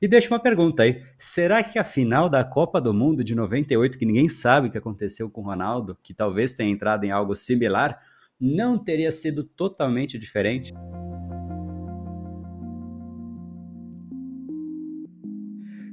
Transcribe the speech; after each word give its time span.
E 0.00 0.06
deixa 0.06 0.32
uma 0.32 0.40
pergunta 0.40 0.84
aí: 0.84 1.02
será 1.16 1.62
que 1.62 1.78
a 1.78 1.84
final 1.84 2.28
da 2.28 2.44
Copa 2.44 2.80
do 2.80 2.94
Mundo 2.94 3.24
de 3.24 3.34
98, 3.34 3.98
que 3.98 4.06
ninguém 4.06 4.28
sabe 4.28 4.68
o 4.68 4.70
que 4.70 4.78
aconteceu 4.78 5.28
com 5.28 5.40
o 5.40 5.44
Ronaldo, 5.44 5.98
que 6.02 6.14
talvez 6.14 6.54
tenha 6.54 6.70
entrado 6.70 7.04
em 7.04 7.10
algo 7.10 7.34
similar, 7.34 8.00
não 8.40 8.78
teria 8.78 9.10
sido 9.10 9.42
totalmente 9.42 10.16
diferente? 10.18 10.72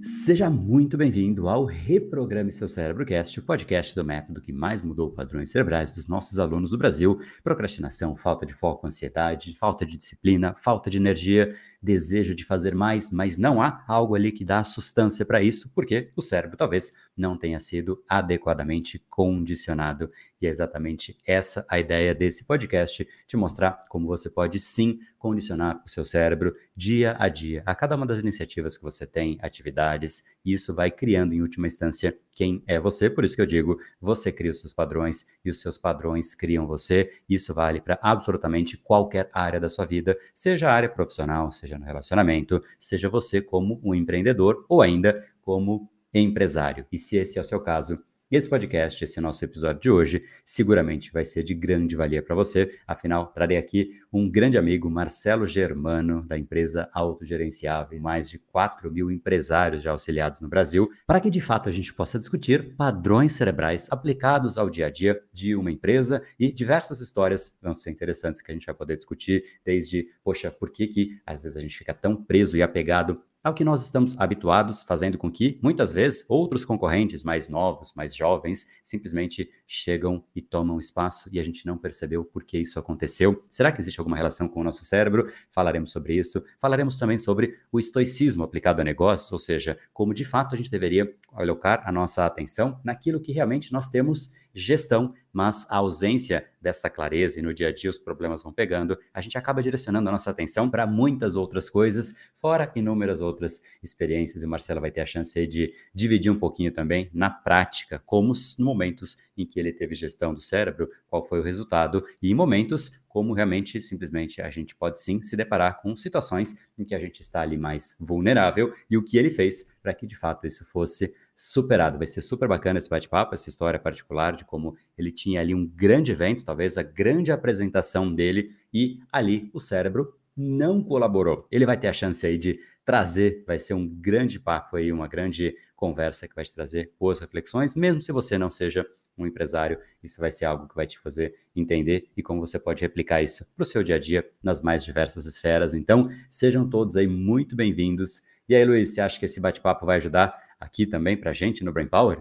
Seja 0.07 0.51
muito 0.51 0.97
bem-vindo 0.97 1.49
ao 1.49 1.65
Reprograme 1.65 2.51
Seu 2.51 2.67
Cérebrocast, 2.67 3.39
o 3.39 3.43
podcast 3.43 3.95
do 3.95 4.05
método 4.05 4.39
que 4.39 4.53
mais 4.53 4.83
mudou 4.83 5.09
padrões 5.09 5.49
cerebrais 5.49 5.91
dos 5.91 6.07
nossos 6.07 6.37
alunos 6.37 6.69
do 6.69 6.77
Brasil. 6.77 7.19
Procrastinação, 7.43 8.15
falta 8.15 8.45
de 8.45 8.53
foco, 8.53 8.85
ansiedade, 8.85 9.55
falta 9.57 9.83
de 9.83 9.97
disciplina, 9.97 10.53
falta 10.59 10.91
de 10.91 10.99
energia, 10.99 11.55
desejo 11.85 12.33
de 12.33 12.43
fazer 12.43 12.73
mais, 12.73 13.11
mas 13.11 13.37
não 13.37 13.61
há 13.61 13.85
algo 13.87 14.15
ali 14.15 14.31
que 14.31 14.43
dá 14.43 14.63
substância 14.63 15.23
para 15.23 15.41
isso, 15.41 15.71
porque 15.73 16.11
o 16.15 16.21
cérebro 16.21 16.57
talvez 16.57 16.91
não 17.15 17.37
tenha 17.37 17.59
sido 17.59 18.03
adequadamente 18.09 18.99
condicionado. 19.07 20.09
E 20.41 20.47
é 20.47 20.49
exatamente 20.49 21.17
essa 21.25 21.65
a 21.69 21.79
ideia 21.79 22.13
desse 22.13 22.43
podcast, 22.43 23.07
te 23.27 23.37
mostrar 23.37 23.85
como 23.87 24.07
você 24.07 24.29
pode 24.29 24.59
sim 24.59 24.99
condicionar 25.17 25.81
o 25.85 25.89
seu 25.89 26.03
cérebro 26.03 26.55
dia 26.75 27.15
a 27.17 27.29
dia, 27.29 27.63
a 27.65 27.73
cada 27.73 27.95
uma 27.95 28.05
das 28.05 28.19
iniciativas 28.19 28.77
que 28.77 28.83
você 28.83 29.07
tem, 29.07 29.37
atividades, 29.41 30.23
e 30.43 30.53
isso 30.53 30.73
vai 30.73 30.91
criando 30.91 31.33
em 31.33 31.41
última 31.41 31.67
instância 31.67 32.17
quem 32.31 32.61
é 32.67 32.79
você, 32.79 33.09
por 33.09 33.23
isso 33.23 33.35
que 33.35 33.41
eu 33.41 33.45
digo, 33.45 33.79
você 33.99 34.31
cria 34.31 34.51
os 34.51 34.59
seus 34.59 34.73
padrões 34.73 35.25
e 35.43 35.49
os 35.49 35.61
seus 35.61 35.77
padrões 35.77 36.35
criam 36.35 36.67
você. 36.67 37.11
Isso 37.29 37.53
vale 37.53 37.79
para 37.79 37.97
absolutamente 38.01 38.77
qualquer 38.77 39.29
área 39.33 39.59
da 39.59 39.69
sua 39.69 39.85
vida, 39.85 40.17
seja 40.33 40.69
a 40.69 40.73
área 40.73 40.89
profissional, 40.89 41.49
seja 41.51 41.74
no 41.77 41.85
relacionamento, 41.85 42.61
seja 42.79 43.09
você 43.09 43.41
como 43.41 43.79
um 43.83 43.93
empreendedor 43.93 44.65
ou 44.67 44.81
ainda 44.81 45.23
como 45.41 45.89
empresário. 46.13 46.85
E 46.91 46.97
se 46.97 47.17
esse 47.17 47.37
é 47.37 47.41
o 47.41 47.45
seu 47.45 47.59
caso, 47.59 48.01
esse 48.35 48.49
podcast, 48.49 49.01
esse 49.01 49.21
nosso 49.21 49.45
episódio 49.45 49.81
de 49.81 49.89
hoje, 49.89 50.23
seguramente 50.43 51.09
vai 51.11 51.23
ser 51.23 51.41
de 51.41 51.53
grande 51.53 51.95
valia 51.95 52.21
para 52.21 52.35
você. 52.35 52.77
Afinal, 52.85 53.27
trarei 53.27 53.57
aqui 53.57 53.91
um 54.11 54.29
grande 54.29 54.57
amigo, 54.57 54.89
Marcelo 54.89 55.47
Germano, 55.47 56.21
da 56.27 56.37
empresa 56.37 56.89
Autogerenciável, 56.93 57.97
mais 58.01 58.29
de 58.29 58.37
4 58.37 58.91
mil 58.91 59.09
empresários 59.09 59.83
já 59.83 59.91
auxiliados 59.91 60.41
no 60.41 60.49
Brasil, 60.49 60.89
para 61.07 61.21
que 61.21 61.29
de 61.29 61.39
fato 61.39 61.69
a 61.69 61.71
gente 61.71 61.93
possa 61.93 62.19
discutir 62.19 62.75
padrões 62.75 63.31
cerebrais 63.33 63.87
aplicados 63.89 64.57
ao 64.57 64.69
dia 64.69 64.87
a 64.87 64.89
dia 64.89 65.21
de 65.31 65.55
uma 65.55 65.71
empresa 65.71 66.21
e 66.37 66.51
diversas 66.51 66.99
histórias 66.99 67.57
vão 67.61 67.73
ser 67.73 67.89
interessantes 67.89 68.41
que 68.41 68.51
a 68.51 68.53
gente 68.53 68.65
vai 68.65 68.75
poder 68.75 68.97
discutir, 68.97 69.45
desde, 69.63 70.09
poxa, 70.23 70.51
por 70.51 70.71
que, 70.71 70.87
que 70.87 71.21
às 71.25 71.43
vezes 71.43 71.55
a 71.55 71.61
gente 71.61 71.77
fica 71.77 71.93
tão 71.93 72.21
preso 72.21 72.57
e 72.57 72.61
apegado 72.61 73.21
ao 73.45 73.53
que 73.53 73.63
nós 73.63 73.83
estamos 73.83 74.19
habituados, 74.19 74.81
fazendo 74.81 75.19
com 75.19 75.31
que, 75.31 75.59
muitas 75.61 75.93
vezes, 75.93 76.25
outros 76.27 76.65
concorrentes 76.65 77.23
mais 77.23 77.47
novos, 77.47 77.93
mais 77.93 78.15
jovens, 78.15 78.67
simplesmente 78.83 79.47
chegam 79.67 80.23
e 80.35 80.41
tomam 80.41 80.79
espaço 80.79 81.29
e 81.31 81.39
a 81.39 81.43
gente 81.43 81.63
não 81.63 81.77
percebeu 81.77 82.25
por 82.25 82.43
que 82.43 82.57
isso 82.57 82.79
aconteceu. 82.79 83.39
Será 83.47 83.71
que 83.71 83.79
existe 83.79 83.99
alguma 83.99 84.17
relação 84.17 84.47
com 84.47 84.61
o 84.61 84.63
nosso 84.63 84.83
cérebro? 84.83 85.31
Falaremos 85.51 85.91
sobre 85.91 86.17
isso. 86.17 86.43
Falaremos 86.59 86.97
também 86.97 87.19
sobre 87.19 87.55
o 87.71 87.79
estoicismo 87.79 88.43
aplicado 88.43 88.81
a 88.81 88.83
negócios, 88.83 89.31
ou 89.31 89.37
seja, 89.37 89.77
como 89.93 90.11
de 90.11 90.25
fato 90.25 90.55
a 90.55 90.57
gente 90.57 90.71
deveria 90.71 91.15
alocar 91.31 91.83
a 91.85 91.91
nossa 91.91 92.25
atenção 92.25 92.79
naquilo 92.83 93.21
que 93.21 93.31
realmente 93.31 93.71
nós 93.71 93.89
temos 93.89 94.33
gestão, 94.55 95.13
mas 95.33 95.67
a 95.69 95.77
ausência 95.77 96.47
dessa 96.61 96.89
clareza 96.89 97.39
e 97.39 97.43
no 97.43 97.53
dia 97.53 97.67
a 97.67 97.73
dia 97.73 97.89
os 97.89 97.97
problemas 97.97 98.41
vão 98.41 98.53
pegando, 98.53 98.97
a 99.13 99.19
gente 99.19 99.37
acaba 99.37 99.61
direcionando 99.61 100.07
a 100.07 100.11
nossa 100.11 100.31
atenção 100.31 100.69
para 100.69 100.87
muitas 100.87 101.35
outras 101.35 101.69
coisas, 101.69 102.15
fora 102.33 102.71
inúmeras 102.75 103.19
outras 103.21 103.61
experiências. 103.83 104.41
E 104.41 104.45
o 104.45 104.49
Marcelo 104.49 104.79
vai 104.79 104.91
ter 104.91 105.01
a 105.01 105.05
chance 105.05 105.45
de 105.45 105.73
dividir 105.93 106.31
um 106.31 106.39
pouquinho 106.39 106.71
também 106.71 107.09
na 107.13 107.29
prática, 107.29 108.01
como 108.05 108.29
nos 108.35 108.57
momentos 108.57 109.17
em 109.37 109.45
que 109.45 109.59
ele 109.59 109.71
teve 109.71 109.95
gestão 109.95 110.33
do 110.33 110.39
cérebro, 110.41 110.89
qual 111.07 111.23
foi 111.23 111.39
o 111.39 111.43
resultado, 111.43 112.03
e 112.21 112.31
em 112.31 112.33
momentos 112.33 112.99
como 113.07 113.33
realmente 113.33 113.81
simplesmente 113.81 114.41
a 114.41 114.49
gente 114.49 114.75
pode 114.75 114.99
sim 114.99 115.21
se 115.21 115.37
deparar 115.37 115.81
com 115.81 115.95
situações 115.95 116.57
em 116.77 116.83
que 116.83 116.93
a 116.93 116.99
gente 116.99 117.21
está 117.21 117.39
ali 117.39 117.57
mais 117.57 117.95
vulnerável 117.97 118.73
e 118.89 118.97
o 118.97 119.01
que 119.01 119.17
ele 119.17 119.29
fez 119.29 119.73
para 119.81 119.93
que 119.93 120.05
de 120.05 120.17
fato 120.17 120.45
isso 120.45 120.65
fosse 120.65 121.13
superado. 121.35 121.97
Vai 121.97 122.07
ser 122.07 122.21
super 122.21 122.47
bacana 122.47 122.79
esse 122.79 122.89
bate-papo, 122.89 123.33
essa 123.33 123.49
história 123.49 123.79
particular 123.79 124.35
de 124.35 124.45
como 124.45 124.75
ele 124.97 125.11
tinha 125.11 125.41
ali 125.41 125.53
um 125.53 125.67
grande 125.67 126.11
evento, 126.11 126.45
talvez 126.45 126.77
a 126.77 126.83
grande 126.83 127.31
apresentação 127.31 128.13
dele, 128.13 128.55
e 128.73 128.99
ali 129.11 129.49
o 129.53 129.59
cérebro 129.59 130.15
não 130.35 130.83
colaborou. 130.83 131.47
Ele 131.51 131.65
vai 131.65 131.77
ter 131.77 131.87
a 131.87 131.93
chance 131.93 132.25
aí 132.25 132.37
de 132.37 132.59
trazer, 132.83 133.43
vai 133.47 133.57
ser 133.57 133.73
um 133.73 133.87
grande 133.87 134.39
papo 134.39 134.77
aí, 134.77 134.91
uma 134.91 135.07
grande 135.07 135.55
conversa 135.75 136.27
que 136.27 136.35
vai 136.35 136.43
te 136.43 136.53
trazer 136.53 136.91
boas 136.99 137.19
reflexões, 137.19 137.75
mesmo 137.75 138.01
se 138.01 138.11
você 138.11 138.37
não 138.37 138.49
seja 138.49 138.85
um 139.17 139.25
empresário, 139.25 139.79
isso 140.03 140.19
vai 140.19 140.29
ser 140.29 140.45
algo 140.45 140.67
que 140.67 140.75
vai 140.75 140.85
te 140.85 140.99
fazer 140.99 141.33
entender 141.55 142.09
e 142.17 142.21
como 142.21 142.45
você 142.45 142.59
pode 142.59 142.81
replicar 142.81 143.21
isso 143.21 143.45
para 143.55 143.63
o 143.63 143.65
seu 143.65 143.81
dia 143.81 143.95
a 143.95 143.99
dia 143.99 144.29
nas 144.43 144.61
mais 144.61 144.83
diversas 144.83 145.25
esferas. 145.25 145.73
Então, 145.73 146.09
sejam 146.29 146.69
todos 146.69 146.97
aí 146.97 147.07
muito 147.07 147.55
bem-vindos. 147.55 148.21
E 148.47 148.53
aí, 148.53 148.65
Luiz, 148.65 148.89
você 148.89 149.01
acha 149.01 149.17
que 149.17 149.25
esse 149.25 149.39
bate-papo 149.39 149.85
vai 149.85 149.95
ajudar 149.97 150.35
aqui 150.75 150.85
também 150.85 151.15
para 151.15 151.31
a 151.31 151.33
gente 151.33 151.63
no 151.63 151.71
Brain 151.71 151.87
Power? 151.87 152.19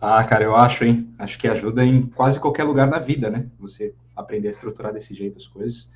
Ah, 0.00 0.22
cara, 0.24 0.42
eu 0.42 0.56
acho, 0.56 0.84
hein? 0.84 1.08
Acho 1.16 1.38
que 1.38 1.46
ajuda 1.46 1.84
em 1.84 2.02
quase 2.02 2.40
qualquer 2.40 2.64
lugar 2.64 2.90
da 2.90 2.98
vida, 2.98 3.30
né? 3.30 3.46
Você 3.60 3.94
aprender 4.16 4.48
a 4.48 4.50
estruturar 4.50 4.92
desse 4.92 5.14
jeito 5.14 5.38
as 5.38 5.46
coisas. 5.46 5.88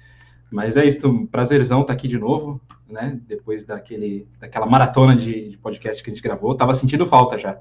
Mas 0.50 0.76
é 0.76 0.86
isso, 0.86 1.26
prazerzão 1.26 1.82
estar 1.82 1.92
tá 1.92 1.98
aqui 1.98 2.08
de 2.08 2.18
novo, 2.18 2.60
né? 2.88 3.20
Depois 3.26 3.66
daquele, 3.66 4.26
daquela 4.40 4.64
maratona 4.64 5.14
de, 5.14 5.50
de 5.50 5.58
podcast 5.58 6.02
que 6.02 6.10
a 6.10 6.14
gente 6.14 6.22
gravou. 6.22 6.54
Tava 6.54 6.74
sentindo 6.74 7.04
falta 7.04 7.36
já. 7.36 7.58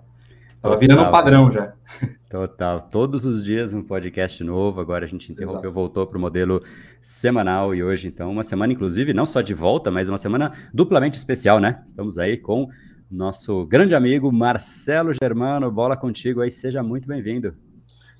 Tava 0.62 0.78
virando 0.78 1.04
um 1.04 1.12
padrão 1.12 1.52
já. 1.52 1.74
Total. 2.30 2.82
Todos 2.82 3.26
os 3.26 3.44
dias 3.44 3.74
um 3.74 3.82
podcast 3.82 4.42
novo. 4.44 4.80
Agora 4.80 5.06
a 5.06 5.08
gente 5.08 5.32
interrompeu, 5.32 5.70
Exato. 5.70 5.74
voltou 5.74 6.08
para 6.08 6.18
o 6.18 6.22
modelo 6.22 6.64
semanal 7.02 7.76
e 7.76 7.84
hoje, 7.84 8.08
então, 8.08 8.32
uma 8.32 8.44
semana, 8.44 8.72
inclusive, 8.72 9.14
não 9.14 9.26
só 9.26 9.42
de 9.42 9.54
volta, 9.54 9.92
mas 9.92 10.08
uma 10.08 10.18
semana 10.18 10.52
duplamente 10.74 11.18
especial, 11.18 11.60
né? 11.60 11.82
Estamos 11.86 12.18
aí 12.18 12.38
com 12.38 12.70
nosso 13.10 13.66
grande 13.66 13.96
amigo 13.96 14.32
Marcelo 14.32 15.12
Germano. 15.14 15.72
Bola 15.72 15.96
contigo 15.96 16.42
aí, 16.42 16.52
seja 16.52 16.84
muito 16.84 17.08
bem-vindo. 17.08 17.56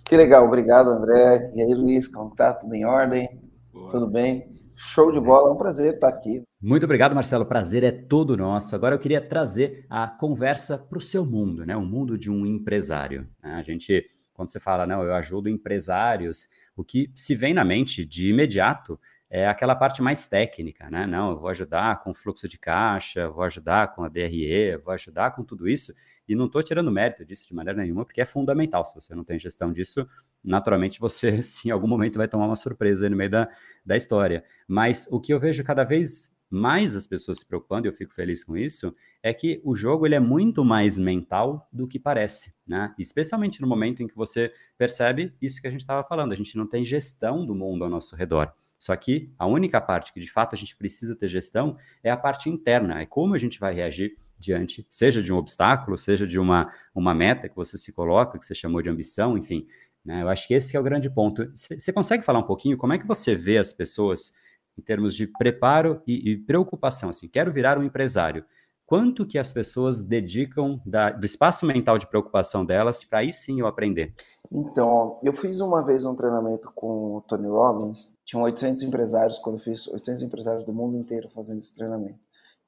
Que 0.06 0.16
legal, 0.16 0.46
obrigado, 0.46 0.90
André. 0.90 1.52
E 1.54 1.62
aí, 1.62 1.74
Luiz, 1.74 2.08
como 2.08 2.34
tá? 2.34 2.54
Tudo 2.54 2.74
em 2.74 2.86
ordem? 2.86 3.28
Boa. 3.74 3.90
Tudo 3.92 4.08
bem? 4.08 4.50
Show 4.78 5.12
de 5.12 5.20
bola, 5.20 5.50
é 5.50 5.52
um 5.54 5.58
prazer 5.58 5.96
estar 5.96 6.08
aqui. 6.08 6.44
Muito 6.62 6.86
obrigado, 6.86 7.14
Marcelo. 7.14 7.44
O 7.44 7.48
prazer 7.48 7.84
é 7.84 7.92
todo 7.92 8.38
nosso. 8.38 8.76
Agora 8.76 8.96
eu 8.96 9.00
queria 9.00 9.20
trazer 9.20 9.86
a 9.90 10.08
conversa 10.08 10.78
para 10.78 10.98
o 10.98 11.02
seu 11.02 11.26
mundo, 11.26 11.66
né? 11.66 11.76
O 11.76 11.86
mundo 11.86 12.18
de 12.18 12.32
um 12.32 12.46
empresário. 12.46 13.28
Né? 13.44 13.56
A 13.56 13.62
gente, 13.62 14.06
quando 14.34 14.50
você 14.50 14.60
fala, 14.60 14.88
não, 14.88 15.04
eu 15.04 15.14
ajudo 15.14 15.50
empresários, 15.50 16.48
o 16.76 16.84
que 16.84 17.12
se 17.16 17.36
vem 17.36 17.54
na 17.54 17.66
mente 17.66 18.06
de 18.06 18.30
imediato 18.30 19.00
é 19.30 19.48
aquela 19.48 19.76
parte 19.76 20.02
mais 20.02 20.28
técnica, 20.28 20.90
né? 20.90 21.06
Não, 21.06 21.32
eu 21.32 21.40
vou 21.40 21.50
ajudar 21.50 22.00
com 22.00 22.14
fluxo 22.14 22.48
de 22.48 22.58
caixa, 22.58 23.30
vou 23.30 23.44
ajudar 23.44 23.92
com 23.94 24.04
a 24.04 24.08
DRE, 24.08 24.78
vou 24.78 24.94
ajudar 24.94 25.32
com 25.32 25.44
tudo 25.44 25.68
isso. 25.68 25.94
E 26.28 26.36
não 26.36 26.46
estou 26.46 26.64
tirando 26.64 26.92
mérito 26.92 27.26
disso 27.26 27.48
de 27.48 27.54
maneira 27.54 27.82
nenhuma, 27.82 28.06
porque 28.06 28.22
é 28.22 28.26
fundamental. 28.26 28.86
Se 28.86 28.96
você 28.96 29.14
não 29.14 29.24
tem 29.24 29.38
gestão 29.38 29.72
disso, 29.72 30.08
naturalmente 30.44 31.00
você, 31.00 31.40
em 31.66 31.72
algum 31.72 31.88
momento 31.88 32.18
vai 32.18 32.28
tomar 32.28 32.46
uma 32.46 32.56
surpresa 32.56 33.10
no 33.10 33.18
meio 33.18 33.30
da, 33.30 33.50
da 33.86 33.98
história. 33.98 34.44
Mas 34.68 35.08
o 35.12 35.20
que 35.20 35.34
eu 35.34 35.40
vejo 35.40 35.64
cada 35.64 35.84
vez 35.84 36.36
mais 36.50 36.96
as 36.96 37.06
pessoas 37.06 37.40
se 37.40 37.46
preocupando, 37.46 37.88
e 37.88 37.90
eu 37.90 37.94
fico 37.94 38.14
feliz 38.14 38.44
com 38.44 38.56
isso, 38.56 38.96
é 39.22 39.34
que 39.34 39.62
o 39.66 39.76
jogo 39.76 40.06
ele 40.06 40.16
é 40.16 40.20
muito 40.20 40.64
mais 40.64 40.98
mental 40.98 41.68
do 41.72 41.86
que 41.86 42.00
parece, 42.00 42.54
né? 42.66 42.96
Especialmente 42.98 43.62
no 43.62 43.68
momento 43.68 44.02
em 44.02 44.08
que 44.08 44.16
você 44.16 44.54
percebe 44.78 45.34
isso 45.42 45.62
que 45.62 45.68
a 45.68 45.72
gente 45.72 45.82
estava 45.82 46.08
falando, 46.08 46.32
a 46.32 46.36
gente 46.36 46.56
não 46.56 46.66
tem 46.66 46.86
gestão 46.86 47.46
do 47.46 47.54
mundo 47.54 47.84
ao 47.84 47.90
nosso 47.90 48.16
redor. 48.16 48.54
Só 48.78 48.96
que 48.96 49.32
a 49.38 49.46
única 49.46 49.82
parte 49.82 50.14
que 50.14 50.20
de 50.20 50.32
fato 50.32 50.54
a 50.54 50.58
gente 50.58 50.76
precisa 50.76 51.16
ter 51.16 51.28
gestão 51.28 51.78
é 52.04 52.12
a 52.12 52.18
parte 52.18 52.50
interna, 52.50 53.02
é 53.02 53.06
como 53.06 53.34
a 53.34 53.38
gente 53.38 53.60
vai 53.60 53.74
reagir 53.74 54.16
diante, 54.38 54.86
seja 54.90 55.22
de 55.22 55.34
um 55.34 55.38
obstáculo, 55.38 55.98
seja 55.98 56.28
de 56.28 56.40
uma, 56.40 56.72
uma 56.94 57.14
meta 57.14 57.50
que 57.50 57.56
você 57.56 57.78
se 57.78 57.92
coloca, 57.92 58.38
que 58.38 58.46
você 58.46 58.54
chamou 58.54 58.82
de 58.82 58.90
ambição, 58.90 59.38
enfim. 59.38 59.66
Né? 60.06 60.22
Eu 60.22 60.30
acho 60.30 60.48
que 60.48 60.54
esse 60.54 60.78
é 60.78 60.80
o 60.80 60.84
grande 60.84 61.10
ponto. 61.10 61.52
Você 61.56 61.92
consegue 61.92 62.24
falar 62.24 62.40
um 62.40 62.44
pouquinho 62.44 62.78
como 62.78 62.94
é 62.94 62.98
que 62.98 63.08
você 63.08 63.36
vê 63.36 63.58
as 63.58 63.74
pessoas 63.74 64.32
em 64.78 64.82
termos 64.82 65.16
de 65.16 65.26
preparo 65.26 66.02
e, 66.06 66.32
e 66.32 66.38
preocupação? 66.38 67.10
Assim, 67.10 67.28
quero 67.28 67.52
virar 67.52 67.80
um 67.80 67.84
empresário. 67.84 68.46
Quanto 68.88 69.28
que 69.28 69.38
as 69.38 69.52
pessoas 69.52 70.00
dedicam 70.00 70.82
da, 70.86 71.10
do 71.10 71.26
espaço 71.26 71.66
mental 71.66 71.98
de 71.98 72.08
preocupação 72.08 72.66
delas 72.66 73.04
para 73.04 73.20
aí 73.20 73.34
sim 73.34 73.60
eu 73.60 73.68
aprender? 73.68 74.14
Então, 74.50 75.20
eu 75.22 75.34
fiz 75.34 75.60
uma 75.60 75.84
vez 75.84 76.06
um 76.06 76.16
treinamento 76.16 76.72
com 76.74 77.18
o 77.18 77.22
Tony 77.22 77.50
Robbins. 77.50 78.14
Tinham 78.24 78.44
800 78.44 78.84
empresários, 78.84 79.40
quando 79.40 79.58
eu 79.58 79.60
fiz 79.62 79.90
800 79.90 80.24
empresários 80.24 80.64
do 80.64 80.72
mundo 80.72 80.96
inteiro 80.96 81.30
fazendo 81.30 81.60
esse 81.60 81.76
treinamento. 81.76 82.18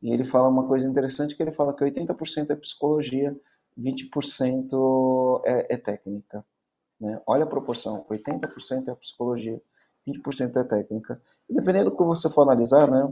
E 0.01 0.11
ele 0.11 0.25
fala 0.25 0.49
uma 0.49 0.67
coisa 0.67 0.85
interessante 0.85 1.33
que 1.37 1.41
ele 1.41 1.53
fala 1.53 1.73
que 1.73 1.85
80% 1.85 2.49
é 2.49 2.55
psicologia, 2.57 3.33
20% 3.79 5.41
é, 5.45 5.73
é 5.73 5.77
técnica. 5.77 6.45
Né? 6.99 7.21
Olha 7.25 7.45
a 7.45 7.47
proporção, 7.47 8.05
80% 8.09 8.89
é 8.89 8.95
psicologia, 8.95 9.61
20% 10.05 10.57
é 10.57 10.63
técnica. 10.65 11.21
E 11.49 11.53
dependendo 11.53 11.91
do 11.91 11.95
que 11.95 12.03
você 12.03 12.29
for 12.29 12.41
analisar, 12.41 12.91
né, 12.91 13.09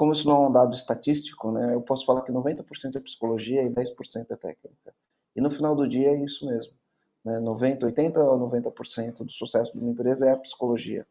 como 0.00 0.12
isso 0.12 0.26
não 0.26 0.44
é 0.44 0.48
um 0.48 0.50
dado 0.50 0.74
estatístico, 0.74 1.52
né, 1.52 1.74
eu 1.74 1.82
posso 1.82 2.06
falar 2.06 2.22
que 2.22 2.32
90% 2.32 2.96
é 2.96 3.00
psicologia 3.00 3.62
e 3.62 3.68
10% 3.68 4.30
é 4.30 4.34
técnica. 4.34 4.94
E 5.36 5.42
no 5.42 5.50
final 5.50 5.76
do 5.76 5.86
dia 5.86 6.08
é 6.08 6.24
isso 6.24 6.46
mesmo. 6.46 6.72
Né, 7.22 7.38
90, 7.38 7.84
80 7.84 8.18
ou 8.18 8.50
90% 8.50 9.22
do 9.22 9.30
sucesso 9.30 9.74
de 9.74 9.78
uma 9.78 9.90
empresa 9.90 10.26
é 10.26 10.32
a 10.32 10.38
psicologia. 10.38 11.06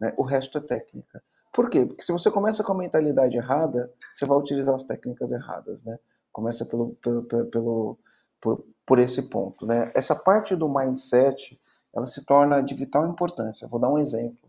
Né, 0.00 0.12
o 0.16 0.24
resto 0.24 0.58
é 0.58 0.60
técnica. 0.60 1.22
Por 1.52 1.70
quê? 1.70 1.86
Porque 1.86 2.02
se 2.02 2.10
você 2.10 2.28
começa 2.28 2.64
com 2.64 2.72
a 2.72 2.76
mentalidade 2.76 3.36
errada, 3.36 3.88
você 4.10 4.26
vai 4.26 4.36
utilizar 4.36 4.74
as 4.74 4.82
técnicas 4.82 5.30
erradas, 5.30 5.84
né? 5.84 5.96
Começa 6.32 6.66
pelo, 6.66 6.96
pelo, 6.96 7.22
pelo, 7.22 7.98
por, 8.40 8.66
por 8.84 8.98
esse 8.98 9.30
ponto, 9.30 9.64
né? 9.64 9.92
Essa 9.94 10.16
parte 10.16 10.56
do 10.56 10.68
mindset, 10.68 11.56
ela 11.94 12.08
se 12.08 12.24
torna 12.24 12.60
de 12.60 12.74
vital 12.74 13.06
importância. 13.06 13.68
Vou 13.68 13.78
dar 13.78 13.90
um 13.90 13.98
exemplo? 13.98 14.43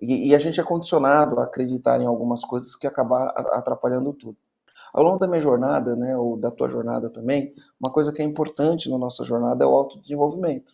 E, 0.00 0.28
e 0.28 0.34
a 0.34 0.38
gente 0.38 0.60
é 0.60 0.62
condicionado 0.62 1.40
a 1.40 1.44
acreditar 1.44 2.00
em 2.00 2.06
algumas 2.06 2.42
coisas 2.42 2.74
que 2.76 2.86
acabam 2.86 3.30
atrapalhando 3.34 4.12
tudo. 4.12 4.36
Ao 4.92 5.02
longo 5.02 5.18
da 5.18 5.26
minha 5.26 5.40
jornada, 5.40 5.94
né, 5.94 6.16
ou 6.16 6.36
da 6.36 6.50
tua 6.50 6.68
jornada 6.68 7.10
também, 7.10 7.54
uma 7.80 7.92
coisa 7.92 8.12
que 8.12 8.22
é 8.22 8.24
importante 8.24 8.88
na 8.88 8.96
nossa 8.96 9.24
jornada 9.24 9.64
é 9.64 9.66
o 9.66 9.74
autodesenvolvimento. 9.74 10.72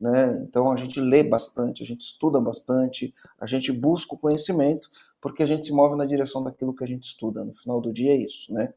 Né? 0.00 0.42
Então 0.42 0.70
a 0.70 0.76
gente 0.76 1.00
lê 1.00 1.22
bastante, 1.22 1.82
a 1.82 1.86
gente 1.86 2.02
estuda 2.02 2.40
bastante, 2.40 3.12
a 3.38 3.46
gente 3.46 3.72
busca 3.72 4.14
o 4.14 4.18
conhecimento, 4.18 4.88
porque 5.20 5.42
a 5.42 5.46
gente 5.46 5.66
se 5.66 5.72
move 5.72 5.96
na 5.96 6.06
direção 6.06 6.42
daquilo 6.42 6.74
que 6.74 6.84
a 6.84 6.86
gente 6.86 7.02
estuda. 7.04 7.44
No 7.44 7.52
final 7.52 7.80
do 7.80 7.92
dia 7.92 8.12
é 8.12 8.16
isso, 8.16 8.52
né? 8.52 8.72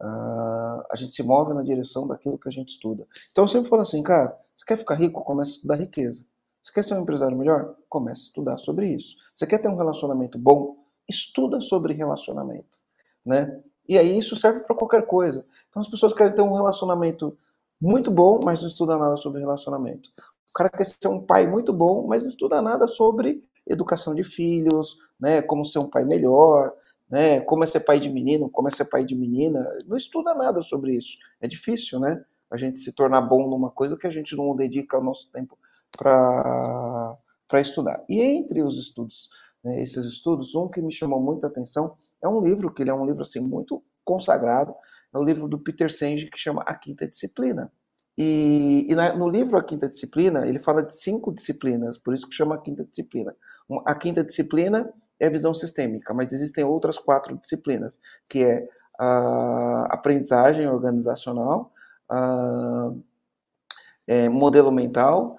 Uh, 0.00 0.84
a 0.92 0.94
gente 0.94 1.10
se 1.10 1.22
move 1.22 1.52
na 1.54 1.62
direção 1.62 2.06
daquilo 2.06 2.38
que 2.38 2.48
a 2.48 2.52
gente 2.52 2.68
estuda. 2.68 3.06
Então 3.32 3.44
eu 3.44 3.48
sempre 3.48 3.68
falo 3.68 3.82
assim, 3.82 4.02
cara, 4.02 4.38
você 4.54 4.64
quer 4.64 4.76
ficar 4.76 4.94
rico? 4.94 5.24
Comece 5.24 5.50
a 5.50 5.54
estudar 5.54 5.76
riqueza. 5.76 6.24
Você 6.60 6.72
quer 6.72 6.84
ser 6.84 6.94
um 6.94 7.02
empresário 7.02 7.36
melhor? 7.36 7.76
Comece 7.88 8.22
a 8.22 8.26
estudar 8.26 8.56
sobre 8.56 8.88
isso. 8.88 9.16
Você 9.34 9.46
quer 9.46 9.58
ter 9.58 9.68
um 9.68 9.76
relacionamento 9.76 10.38
bom? 10.38 10.76
Estuda 11.08 11.60
sobre 11.60 11.94
relacionamento, 11.94 12.78
né? 13.24 13.60
E 13.88 13.96
aí 13.96 14.18
isso 14.18 14.36
serve 14.36 14.60
para 14.60 14.76
qualquer 14.76 15.06
coisa. 15.06 15.46
Então 15.68 15.80
as 15.80 15.88
pessoas 15.88 16.12
querem 16.12 16.34
ter 16.34 16.42
um 16.42 16.52
relacionamento 16.52 17.36
muito 17.80 18.10
bom, 18.10 18.40
mas 18.44 18.60
não 18.60 18.68
estuda 18.68 18.98
nada 18.98 19.16
sobre 19.16 19.40
relacionamento. 19.40 20.10
O 20.50 20.52
cara 20.52 20.68
quer 20.68 20.84
ser 20.84 21.08
um 21.08 21.20
pai 21.20 21.46
muito 21.46 21.72
bom, 21.72 22.06
mas 22.06 22.22
não 22.22 22.30
estuda 22.30 22.60
nada 22.60 22.86
sobre 22.86 23.42
educação 23.66 24.14
de 24.14 24.24
filhos, 24.24 24.98
né, 25.20 25.42
como 25.42 25.64
ser 25.64 25.78
um 25.78 25.88
pai 25.88 26.04
melhor, 26.04 26.72
né, 27.08 27.40
como 27.40 27.64
é 27.64 27.66
ser 27.66 27.80
pai 27.80 28.00
de 28.00 28.10
menino, 28.10 28.50
como 28.50 28.68
é 28.68 28.70
ser 28.70 28.86
pai 28.86 29.04
de 29.04 29.14
menina. 29.14 29.66
Não 29.86 29.96
estuda 29.96 30.34
nada 30.34 30.60
sobre 30.62 30.96
isso. 30.96 31.16
É 31.40 31.46
difícil, 31.46 32.00
né? 32.00 32.24
A 32.50 32.56
gente 32.56 32.78
se 32.78 32.92
tornar 32.92 33.20
bom 33.20 33.48
numa 33.48 33.70
coisa 33.70 33.96
que 33.96 34.06
a 34.06 34.10
gente 34.10 34.34
não 34.34 34.56
dedica 34.56 34.98
o 34.98 35.04
nosso 35.04 35.30
tempo 35.30 35.56
para 35.96 37.16
estudar. 37.60 38.04
E 38.08 38.20
entre 38.20 38.62
os 38.62 38.78
estudos, 38.78 39.28
né, 39.62 39.80
esses 39.80 40.04
estudos, 40.06 40.54
um 40.54 40.68
que 40.68 40.80
me 40.80 40.92
chamou 40.92 41.20
muita 41.20 41.46
atenção 41.46 41.96
é 42.22 42.28
um 42.28 42.40
livro, 42.40 42.72
que 42.72 42.82
ele 42.82 42.90
é 42.90 42.94
um 42.94 43.06
livro 43.06 43.22
assim 43.22 43.40
muito 43.40 43.82
consagrado, 44.04 44.74
é 45.14 45.18
o 45.18 45.22
livro 45.22 45.46
do 45.48 45.58
Peter 45.58 45.90
Senge 45.90 46.30
que 46.30 46.38
chama 46.38 46.62
A 46.62 46.74
Quinta 46.74 47.06
Disciplina. 47.06 47.70
E, 48.16 48.86
e 48.88 48.94
na, 48.94 49.14
no 49.14 49.28
livro 49.28 49.56
A 49.56 49.62
Quinta 49.62 49.88
Disciplina, 49.88 50.46
ele 50.46 50.58
fala 50.58 50.82
de 50.82 50.92
cinco 50.94 51.32
disciplinas, 51.32 51.96
por 51.96 52.12
isso 52.12 52.28
que 52.28 52.34
chama 52.34 52.56
a 52.56 52.58
Quinta 52.58 52.84
Disciplina. 52.84 53.34
A 53.84 53.94
quinta 53.94 54.24
disciplina 54.24 54.90
é 55.20 55.26
a 55.26 55.30
visão 55.30 55.52
sistêmica, 55.52 56.14
mas 56.14 56.32
existem 56.32 56.64
outras 56.64 56.98
quatro 56.98 57.36
disciplinas, 57.36 58.00
que 58.28 58.42
é 58.42 58.66
a 58.98 59.86
aprendizagem 59.90 60.66
organizacional, 60.66 61.70
a, 62.08 62.90
é, 64.06 64.28
modelo 64.28 64.72
mental, 64.72 65.37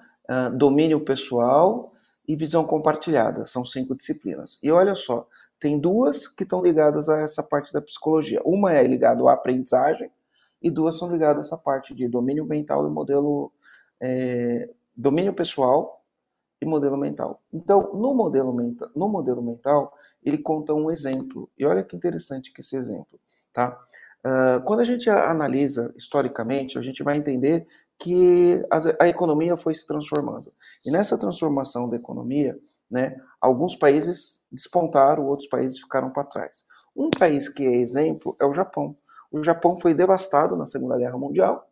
domínio 0.54 1.00
pessoal 1.00 1.92
e 2.26 2.36
visão 2.36 2.64
compartilhada. 2.64 3.44
São 3.44 3.64
cinco 3.64 3.96
disciplinas. 3.96 4.58
E 4.62 4.70
olha 4.70 4.94
só, 4.94 5.26
tem 5.58 5.78
duas 5.78 6.28
que 6.28 6.44
estão 6.44 6.62
ligadas 6.62 7.08
a 7.08 7.20
essa 7.20 7.42
parte 7.42 7.72
da 7.72 7.82
psicologia. 7.82 8.40
Uma 8.44 8.72
é 8.72 8.82
ligada 8.86 9.22
à 9.28 9.32
aprendizagem, 9.32 10.10
e 10.62 10.70
duas 10.70 10.98
são 10.98 11.10
ligadas 11.10 11.38
a 11.38 11.40
essa 11.40 11.56
parte 11.56 11.94
de 11.94 12.06
domínio 12.08 12.44
mental 12.44 12.86
e 12.86 12.90
modelo 12.90 13.50
é, 14.00 14.68
domínio 14.96 15.32
pessoal 15.32 16.04
e 16.60 16.66
modelo 16.66 16.96
mental. 16.96 17.42
Então, 17.52 17.94
no 17.94 18.14
modelo, 18.14 18.54
no 18.94 19.08
modelo 19.08 19.42
mental, 19.42 19.92
ele 20.22 20.38
conta 20.38 20.74
um 20.74 20.90
exemplo. 20.90 21.50
E 21.58 21.64
olha 21.64 21.82
que 21.82 21.96
interessante 21.96 22.52
que 22.52 22.60
esse 22.60 22.76
exemplo, 22.76 23.18
tá? 23.52 23.78
Uh, 24.20 24.62
quando 24.64 24.80
a 24.80 24.84
gente 24.84 25.08
analisa 25.08 25.94
historicamente, 25.96 26.78
a 26.78 26.82
gente 26.82 27.02
vai 27.02 27.16
entender 27.16 27.66
que 28.00 28.64
a, 28.70 29.04
a, 29.04 29.08
economia 29.08 29.58
foi 29.58 29.74
se 29.74 29.86
transformando. 29.86 30.50
E 30.84 30.90
nessa 30.90 31.18
transformação 31.18 31.88
da 31.88 31.96
economia, 31.96 32.58
né, 32.90 33.14
alguns 33.38 33.76
países 33.76 34.42
despontaram, 34.50 35.26
outros 35.26 35.48
países 35.48 35.78
ficaram 35.78 36.10
para 36.10 36.24
trás. 36.24 36.64
Um 36.96 37.10
país 37.10 37.48
que 37.48 37.64
é 37.64 37.76
exemplo 37.76 38.34
é 38.40 38.46
o 38.46 38.54
Japão. 38.54 38.96
O 39.30 39.42
Japão 39.42 39.78
foi 39.78 39.92
devastado 39.92 40.56
na 40.56 40.64
Segunda 40.64 40.96
Guerra 40.96 41.18
Mundial. 41.18 41.70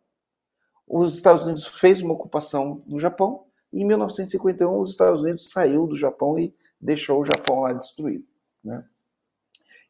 Os 0.87 1.15
Estados 1.15 1.43
Unidos 1.43 1.65
fez 1.65 2.01
uma 2.01 2.13
ocupação 2.13 2.79
do 2.85 2.99
Japão 2.99 3.45
e 3.73 3.81
em 3.81 3.85
1951 3.85 4.79
os 4.79 4.91
Estados 4.91 5.21
Unidos 5.21 5.49
saiu 5.49 5.87
do 5.87 5.97
Japão 5.97 6.37
e 6.37 6.53
deixou 6.79 7.19
o 7.21 7.25
Japão 7.25 7.61
lá 7.61 7.73
destruído, 7.73 8.25
né? 8.63 8.85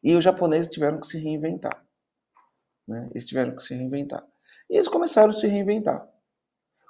E 0.02 0.16
os 0.16 0.24
japoneses 0.24 0.70
tiveram 0.70 0.98
que 0.98 1.06
se 1.06 1.18
reinventar, 1.18 1.84
né? 2.88 3.08
Eles 3.10 3.26
tiveram 3.26 3.54
que 3.54 3.62
se 3.62 3.74
reinventar. 3.74 4.26
E 4.68 4.76
eles 4.76 4.88
começaram 4.88 5.30
a 5.30 5.32
se 5.32 5.46
reinventar. 5.46 6.09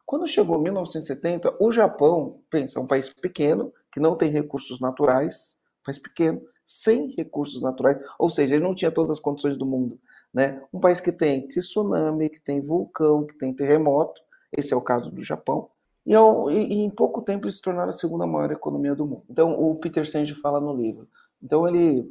Quando 0.05 0.27
chegou 0.27 0.59
1970, 0.59 1.57
o 1.61 1.71
Japão, 1.71 2.41
pensa, 2.51 2.79
é 2.79 2.83
um 2.83 2.87
país 2.87 3.13
pequeno, 3.13 3.73
que 3.93 4.01
não 4.01 4.17
tem 4.17 4.31
recursos 4.31 4.81
naturais, 4.81 5.59
país 5.85 5.99
pequeno, 5.99 6.43
sem 6.65 7.09
recursos 7.17 7.61
naturais, 7.61 7.99
ou 8.19 8.29
seja, 8.29 8.55
ele 8.55 8.65
não 8.65 8.75
tinha 8.75 8.91
todas 8.91 9.11
as 9.11 9.21
condições 9.21 9.57
do 9.57 9.67
mundo 9.67 9.99
né? 10.33 10.63
Um 10.73 10.79
país 10.79 11.01
que 11.01 11.13
tem 11.13 11.47
tsunami, 11.47 12.29
que 12.29 12.41
tem 12.41 12.61
vulcão, 12.61 13.27
que 13.27 13.35
tem 13.35 13.53
terremoto, 13.53 14.23
esse 14.53 14.73
é 14.73 14.77
o 14.77 14.81
caso 14.81 15.11
do 15.11 15.23
Japão, 15.23 15.69
e, 16.07 16.15
e, 16.15 16.83
em 16.83 16.91
pouco 16.91 17.23
tempo 17.23 17.45
eles 17.45 17.57
se 17.57 17.63
tornaram 17.63 17.91
a 17.91 17.93
segunda 17.93 18.27
maior 18.27 18.51
economia 18.51 18.95
do 18.95 19.07
mundo. 19.07 19.25
Então, 19.29 19.53
o 19.53 19.77
Peter 19.77 20.07
Senge 20.07 20.35
fala 20.35 20.61
no 20.61 20.75
livro. 20.75 21.09
Então, 21.43 21.69
ele, 21.69 22.11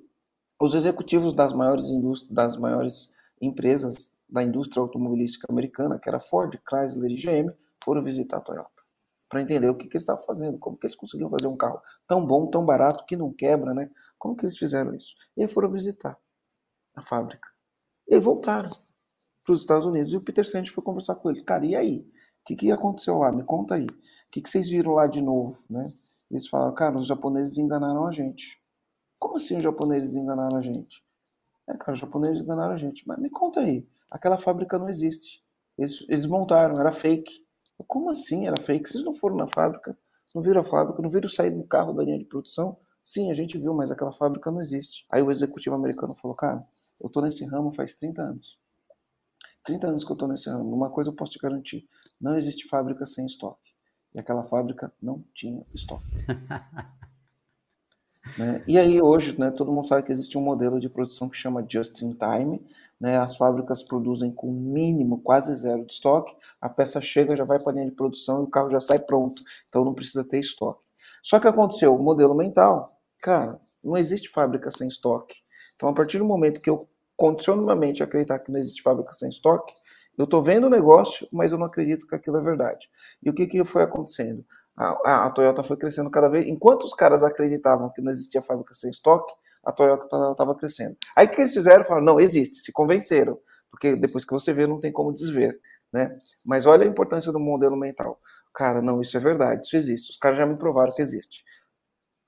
os 0.62 0.74
executivos 0.74 1.33
das 1.33 1.53
maiores, 1.53 1.86
das 2.30 2.56
maiores 2.56 3.12
empresas 3.41 4.13
da 4.30 4.44
indústria 4.44 4.81
automobilística 4.81 5.47
americana, 5.50 5.97
que 5.97 6.07
era 6.07 6.19
Ford, 6.19 6.56
Chrysler 6.68 7.12
e 7.12 7.15
GM, 7.15 7.51
foram 7.84 8.04
visitar 8.04 8.38
a 8.38 8.42
Toyota 8.42 8.80
para 9.30 9.42
entender 9.44 9.70
o 9.70 9.76
que, 9.76 9.88
que 9.88 9.96
eles 9.96 10.02
estavam 10.02 10.24
fazendo, 10.26 10.58
como 10.58 10.76
que 10.76 10.88
eles 10.88 10.96
conseguiam 10.96 11.30
fazer 11.30 11.48
um 11.48 11.56
carro 11.56 11.80
tão 12.08 12.26
bom, 12.26 12.48
tão 12.48 12.66
barato, 12.66 13.06
que 13.06 13.16
não 13.16 13.31
quebra, 13.31 13.76
né? 13.76 13.90
Como 14.18 14.36
que 14.36 14.44
eles 14.44 14.58
fizeram 14.58 14.96
isso? 14.96 15.14
E 15.38 15.44
aí 15.44 15.48
foram 15.48 15.72
visitar 15.72 16.18
a 16.96 17.02
fábrica. 17.04 17.48
E 18.08 18.20
voltaram 18.20 18.72
para 19.44 19.54
os 19.54 19.62
Estados 19.62 19.86
Unidos. 19.86 20.12
E 20.14 20.18
o 20.18 20.22
Peter 20.22 20.44
Senge 20.44 20.72
foi 20.72 20.84
conversar 20.84 21.16
com 21.16 21.30
eles. 21.30 21.44
Cara, 21.44 21.63
e 21.63 21.75
aí? 21.75 22.00
O 22.00 22.46
que, 22.46 22.56
que 22.56 22.72
aconteceu 22.72 23.20
lá? 23.20 23.32
Me 23.32 23.44
conta 23.44 23.75
aí. 23.75 23.86
O 23.86 24.30
que, 24.32 24.42
que 24.42 24.50
vocês 24.50 24.68
viram 24.68 24.94
lá 24.94 25.06
de 25.06 25.22
novo? 25.22 25.63
Né? 25.70 25.94
Eles 26.32 26.48
falaram, 26.48 26.74
cara, 26.74 26.98
os 26.98 27.06
japoneses 27.06 27.58
enganaram 27.60 28.08
a 28.08 28.12
gente. 28.12 28.60
Como 29.20 29.38
assim 29.38 29.58
os 29.58 29.63
japoneses 29.63 30.15
enganaram 30.15 30.58
a 30.58 30.62
gente? 30.62 31.03
É, 31.68 31.77
cara, 31.77 31.94
os 31.94 32.00
japoneses 32.00 32.42
enganaram 32.42 32.74
a 32.74 32.77
gente. 32.77 33.08
Mas 33.08 33.20
me 33.20 33.30
conta 33.30 33.60
aí. 33.60 33.88
Aquela 34.10 34.38
fábrica 34.38 34.80
não 34.80 34.89
existe. 34.89 35.44
Eles, 35.77 36.03
eles 36.10 36.25
montaram, 36.25 36.80
era 36.80 36.92
fake. 36.92 37.46
Como 37.88 38.09
assim 38.09 38.48
era 38.48 38.59
fake? 38.59 38.89
Vocês 38.89 39.03
não 39.03 39.13
foram 39.13 39.36
na 39.36 39.48
fábrica? 39.48 39.98
Não 40.33 40.41
viram 40.41 40.62
a 40.62 40.63
fábrica? 40.63 41.01
Não 41.01 41.09
viram 41.09 41.29
sair 41.29 41.51
do 41.51 41.63
carro 41.63 41.93
da 41.93 42.03
linha 42.03 42.17
de 42.17 42.25
produção? 42.25 42.77
Sim, 43.03 43.31
a 43.31 43.33
gente 43.33 43.57
viu, 43.57 43.74
mas 43.74 43.89
aquela 43.91 44.12
fábrica 44.12 44.51
não 44.51 44.62
existe. 44.62 45.05
Aí 45.09 45.21
o 45.21 45.31
executivo 45.31 45.75
americano 45.75 46.15
falou, 46.15 46.36
cara, 46.36 46.63
eu 47.00 47.07
estou 47.07 47.24
nesse 47.24 47.45
ramo 47.45 47.71
faz 47.71 47.95
30 47.95 48.21
anos. 48.21 48.59
30 49.63 49.88
anos 49.88 50.03
que 50.03 50.12
eu 50.12 50.15
estou 50.15 50.27
nesse 50.27 50.50
ramo. 50.50 50.74
Uma 50.74 50.89
coisa 50.89 51.09
eu 51.09 51.15
posso 51.15 51.31
te 51.31 51.39
garantir: 51.39 51.88
não 52.19 52.36
existe 52.36 52.67
fábrica 52.67 53.05
sem 53.05 53.25
estoque. 53.25 53.69
E 54.13 54.19
aquela 54.19 54.43
fábrica 54.43 54.93
não 55.01 55.24
tinha 55.33 55.65
estoque. 55.74 56.05
né? 58.38 58.63
E 58.67 58.77
aí 58.77 59.01
hoje, 59.01 59.39
né, 59.39 59.51
todo 59.51 59.71
mundo 59.71 59.88
sabe 59.88 60.03
que 60.03 60.12
existe 60.12 60.38
um 60.38 60.41
modelo 60.41 60.79
de 60.79 60.89
produção 60.89 61.29
que 61.29 61.38
chama 61.38 61.65
just 61.67 62.01
in 62.01 62.13
time. 62.13 62.62
Né? 63.00 63.17
As 63.17 63.38
fábricas 63.38 63.81
produzem 63.81 64.31
com 64.31 64.51
mínimo, 64.51 65.21
quase 65.21 65.53
zero 65.55 65.86
de 65.86 65.93
estoque. 65.93 66.36
A 66.59 66.67
peça 66.67 67.00
chega, 67.00 67.36
já 67.36 67.43
vai 67.43 67.59
para 67.59 67.71
a 67.71 67.75
linha 67.75 67.86
de 67.86 67.95
produção 67.95 68.41
e 68.41 68.43
o 68.43 68.48
carro 68.48 68.69
já 68.69 68.79
sai 68.79 69.00
pronto. 69.00 69.41
Então 69.67 69.86
não 69.86 69.93
precisa 69.93 70.24
ter 70.24 70.39
estoque. 70.39 70.83
Só 71.24 71.39
que 71.39 71.48
aconteceu 71.48 71.95
o 71.95 72.01
modelo 72.01 72.36
mental. 72.36 72.98
Cara, 73.21 73.59
não 73.83 73.98
existe 73.98 74.29
fábrica 74.29 74.69
sem 74.71 74.88
estoque. 74.88 75.36
Então, 75.75 75.89
a 75.89 75.93
partir 75.93 76.17
do 76.17 76.25
momento 76.25 76.62
que 76.62 76.69
eu 76.69 76.88
condiciono 77.15 77.63
minha 77.63 77.75
mente 77.75 78.01
a 78.01 78.05
acreditar 78.05 78.39
que 78.39 78.51
não 78.51 78.59
existe 78.59 78.81
fábrica 78.81 79.13
sem 79.13 79.29
estoque, 79.29 79.74
eu 80.17 80.25
estou 80.25 80.43
vendo 80.43 80.67
o 80.67 80.69
negócio, 80.69 81.27
mas 81.31 81.51
eu 81.51 81.57
não 81.57 81.65
acredito 81.65 82.05
que 82.05 82.15
aquilo 82.15 82.38
é 82.38 82.41
verdade. 82.41 82.89
E 83.24 83.29
o 83.29 83.33
que, 83.33 83.48
que 83.48 83.63
foi 83.63 83.83
acontecendo? 83.83 84.45
A, 84.79 85.25
a, 85.25 85.29
Toyota 85.29 85.62
foi 85.62 85.75
crescendo 85.75 86.09
cada 86.09 86.29
vez. 86.29 86.48
Enquanto 86.48 86.83
os 86.83 86.93
caras 86.93 87.21
acreditavam 87.24 87.89
que 87.89 88.01
não 88.01 88.12
existia 88.12 88.41
fábrica 88.41 88.74
sem 88.74 88.89
estoque, 88.89 89.33
a 89.63 89.71
Toyota 89.71 90.05
estava 90.31 90.55
crescendo. 90.55 90.95
Aí 91.15 91.27
o 91.27 91.29
que 91.29 91.41
eles 91.41 91.53
fizeram? 91.53 91.83
Falaram, 91.83 92.05
não, 92.05 92.19
existe, 92.19 92.57
se 92.57 92.71
convenceram. 92.71 93.38
Porque 93.69 93.95
depois 93.95 94.24
que 94.24 94.31
você 94.31 94.53
vê, 94.53 94.65
não 94.65 94.79
tem 94.79 94.91
como 94.91 95.12
desver. 95.12 95.59
Né? 95.91 96.13
Mas 96.45 96.65
olha 96.65 96.86
a 96.86 96.89
importância 96.89 97.31
do 97.31 97.39
modelo 97.39 97.75
mental. 97.75 98.19
Cara, 98.53 98.81
não, 98.81 99.01
isso 99.01 99.17
é 99.17 99.19
verdade, 99.19 99.65
isso 99.65 99.75
existe. 99.75 100.12
Os 100.12 100.17
caras 100.17 100.38
já 100.38 100.45
me 100.45 100.55
provaram 100.57 100.93
que 100.93 101.01
existe. 101.01 101.43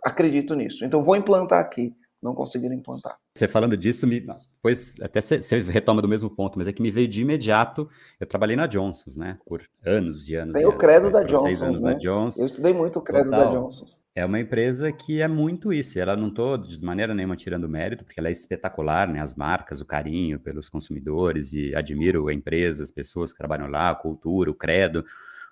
Acredito 0.03 0.53
nisso. 0.53 0.83
Então 0.83 1.03
vou 1.03 1.15
implantar 1.15 1.61
aqui 1.61 1.95
não 2.21 2.35
conseguiram 2.35 2.75
implantar. 2.75 3.17
Você 3.35 3.47
falando 3.47 3.75
disso, 3.75 4.05
me, 4.05 4.23
depois 4.61 4.93
até 5.01 5.19
você 5.19 5.59
retoma 5.61 6.03
do 6.03 6.07
mesmo 6.07 6.29
ponto, 6.29 6.55
mas 6.55 6.67
é 6.67 6.71
que 6.71 6.83
me 6.83 6.91
veio 6.91 7.07
de 7.07 7.23
imediato. 7.23 7.89
Eu 8.19 8.27
trabalhei 8.27 8.55
na 8.55 8.67
Johnson's, 8.67 9.17
né? 9.17 9.39
Por 9.43 9.67
anos 9.83 10.29
e 10.29 10.35
anos. 10.35 10.53
Tem 10.53 10.61
e 10.61 10.65
o 10.67 10.77
credo 10.77 11.07
anos, 11.07 11.13
da 11.13 11.23
Johnson's, 11.23 11.81
né? 11.81 11.97
Eu 12.03 12.45
estudei 12.45 12.71
muito 12.71 12.99
o 12.99 13.01
credo 13.01 13.31
Total. 13.31 13.45
da 13.45 13.59
Johnson's. 13.59 14.03
É 14.13 14.23
uma 14.23 14.39
empresa 14.39 14.91
que 14.91 15.19
é 15.19 15.27
muito 15.27 15.73
isso. 15.73 15.97
Ela 15.97 16.15
não 16.15 16.27
estou 16.27 16.59
de 16.59 16.79
maneira 16.83 17.15
nenhuma 17.15 17.35
tirando 17.35 17.67
mérito, 17.67 18.05
porque 18.05 18.19
ela 18.19 18.29
é 18.29 18.31
espetacular, 18.31 19.07
né? 19.07 19.19
As 19.19 19.33
marcas, 19.33 19.81
o 19.81 19.85
carinho 19.85 20.39
pelos 20.39 20.69
consumidores 20.69 21.53
e 21.53 21.73
admiro 21.73 22.27
a 22.27 22.33
empresa, 22.33 22.83
as 22.83 22.91
pessoas 22.91 23.31
que 23.31 23.39
trabalham 23.39 23.67
lá, 23.67 23.89
a 23.89 23.95
cultura, 23.95 24.51
o 24.51 24.55
credo. 24.55 25.03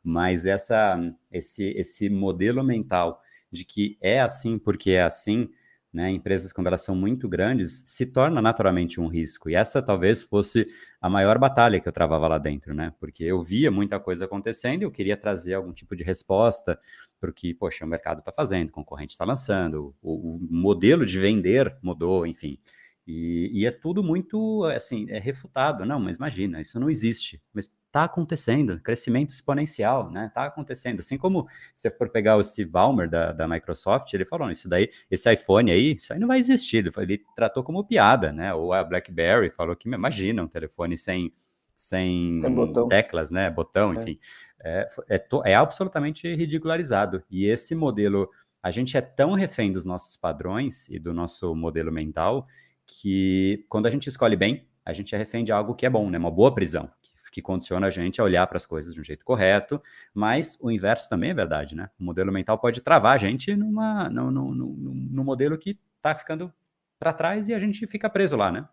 Mas 0.04 0.46
essa, 0.46 1.00
esse, 1.32 1.64
esse 1.72 2.10
modelo 2.12 2.64
mental 2.64 3.20
de 3.52 3.66
que 3.66 3.98
é 4.00 4.22
assim 4.22 4.60
porque 4.60 4.92
é 4.92 5.02
assim 5.02 5.50
né, 5.92 6.12
empresas 6.12 6.54
quando 6.54 6.68
elas 6.68 6.84
são 6.84 6.96
muito 6.96 7.28
grandes, 7.28 7.84
se 7.86 8.06
torna 8.06 8.42
naturalmente 8.42 9.02
um 9.02 9.08
risco. 9.08 9.50
E 9.50 9.56
essa 9.56 9.82
talvez 9.82 10.22
fosse 10.24 10.68
a 11.02 11.10
maior 11.10 11.40
batalha 11.40 11.80
que 11.80 11.88
eu 11.88 11.92
travava 11.92 12.28
lá 12.28 12.38
dentro, 12.38 12.74
né? 12.74 12.94
Porque 13.00 13.24
eu 13.24 13.42
via 13.42 13.72
muita 13.72 14.00
coisa 14.00 14.26
acontecendo 14.26 14.82
e 14.82 14.86
eu 14.86 14.92
queria 14.92 15.18
trazer 15.18 15.56
algum 15.56 15.74
tipo 15.74 15.96
de 15.96 16.04
resposta 16.04 16.80
para 17.20 17.30
o 17.32 17.34
que, 17.34 17.54
poxa, 17.54 17.86
o 17.86 17.88
mercado 17.88 18.20
está 18.20 18.32
fazendo, 18.32 18.70
o 18.70 18.72
concorrente 18.72 19.14
está 19.14 19.26
lançando, 19.26 19.96
o, 20.02 20.36
o, 20.36 20.40
modelo 20.52 21.06
de 21.06 21.20
vender 21.20 21.76
mudou, 21.82 22.26
enfim. 22.26 22.60
E, 23.06 23.50
e, 23.52 23.66
é 23.66 23.72
tudo 23.72 24.04
muito, 24.04 24.64
assim, 24.66 25.08
é 25.10 25.18
refutado. 25.18 25.84
Não, 25.86 26.00
mas 26.00 26.18
imagina, 26.18 26.62
isso 26.62 26.80
não 26.80 26.90
existe. 26.90 27.42
Mas 27.52 27.76
está 27.90 28.04
acontecendo, 28.04 28.80
crescimento 28.80 29.32
exponencial, 29.32 30.10
né? 30.10 30.28
Está 30.28 30.46
acontecendo. 30.46 31.00
Assim 31.00 31.18
como 31.18 31.48
você 31.76 31.90
for 31.90 32.10
pegar 32.10 32.38
o 32.38 32.44
Steve 32.44 32.70
Ballmer 32.70 33.10
da, 33.10 33.32
da 33.32 33.48
Microsoft, 33.48 34.14
ele 34.14 34.24
falou: 34.24 34.50
isso 34.50 34.70
daí, 34.70 34.90
esse 35.12 35.32
iPhone 35.32 35.72
aí, 35.72 35.96
isso 35.96 36.14
aí 36.14 36.20
não 36.20 36.28
vai 36.28 36.40
existir. 36.40 36.78
Ele, 36.78 36.90
ele 37.00 37.24
tratou 37.36 37.64
como 37.64 37.84
piada, 37.84 38.32
né? 38.32 38.54
Ou 38.54 38.72
a 38.72 38.84
BlackBerry 38.84 39.50
falou 39.50 39.76
que 39.76 39.90
imagina 39.90 40.44
um 40.44 40.48
telefone 40.48 40.98
sem 40.98 41.34
sem, 41.76 42.42
teclas, 42.90 43.32
né? 43.32 43.50
Botão, 43.50 43.94
é. 43.94 43.96
enfim. 43.96 44.20
É, 44.60 44.88
é, 45.10 45.28
é 45.46 45.56
absolutamente 45.56 46.28
ridicularizado. 46.36 47.24
E 47.32 47.46
esse 47.46 47.74
modelo, 47.74 48.30
a 48.62 48.70
gente 48.70 48.98
é 48.98 49.02
tão 49.02 49.32
refém 49.32 49.72
dos 49.72 49.86
nossos 49.86 50.18
padrões 50.18 50.90
e 50.90 51.00
do 51.00 51.14
nosso 51.14 51.56
modelo 51.56 51.90
mental 51.90 52.46
que 52.86 53.66
quando 53.70 53.86
a 53.86 53.90
gente 53.90 54.08
escolhe 54.08 54.36
bem, 54.36 54.68
a 54.84 54.92
gente 54.92 55.16
é 55.16 55.18
refém 55.18 55.44
de 55.44 55.54
algo 55.54 55.74
que 55.74 55.86
é 55.86 55.90
bom, 55.90 56.10
né? 56.10 56.18
Uma 56.18 56.32
boa 56.32 56.54
prisão 56.54 56.90
que 57.32 57.42
condiciona 57.42 57.88
a 57.88 57.90
gente 57.90 58.20
a 58.20 58.24
olhar 58.24 58.46
para 58.48 58.58
as 58.58 58.66
coisas 58.66 58.94
de 58.94 59.00
um 59.00 59.04
jeito 59.04 59.24
correto, 59.26 59.82
mas 60.14 60.58
o 60.62 60.72
inverso 60.72 61.10
também 61.10 61.32
é 61.32 61.34
verdade, 61.34 61.76
né? 61.76 61.90
O 62.00 62.04
modelo 62.04 62.32
mental 62.32 62.58
pode 62.58 62.82
travar 62.82 63.14
a 63.14 63.18
gente 63.18 63.56
numa, 63.56 64.10
no, 64.10 64.32
no, 64.32 64.54
no, 64.54 65.24
modelo 65.24 65.58
que 65.58 65.80
está 65.98 66.16
ficando 66.16 66.52
para 66.98 67.14
trás 67.14 67.50
e 67.50 67.54
a 67.54 67.60
gente 67.60 67.86
fica 67.88 68.10
preso 68.10 68.36
lá, 68.36 68.52
né? 68.52 68.68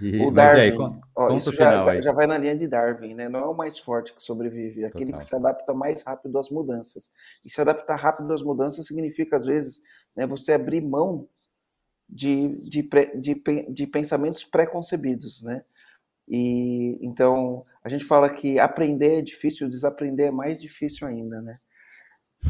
E, 0.00 0.20
o 0.20 0.30
Darwin, 0.30 0.60
aí, 0.60 0.74
ó, 1.16 1.34
isso 1.34 1.52
já, 1.52 1.82
já, 1.82 2.00
já, 2.00 2.12
vai 2.12 2.26
na 2.26 2.36
linha 2.36 2.54
de 2.54 2.68
Darwin, 2.68 3.14
né? 3.14 3.28
Não 3.30 3.40
é 3.40 3.46
o 3.46 3.54
mais 3.54 3.78
forte 3.78 4.12
que 4.12 4.22
sobrevive, 4.22 4.84
é 4.84 4.86
aquele 4.86 5.12
que 5.12 5.24
se 5.24 5.34
adapta 5.34 5.72
mais 5.72 6.02
rápido 6.02 6.38
às 6.38 6.50
mudanças. 6.50 7.10
E 7.44 7.50
se 7.50 7.60
adaptar 7.60 7.96
rápido 7.96 8.30
às 8.32 8.42
mudanças 8.42 8.86
significa, 8.86 9.36
às 9.36 9.46
vezes, 9.46 9.80
né, 10.14 10.26
você 10.26 10.52
abrir 10.52 10.82
mão 10.82 11.26
de, 12.08 12.60
de, 12.62 12.88
de, 13.14 13.42
de 13.70 13.86
pensamentos 13.86 14.44
pré-concebidos, 14.44 15.42
né? 15.42 15.64
E 16.28 16.98
então 17.00 17.64
a 17.82 17.88
gente 17.88 18.04
fala 18.04 18.28
que 18.28 18.58
aprender 18.58 19.18
é 19.18 19.22
difícil, 19.22 19.68
desaprender 19.68 20.28
é 20.28 20.30
mais 20.30 20.60
difícil 20.60 21.06
ainda, 21.06 21.40
né? 21.40 21.58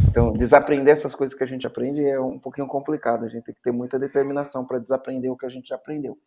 Então, 0.08 0.32
desaprender 0.32 0.92
essas 0.92 1.14
coisas 1.14 1.36
que 1.36 1.44
a 1.44 1.46
gente 1.46 1.66
aprende 1.66 2.04
é 2.04 2.20
um 2.20 2.38
pouquinho 2.38 2.66
complicado. 2.66 3.24
A 3.24 3.28
gente 3.28 3.44
tem 3.44 3.54
que 3.54 3.62
ter 3.62 3.72
muita 3.72 3.98
determinação 3.98 4.66
para 4.66 4.78
desaprender 4.78 5.30
o 5.30 5.36
que 5.36 5.46
a 5.46 5.48
gente 5.48 5.72
aprendeu. 5.72 6.18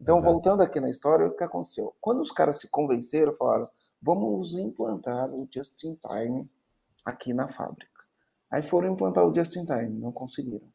Então, 0.00 0.18
Exato. 0.18 0.32
voltando 0.32 0.62
aqui 0.62 0.80
na 0.80 0.88
história, 0.88 1.26
o 1.26 1.34
que 1.34 1.44
aconteceu? 1.44 1.94
Quando 2.00 2.20
os 2.20 2.30
caras 2.30 2.60
se 2.60 2.70
convenceram, 2.70 3.32
falaram: 3.34 3.68
vamos 4.00 4.56
implantar 4.56 5.30
o 5.30 5.46
just 5.52 5.82
in 5.84 5.96
time 5.96 6.48
aqui 7.04 7.34
na 7.34 7.48
fábrica. 7.48 7.98
Aí 8.50 8.62
foram 8.62 8.92
implantar 8.92 9.26
o 9.26 9.34
just 9.34 9.56
in 9.56 9.66
time, 9.66 9.98
não 9.98 10.12
conseguiram. 10.12 10.66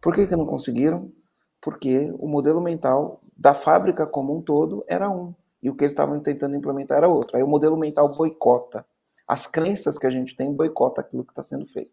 Por 0.00 0.14
que, 0.14 0.26
que 0.26 0.36
não 0.36 0.46
conseguiram? 0.46 1.12
Porque 1.60 2.12
o 2.18 2.28
modelo 2.28 2.60
mental 2.60 3.20
da 3.38 3.54
fábrica 3.54 4.04
como 4.06 4.36
um 4.36 4.42
todo 4.42 4.84
era 4.88 5.08
um, 5.08 5.32
e 5.62 5.70
o 5.70 5.74
que 5.76 5.84
eles 5.84 5.92
estavam 5.92 6.18
tentando 6.20 6.56
implementar 6.56 6.98
era 6.98 7.08
outro. 7.08 7.36
Aí 7.36 7.42
o 7.42 7.48
modelo 7.48 7.76
mental 7.76 8.12
boicota. 8.14 8.84
As 9.26 9.46
crenças 9.46 9.98
que 9.98 10.06
a 10.06 10.10
gente 10.10 10.34
tem 10.34 10.52
boicota 10.52 11.00
aquilo 11.00 11.24
que 11.24 11.32
está 11.32 11.42
sendo 11.42 11.66
feito. 11.66 11.92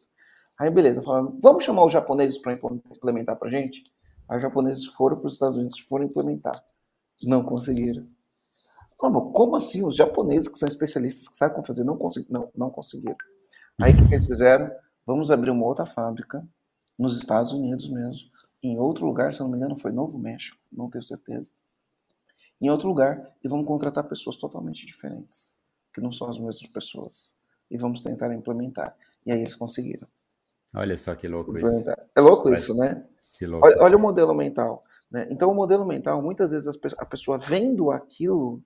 Aí 0.57 0.69
beleza, 0.69 1.01
falaram, 1.01 1.37
vamos 1.41 1.63
chamar 1.63 1.85
os 1.85 1.91
japoneses 1.91 2.39
para 2.39 2.53
implementar 2.53 3.35
para 3.35 3.49
gente? 3.49 3.83
Aí 4.27 4.37
os 4.37 4.41
japoneses 4.41 4.85
foram 4.85 5.17
para 5.17 5.27
os 5.27 5.33
Estados 5.33 5.57
Unidos, 5.57 5.79
foram 5.79 6.05
implementar. 6.05 6.63
Não 7.21 7.43
conseguiram. 7.43 8.07
Como, 8.97 9.31
como 9.31 9.55
assim? 9.55 9.85
Os 9.85 9.95
japoneses 9.95 10.47
que 10.47 10.57
são 10.57 10.67
especialistas, 10.67 11.27
que 11.27 11.37
sabem 11.37 11.55
como 11.55 11.67
fazer, 11.67 11.83
não, 11.83 11.97
consegui, 11.97 12.31
não, 12.31 12.49
não 12.55 12.69
conseguiram. 12.69 13.15
Aí 13.79 13.93
o 13.93 14.07
que 14.07 14.13
eles 14.13 14.25
fizeram? 14.25 14.71
Vamos 15.05 15.29
abrir 15.29 15.51
uma 15.51 15.65
outra 15.65 15.85
fábrica 15.85 16.43
nos 16.97 17.19
Estados 17.19 17.51
Unidos 17.51 17.89
mesmo, 17.89 18.29
em 18.67 18.79
outro 18.79 19.05
lugar, 19.05 19.33
se 19.33 19.39
não 19.39 19.49
me 19.49 19.57
engano, 19.57 19.75
foi 19.75 19.91
Novo 19.91 20.17
México, 20.17 20.57
não 20.71 20.89
tenho 20.89 21.03
certeza. 21.03 21.49
Em 22.61 22.69
outro 22.69 22.87
lugar, 22.87 23.33
e 23.43 23.47
vamos 23.47 23.67
contratar 23.67 24.03
pessoas 24.05 24.37
totalmente 24.37 24.85
diferentes, 24.85 25.57
que 25.93 25.99
não 25.99 26.11
são 26.11 26.29
as 26.29 26.39
mesmas 26.39 26.67
pessoas. 26.67 27.35
E 27.69 27.77
vamos 27.77 28.01
tentar 28.01 28.33
implementar. 28.33 28.95
E 29.25 29.31
aí 29.31 29.41
eles 29.41 29.55
conseguiram. 29.55 30.07
Olha 30.73 30.95
só 30.97 31.15
que 31.15 31.27
louco 31.27 31.57
isso. 31.57 31.85
É 32.15 32.21
louco 32.21 32.53
isso, 32.53 32.75
né? 32.75 33.03
Que 33.37 33.45
louco. 33.45 33.65
Olha, 33.65 33.77
olha 33.81 33.97
o 33.97 33.99
modelo 33.99 34.33
mental. 34.33 34.83
Né? 35.09 35.27
Então, 35.29 35.51
o 35.51 35.55
modelo 35.55 35.85
mental, 35.85 36.21
muitas 36.21 36.51
vezes 36.51 36.77
a 36.97 37.05
pessoa 37.05 37.37
vendo 37.37 37.91
aquilo, 37.91 38.61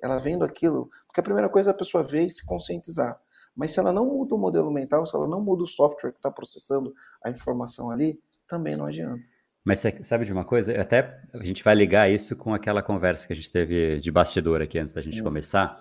ela 0.00 0.18
vendo 0.18 0.44
aquilo, 0.44 0.90
porque 1.06 1.20
a 1.20 1.22
primeira 1.22 1.48
coisa 1.48 1.70
é 1.70 1.72
a 1.72 1.76
pessoa 1.76 2.04
ver 2.04 2.26
e 2.26 2.30
se 2.30 2.44
conscientizar. 2.44 3.20
Mas 3.54 3.70
se 3.70 3.80
ela 3.80 3.92
não 3.92 4.04
muda 4.04 4.34
o 4.34 4.38
modelo 4.38 4.70
mental, 4.70 5.06
se 5.06 5.16
ela 5.16 5.26
não 5.26 5.40
muda 5.40 5.62
o 5.62 5.66
software 5.66 6.12
que 6.12 6.18
está 6.18 6.30
processando 6.30 6.94
a 7.22 7.30
informação 7.30 7.90
ali, 7.90 8.20
também 8.46 8.76
não 8.76 8.86
adianta. 8.86 9.22
Mas 9.64 9.82
sabe 10.02 10.24
de 10.24 10.32
uma 10.32 10.44
coisa? 10.44 10.80
Até 10.80 11.20
a 11.34 11.42
gente 11.42 11.64
vai 11.64 11.74
ligar 11.74 12.08
isso 12.08 12.36
com 12.36 12.54
aquela 12.54 12.82
conversa 12.82 13.26
que 13.26 13.32
a 13.32 13.36
gente 13.36 13.50
teve 13.50 13.98
de 13.98 14.12
bastidor 14.12 14.62
aqui 14.62 14.78
antes 14.78 14.94
da 14.94 15.00
gente 15.00 15.20
hum. 15.20 15.24
começar, 15.24 15.76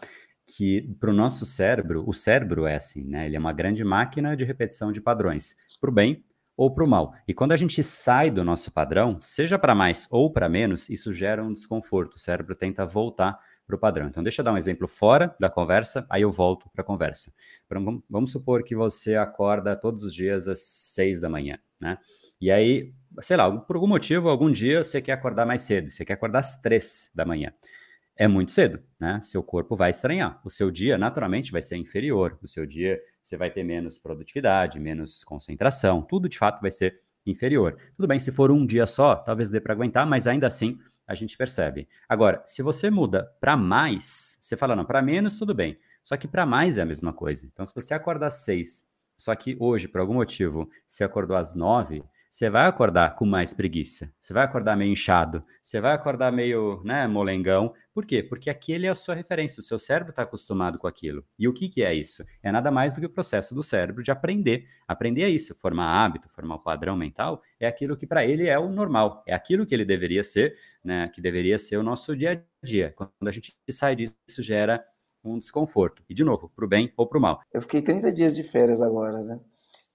que 0.55 0.81
para 1.00 1.12
o 1.12 1.13
nosso 1.13 1.45
cérebro, 1.45 2.03
o 2.07 2.13
cérebro 2.13 2.65
é 2.65 2.75
assim, 2.75 3.03
né? 3.05 3.27
Ele 3.27 3.36
é 3.36 3.39
uma 3.39 3.53
grande 3.53 3.84
máquina 3.84 4.36
de 4.36 4.43
repetição 4.43 4.91
de 4.91 5.01
padrões, 5.01 5.55
para 5.79 5.89
o 5.89 5.93
bem 5.93 6.24
ou 6.57 6.74
para 6.74 6.83
o 6.83 6.88
mal. 6.88 7.13
E 7.27 7.33
quando 7.33 7.51
a 7.51 7.57
gente 7.57 7.83
sai 7.83 8.29
do 8.29 8.43
nosso 8.43 8.71
padrão, 8.71 9.17
seja 9.19 9.59
para 9.59 9.75
mais 9.75 10.07
ou 10.09 10.31
para 10.31 10.47
menos, 10.47 10.89
isso 10.89 11.13
gera 11.13 11.43
um 11.43 11.51
desconforto. 11.51 12.15
O 12.15 12.19
cérebro 12.19 12.55
tenta 12.55 12.85
voltar 12.85 13.38
para 13.65 13.75
o 13.75 13.79
padrão. 13.79 14.07
Então, 14.07 14.24
deixa 14.24 14.41
eu 14.41 14.45
dar 14.45 14.53
um 14.53 14.57
exemplo 14.57 14.88
fora 14.88 15.35
da 15.39 15.50
conversa, 15.50 16.05
aí 16.09 16.21
eu 16.21 16.29
volto 16.29 16.69
para 16.69 16.81
a 16.81 16.85
conversa. 16.85 17.33
Vamos 18.09 18.31
supor 18.31 18.63
que 18.63 18.75
você 18.75 19.15
acorda 19.15 19.75
todos 19.75 20.03
os 20.03 20.13
dias 20.13 20.47
às 20.47 20.59
seis 20.62 21.19
da 21.19 21.27
manhã, 21.27 21.57
né? 21.79 21.97
E 22.39 22.51
aí, 22.51 22.93
sei 23.21 23.38
lá, 23.38 23.51
por 23.51 23.75
algum 23.75 23.88
motivo, 23.88 24.29
algum 24.29 24.51
dia 24.51 24.83
você 24.83 25.01
quer 25.01 25.13
acordar 25.13 25.45
mais 25.45 25.63
cedo, 25.63 25.89
você 25.89 26.05
quer 26.05 26.13
acordar 26.13 26.39
às 26.39 26.62
três 26.62 27.09
da 27.15 27.25
manhã. 27.25 27.51
É 28.17 28.27
muito 28.27 28.53
cedo, 28.53 28.81
né? 28.98 29.19
Seu 29.22 29.43
corpo 29.43 29.75
vai 29.75 29.89
estranhar. 29.89 30.39
O 30.43 30.50
seu 30.50 30.72
dia, 30.72 30.98
naturalmente, 30.98 31.51
vai 31.51 31.62
ser 31.62 31.75
inferior. 31.75 32.39
O 32.41 32.48
seu 32.48 32.65
dia, 32.65 33.00
você 33.22 33.36
vai 33.36 33.51
ter 33.51 33.63
menos 33.63 34.00
produtividade, 34.00 34.79
menos 34.79 35.24
concentração. 35.24 36.01
Tudo, 36.01 36.29
de 36.29 36.38
fato, 36.38 36.62
vai 36.62 36.72
ser 36.72 37.01
inferior. 37.25 37.77
Tudo 37.95 38.07
bem, 38.07 38.19
se 38.19 38.31
for 38.31 38.51
um 38.51 38.65
dia 38.65 38.86
só, 38.86 39.15
talvez 39.15 39.50
dê 39.50 39.60
para 39.60 39.74
aguentar, 39.74 40.05
mas 40.05 40.27
ainda 40.27 40.48
assim 40.48 40.79
a 41.07 41.13
gente 41.13 41.38
percebe. 41.38 41.88
Agora, 42.07 42.41
se 42.45 42.62
você 42.62 42.89
muda 42.89 43.31
para 43.39 43.57
mais, 43.57 44.38
você 44.39 44.55
fala, 44.55 44.75
não, 44.75 44.86
para 44.86 45.01
menos, 45.01 45.38
tudo 45.38 45.53
bem. 45.53 45.77
Só 46.03 46.15
que 46.15 46.27
para 46.27 46.45
mais 46.45 46.77
é 46.77 46.84
a 46.84 46.86
mesma 46.86 47.12
coisa. 47.12 47.45
Então, 47.45 47.65
se 47.65 47.75
você 47.75 47.93
acordar 47.93 48.27
às 48.27 48.45
seis, 48.45 48.88
só 49.17 49.34
que 49.36 49.57
hoje, 49.60 49.88
por 49.88 50.01
algum 50.01 50.15
motivo, 50.15 50.69
você 50.88 51.03
acordou 51.03 51.36
às 51.36 51.53
nove, 51.53 52.03
você 52.36 52.50
vai 52.50 52.68
acordar 52.68 53.15
com 53.15 53.25
mais 53.25 53.54
preguiça, 53.54 54.12
você 54.20 54.34
vai 54.34 54.44
acordar 54.44 54.75
meio 54.75 54.92
inchado, 54.92 55.42
você 55.63 55.80
vai 55.80 55.94
acordar 55.94 56.34
meio, 56.34 56.82
né, 56.84 57.08
molengão. 57.08 57.74
Por 57.94 58.06
quê? 58.06 58.22
Porque 58.22 58.50
aquele 58.50 58.88
é 58.88 58.89
a 58.89 58.96
sua 58.96 59.15
referência, 59.15 59.62
o 59.62 59.63
seu 59.63 59.80
cérebro 59.80 60.10
está 60.10 60.24
acostumado 60.24 60.77
com 60.77 60.86
aquilo. 60.86 61.24
E 61.39 61.48
o 61.48 61.54
que, 61.54 61.70
que 61.70 61.82
é 61.82 61.94
isso? 61.94 62.25
É 62.44 62.51
nada 62.51 62.70
mais 62.70 62.94
do 62.94 63.00
que 63.00 63.06
o 63.06 63.10
processo 63.10 63.56
do 63.56 63.63
cérebro 63.63 64.04
de 64.04 64.12
aprender. 64.12 64.65
Aprender 64.86 65.22
é 65.22 65.30
isso, 65.30 65.56
formar 65.56 66.04
hábito, 66.04 66.27
formar 66.27 66.56
um 66.56 66.62
padrão 66.62 66.98
mental, 66.98 67.42
é 67.58 67.68
aquilo 67.68 67.96
que 67.96 68.06
para 68.06 68.25
ele 68.25 68.50
é 68.50 68.60
o 68.60 68.68
normal, 68.68 69.24
é 69.25 69.34
aquilo 69.34 69.65
que 69.65 69.74
ele 69.74 69.86
deveria 69.86 70.22
ser, 70.22 70.58
né, 70.84 71.08
que 71.08 71.22
deveria 71.22 71.58
ser 71.58 71.77
o 71.77 71.84
nosso 71.84 72.18
dia 72.18 72.34
a 72.34 72.65
dia. 72.65 72.94
Quando 72.94 73.13
a 73.30 73.32
gente 73.32 73.56
sai 73.70 73.96
disso, 73.96 74.13
gera 74.39 74.84
um 75.24 75.39
desconforto. 75.39 76.04
E, 76.10 76.13
de 76.13 76.25
novo, 76.25 76.51
para 76.54 76.65
o 76.65 76.68
bem 76.68 76.92
ou 76.98 77.08
para 77.08 77.18
o 77.18 77.22
mal. 77.22 77.39
Eu 77.54 77.62
fiquei 77.62 77.82
30 77.82 78.12
dias 78.12 78.36
de 78.36 78.44
férias 78.44 78.82
agora, 78.82 79.24
né? 79.24 79.39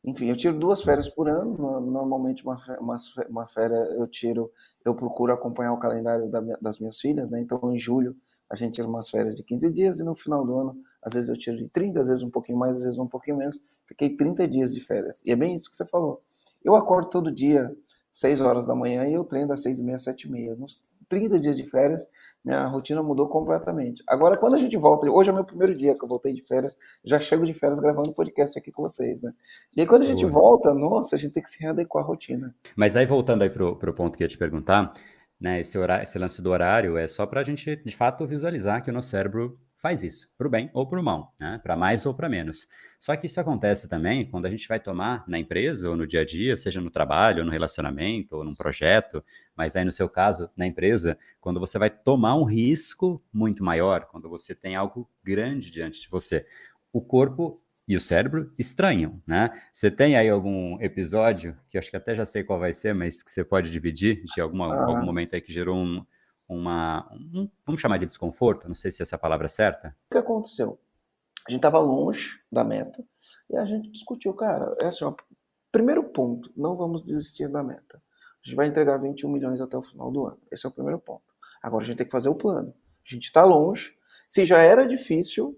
Enfim, 0.05 0.29
eu 0.29 0.37
tiro 0.37 0.59
duas 0.59 0.83
férias 0.83 1.09
por 1.09 1.29
ano. 1.29 1.81
Normalmente, 1.81 2.45
uma, 2.45 2.57
uma, 2.81 2.97
uma 3.29 3.47
férias 3.47 3.91
eu 3.93 4.07
tiro, 4.07 4.51
eu 4.85 4.95
procuro 4.95 5.33
acompanhar 5.33 5.73
o 5.73 5.79
calendário 5.79 6.29
da, 6.29 6.41
das 6.61 6.79
minhas 6.79 6.99
filhas, 6.99 7.31
né? 7.31 7.41
Então, 7.41 7.61
em 7.73 7.79
julho, 7.79 8.17
a 8.49 8.57
gente 8.57 8.75
tira 8.75 8.89
umas 8.89 9.09
férias 9.11 9.37
de 9.37 9.43
15 9.45 9.71
dias 9.71 10.01
e 10.01 10.05
no 10.05 10.15
final 10.15 10.45
do 10.45 10.59
ano, 10.59 10.77
às 11.03 11.13
vezes 11.13 11.29
eu 11.29 11.37
tiro 11.37 11.57
de 11.57 11.69
30, 11.69 12.01
às 12.01 12.09
vezes 12.09 12.23
um 12.23 12.31
pouquinho 12.31 12.59
mais, 12.59 12.77
às 12.77 12.83
vezes 12.83 12.99
um 12.99 13.07
pouquinho 13.07 13.37
menos. 13.37 13.61
Fiquei 13.87 14.17
30 14.17 14.49
dias 14.49 14.75
de 14.75 14.81
férias. 14.81 15.23
E 15.25 15.31
é 15.31 15.37
bem 15.37 15.55
isso 15.55 15.71
que 15.71 15.77
você 15.77 15.87
falou. 15.87 16.23
Eu 16.65 16.75
acordo 16.75 17.09
todo 17.09 17.31
dia 17.31 17.75
6 18.13 18.41
horas 18.41 18.67
da 18.67 18.75
manhã 18.75 19.07
e 19.07 19.15
eu 19.15 19.25
treino 19.25 19.49
das 19.49 19.63
6 19.63 19.79
e 19.79 19.83
meia, 19.85 19.99
7 19.99 20.27
e 20.27 20.31
meia. 20.31 20.57
Nos 20.57 20.81
30 21.11 21.39
dias 21.39 21.57
de 21.57 21.69
férias, 21.69 22.09
minha 22.43 22.65
rotina 22.67 23.03
mudou 23.03 23.29
completamente. 23.29 24.03
Agora, 24.09 24.39
quando 24.39 24.55
a 24.55 24.59
gente 24.59 24.77
volta, 24.79 25.11
hoje 25.11 25.29
é 25.29 25.33
meu 25.33 25.45
primeiro 25.45 25.75
dia 25.75 25.95
que 25.95 26.03
eu 26.03 26.09
voltei 26.09 26.33
de 26.33 26.43
férias, 26.47 26.75
já 27.05 27.21
chego 27.21 27.45
de 27.45 27.53
férias 27.53 27.79
gravando 27.81 28.15
podcast 28.15 28.59
aqui 28.59 28.73
com 28.73 28.83
vocês, 28.83 29.21
né? 29.21 29.33
E 29.77 29.81
aí, 29.83 29.87
quando 29.87 30.03
a 30.03 30.07
gente 30.07 30.25
Boa. 30.25 30.33
volta, 30.33 30.73
nossa, 30.73 31.17
a 31.17 31.19
gente 31.19 31.33
tem 31.33 31.43
que 31.43 31.51
se 31.51 31.63
readequar 31.63 32.05
à 32.05 32.07
rotina. 32.07 32.55
Mas 32.75 32.97
aí, 32.97 33.05
voltando 33.05 33.43
aí 33.43 33.51
pro, 33.51 33.77
pro 33.77 33.93
ponto 33.93 34.17
que 34.17 34.23
eu 34.23 34.27
ia 34.27 34.31
te 34.31 34.39
perguntar, 34.39 34.95
né, 35.39 35.61
esse, 35.61 35.77
horário, 35.77 36.05
esse 36.05 36.19
lance 36.19 36.41
do 36.41 36.51
horário 36.51 36.97
é 36.97 37.09
só 37.09 37.27
para 37.27 37.41
a 37.41 37.45
gente, 37.45 37.77
de 37.77 37.97
fato, 37.97 38.27
visualizar 38.27 38.83
que 38.83 38.91
o 38.91 38.93
nosso 38.93 39.11
cérebro 39.11 39.59
faz 39.81 40.03
isso, 40.03 40.29
para 40.37 40.47
o 40.47 40.51
bem 40.51 40.71
ou 40.75 40.87
para 40.87 41.01
o 41.01 41.03
mal, 41.03 41.35
né? 41.41 41.59
para 41.63 41.75
mais 41.75 42.05
ou 42.05 42.15
para 42.15 42.29
menos. 42.29 42.69
Só 42.99 43.17
que 43.17 43.25
isso 43.25 43.41
acontece 43.41 43.89
também 43.89 44.31
quando 44.31 44.45
a 44.45 44.51
gente 44.51 44.69
vai 44.69 44.79
tomar 44.79 45.25
na 45.27 45.39
empresa 45.39 45.89
ou 45.89 45.97
no 45.97 46.07
dia 46.07 46.21
a 46.21 46.25
dia, 46.25 46.55
seja 46.57 46.81
no 46.83 46.91
trabalho, 46.91 47.39
ou 47.39 47.47
no 47.47 47.51
relacionamento, 47.51 48.37
ou 48.37 48.45
num 48.45 48.55
projeto, 48.55 49.25
mas 49.57 49.77
aí 49.77 49.85
no 49.85 49.91
seu 49.91 50.09
caso, 50.09 50.51
na 50.55 50.67
empresa, 50.67 51.19
quando 51.41 51.59
você 51.59 51.79
vai 51.79 51.89
tomar 51.89 52.37
um 52.37 52.45
risco 52.45 53.25
muito 53.33 53.65
maior, 53.65 54.05
quando 54.05 54.29
você 54.29 54.55
tem 54.55 54.77
algo 54.77 55.09
grande 55.25 55.71
diante 55.71 56.03
de 56.03 56.09
você. 56.11 56.47
O 56.93 57.01
corpo 57.01 57.63
e 57.89 57.97
o 57.97 58.01
cérebro 58.01 58.53
estranham, 58.59 59.21
né? 59.27 59.51
Você 59.73 59.91
tem 59.91 60.15
aí 60.15 60.29
algum 60.29 60.81
episódio, 60.81 61.57
que 61.69 61.77
eu 61.77 61.81
acho 61.81 61.91
que 61.91 61.97
até 61.97 62.15
já 62.15 62.27
sei 62.27 62.45
qual 62.45 62.61
vai 62.61 62.73
ser, 62.73 62.95
mas 62.95 63.23
que 63.23 63.31
você 63.31 63.43
pode 63.43 63.71
dividir, 63.73 64.23
de 64.25 64.41
alguma, 64.41 64.73
ah. 64.73 64.85
algum 64.85 65.05
momento 65.05 65.35
aí 65.35 65.41
que 65.41 65.53
gerou 65.53 65.77
um, 65.77 66.05
uma, 66.51 67.09
um, 67.13 67.49
vamos 67.65 67.81
chamar 67.81 67.99
de 67.99 68.07
desconforto, 68.07 68.67
não 68.67 68.75
sei 68.75 68.91
se 68.91 69.03
essa 69.03 69.15
é 69.15 69.19
palavra 69.19 69.47
certa. 69.47 69.97
O 70.09 70.13
que 70.13 70.19
aconteceu? 70.19 70.81
A 71.47 71.51
gente 71.51 71.61
estava 71.61 71.79
longe 71.79 72.41
da 72.51 72.65
meta 72.65 73.05
e 73.49 73.57
a 73.57 73.65
gente 73.65 73.91
discutiu, 73.91 74.35
cara, 74.35 74.73
é 74.81 74.87
assim, 74.87 75.05
ó, 75.05 75.15
primeiro 75.71 76.03
ponto, 76.05 76.53
não 76.57 76.77
vamos 76.77 77.03
desistir 77.05 77.49
da 77.49 77.63
meta. 77.63 78.03
A 78.45 78.49
gente 78.49 78.57
vai 78.57 78.67
entregar 78.67 78.99
21 78.99 79.31
milhões 79.31 79.61
até 79.61 79.77
o 79.77 79.83
final 79.83 80.11
do 80.11 80.27
ano. 80.27 80.39
Esse 80.51 80.67
é 80.67 80.69
o 80.69 80.73
primeiro 80.73 80.99
ponto. 80.99 81.23
Agora 81.63 81.85
a 81.85 81.87
gente 81.87 81.99
tem 81.99 82.07
que 82.07 82.13
fazer 82.13 82.29
o 82.29 82.35
plano. 82.35 82.75
A 83.07 83.15
gente 83.15 83.25
está 83.25 83.45
longe. 83.45 83.95
Se 84.29 84.45
já 84.45 84.59
era 84.59 84.87
difícil 84.87 85.57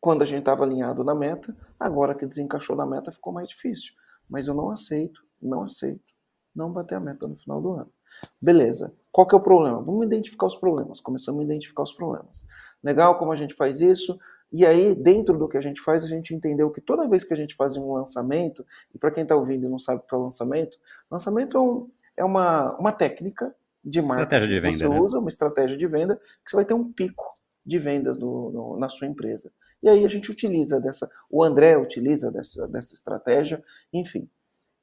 quando 0.00 0.22
a 0.22 0.24
gente 0.24 0.40
estava 0.40 0.64
alinhado 0.64 1.04
na 1.04 1.14
meta, 1.14 1.56
agora 1.78 2.14
que 2.14 2.26
desencaixou 2.26 2.74
na 2.74 2.86
meta 2.86 3.12
ficou 3.12 3.32
mais 3.32 3.50
difícil. 3.50 3.92
Mas 4.28 4.48
eu 4.48 4.54
não 4.54 4.70
aceito, 4.70 5.22
não 5.40 5.62
aceito 5.62 6.14
não 6.54 6.72
bater 6.72 6.94
a 6.94 7.00
meta 7.00 7.26
no 7.26 7.36
final 7.36 7.60
do 7.60 7.72
ano. 7.72 7.92
Beleza. 8.40 8.92
Qual 9.10 9.26
que 9.26 9.34
é 9.34 9.38
o 9.38 9.42
problema? 9.42 9.82
Vamos 9.82 10.06
identificar 10.06 10.46
os 10.46 10.56
problemas. 10.56 11.00
Começamos 11.00 11.40
a 11.40 11.44
identificar 11.44 11.82
os 11.82 11.92
problemas. 11.92 12.44
Legal 12.82 13.18
como 13.18 13.32
a 13.32 13.36
gente 13.36 13.54
faz 13.54 13.80
isso. 13.80 14.18
E 14.52 14.66
aí, 14.66 14.94
dentro 14.94 15.38
do 15.38 15.48
que 15.48 15.56
a 15.56 15.60
gente 15.60 15.80
faz, 15.80 16.04
a 16.04 16.08
gente 16.08 16.34
entendeu 16.34 16.70
que 16.70 16.80
toda 16.80 17.08
vez 17.08 17.24
que 17.24 17.32
a 17.32 17.36
gente 17.36 17.54
faz 17.54 17.76
um 17.76 17.92
lançamento, 17.92 18.64
e 18.94 18.98
para 18.98 19.10
quem 19.10 19.22
está 19.22 19.34
ouvindo 19.34 19.66
e 19.66 19.68
não 19.68 19.78
sabe 19.78 20.02
o 20.02 20.06
que 20.06 20.14
é 20.14 20.18
o 20.18 20.22
lançamento, 20.22 20.76
lançamento 21.10 21.56
é, 21.56 21.60
um, 21.60 21.90
é 22.18 22.24
uma, 22.24 22.76
uma 22.76 22.92
técnica 22.92 23.54
de 23.84 24.02
marketing 24.02 24.48
de 24.48 24.60
venda, 24.60 24.68
que 24.68 24.78
você 24.78 24.88
né? 24.88 25.00
usa, 25.00 25.18
uma 25.18 25.28
estratégia 25.28 25.76
de 25.76 25.86
venda, 25.86 26.16
que 26.16 26.50
você 26.50 26.56
vai 26.56 26.64
ter 26.64 26.74
um 26.74 26.92
pico 26.92 27.24
de 27.64 27.78
vendas 27.78 28.18
no, 28.18 28.50
no, 28.50 28.76
na 28.78 28.88
sua 28.88 29.06
empresa. 29.06 29.50
E 29.82 29.88
aí 29.88 30.04
a 30.04 30.08
gente 30.08 30.30
utiliza 30.30 30.80
dessa, 30.80 31.10
o 31.30 31.42
André 31.42 31.76
utiliza 31.76 32.30
dessa, 32.30 32.68
dessa 32.68 32.94
estratégia, 32.94 33.62
enfim. 33.92 34.28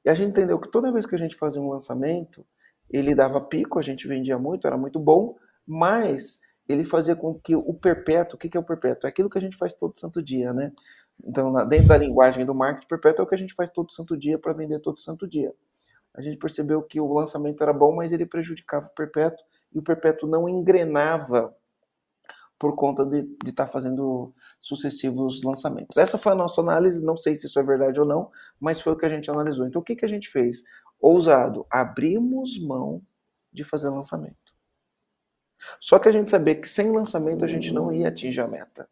E 0.04 0.10
a 0.10 0.14
gente 0.14 0.30
entendeu 0.30 0.58
que 0.58 0.70
toda 0.70 0.92
vez 0.92 1.06
que 1.06 1.14
a 1.14 1.18
gente 1.18 1.36
fazia 1.36 1.60
um 1.60 1.70
lançamento, 1.70 2.44
ele 2.92 3.14
dava 3.14 3.40
pico, 3.40 3.78
a 3.78 3.82
gente 3.82 4.08
vendia 4.08 4.38
muito, 4.38 4.66
era 4.66 4.76
muito 4.76 4.98
bom, 4.98 5.36
mas 5.66 6.40
ele 6.68 6.84
fazia 6.84 7.16
com 7.16 7.34
que 7.34 7.54
o 7.56 7.74
perpétuo, 7.74 8.36
o 8.36 8.38
que 8.38 8.56
é 8.56 8.60
o 8.60 8.64
perpétuo? 8.64 9.06
É 9.06 9.10
aquilo 9.10 9.28
que 9.28 9.38
a 9.38 9.40
gente 9.40 9.56
faz 9.56 9.74
todo 9.74 9.98
santo 9.98 10.22
dia, 10.22 10.52
né? 10.52 10.72
Então, 11.24 11.52
dentro 11.68 11.88
da 11.88 11.96
linguagem 11.96 12.46
do 12.46 12.54
marketing, 12.54 12.86
perpétuo 12.86 13.22
é 13.22 13.24
o 13.24 13.28
que 13.28 13.34
a 13.34 13.38
gente 13.38 13.54
faz 13.54 13.70
todo 13.70 13.92
santo 13.92 14.16
dia 14.16 14.38
para 14.38 14.52
vender 14.52 14.80
todo 14.80 15.00
santo 15.00 15.26
dia. 15.26 15.52
A 16.14 16.20
gente 16.22 16.38
percebeu 16.38 16.82
que 16.82 17.00
o 17.00 17.12
lançamento 17.12 17.62
era 17.62 17.72
bom, 17.72 17.94
mas 17.94 18.12
ele 18.12 18.26
prejudicava 18.26 18.86
o 18.86 18.94
perpétuo 18.94 19.44
e 19.72 19.78
o 19.78 19.82
perpétuo 19.82 20.28
não 20.28 20.48
engrenava 20.48 21.54
por 22.58 22.76
conta 22.76 23.06
de 23.06 23.26
estar 23.46 23.64
tá 23.64 23.66
fazendo 23.66 24.34
sucessivos 24.60 25.42
lançamentos. 25.42 25.96
Essa 25.96 26.18
foi 26.18 26.32
a 26.32 26.34
nossa 26.34 26.60
análise, 26.60 27.02
não 27.02 27.16
sei 27.16 27.34
se 27.34 27.46
isso 27.46 27.58
é 27.58 27.62
verdade 27.62 27.98
ou 27.98 28.04
não, 28.04 28.30
mas 28.60 28.80
foi 28.80 28.92
o 28.92 28.96
que 28.96 29.06
a 29.06 29.08
gente 29.08 29.30
analisou. 29.30 29.66
Então, 29.66 29.80
o 29.80 29.84
que, 29.84 29.96
que 29.96 30.04
a 30.04 30.08
gente 30.08 30.28
fez? 30.28 30.62
Ousado, 31.00 31.66
abrimos 31.70 32.58
mão 32.60 33.02
de 33.52 33.64
fazer 33.64 33.88
lançamento. 33.88 34.54
Só 35.80 35.98
que 35.98 36.08
a 36.08 36.12
gente 36.12 36.30
sabia 36.30 36.54
que 36.54 36.68
sem 36.68 36.90
lançamento 36.90 37.44
a 37.44 37.48
gente 37.48 37.72
não 37.72 37.92
ia 37.92 38.08
atingir 38.08 38.40
a 38.40 38.48
meta. 38.48 38.88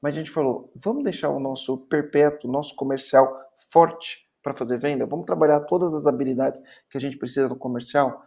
Mas 0.00 0.14
a 0.14 0.18
gente 0.18 0.30
falou, 0.30 0.72
vamos 0.74 1.04
deixar 1.04 1.28
o 1.28 1.38
nosso 1.38 1.76
perpétuo, 1.76 2.50
nosso 2.50 2.74
comercial 2.74 3.50
forte 3.54 4.26
para 4.42 4.54
fazer 4.54 4.78
venda? 4.78 5.04
Vamos 5.06 5.26
trabalhar 5.26 5.60
todas 5.60 5.92
as 5.92 6.06
habilidades 6.06 6.62
que 6.88 6.96
a 6.96 7.00
gente 7.00 7.18
precisa 7.18 7.48
no 7.48 7.56
comercial? 7.56 8.24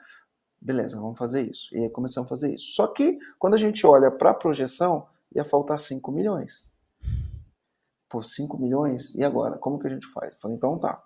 Beleza, 0.61 0.99
vamos 0.99 1.17
fazer 1.17 1.41
isso. 1.49 1.75
E 1.75 1.79
aí 1.79 1.89
começamos 1.89 2.27
a 2.27 2.29
fazer 2.29 2.53
isso. 2.53 2.75
Só 2.75 2.87
que 2.87 3.17
quando 3.39 3.55
a 3.55 3.57
gente 3.57 3.85
olha 3.85 4.11
para 4.11 4.29
a 4.29 4.33
projeção, 4.35 5.07
ia 5.35 5.43
faltar 5.43 5.79
5 5.79 6.11
milhões. 6.11 6.77
Pô, 8.07 8.21
5 8.21 8.57
milhões? 8.59 9.15
E 9.15 9.23
agora? 9.23 9.57
Como 9.57 9.79
que 9.79 9.87
a 9.87 9.89
gente 9.89 10.07
faz? 10.07 10.35
Falei, 10.39 10.55
então 10.55 10.77
tá. 10.77 11.03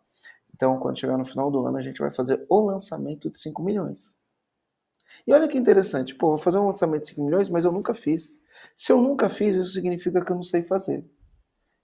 Então, 0.58 0.80
quando 0.80 1.00
chegar 1.00 1.20
no 1.20 1.26
final 1.26 1.52
do 1.52 1.68
ano, 1.68 1.78
a 1.78 1.82
gente 1.84 2.00
vai 2.00 2.12
fazer 2.12 2.44
o 2.50 2.60
lançamento 2.60 3.30
de 3.30 3.38
5 3.38 3.62
milhões. 3.62 4.20
E 5.26 5.32
olha 5.32 5.48
que 5.48 5.56
interessante, 5.56 6.16
pô, 6.16 6.30
vou 6.30 6.38
fazer 6.38 6.58
um 6.58 6.66
lançamento 6.66 7.02
de 7.02 7.10
5 7.10 7.24
milhões, 7.24 7.48
mas 7.48 7.64
eu 7.64 7.72
nunca 7.72 7.94
fiz. 7.94 8.42
Se 8.76 8.92
eu 8.92 9.00
nunca 9.00 9.30
fiz, 9.30 9.56
isso 9.56 9.74
significa 9.74 10.26
que 10.26 10.32
eu 10.32 10.36
não 10.36 10.42
sei 10.42 10.64
fazer. 10.64 11.06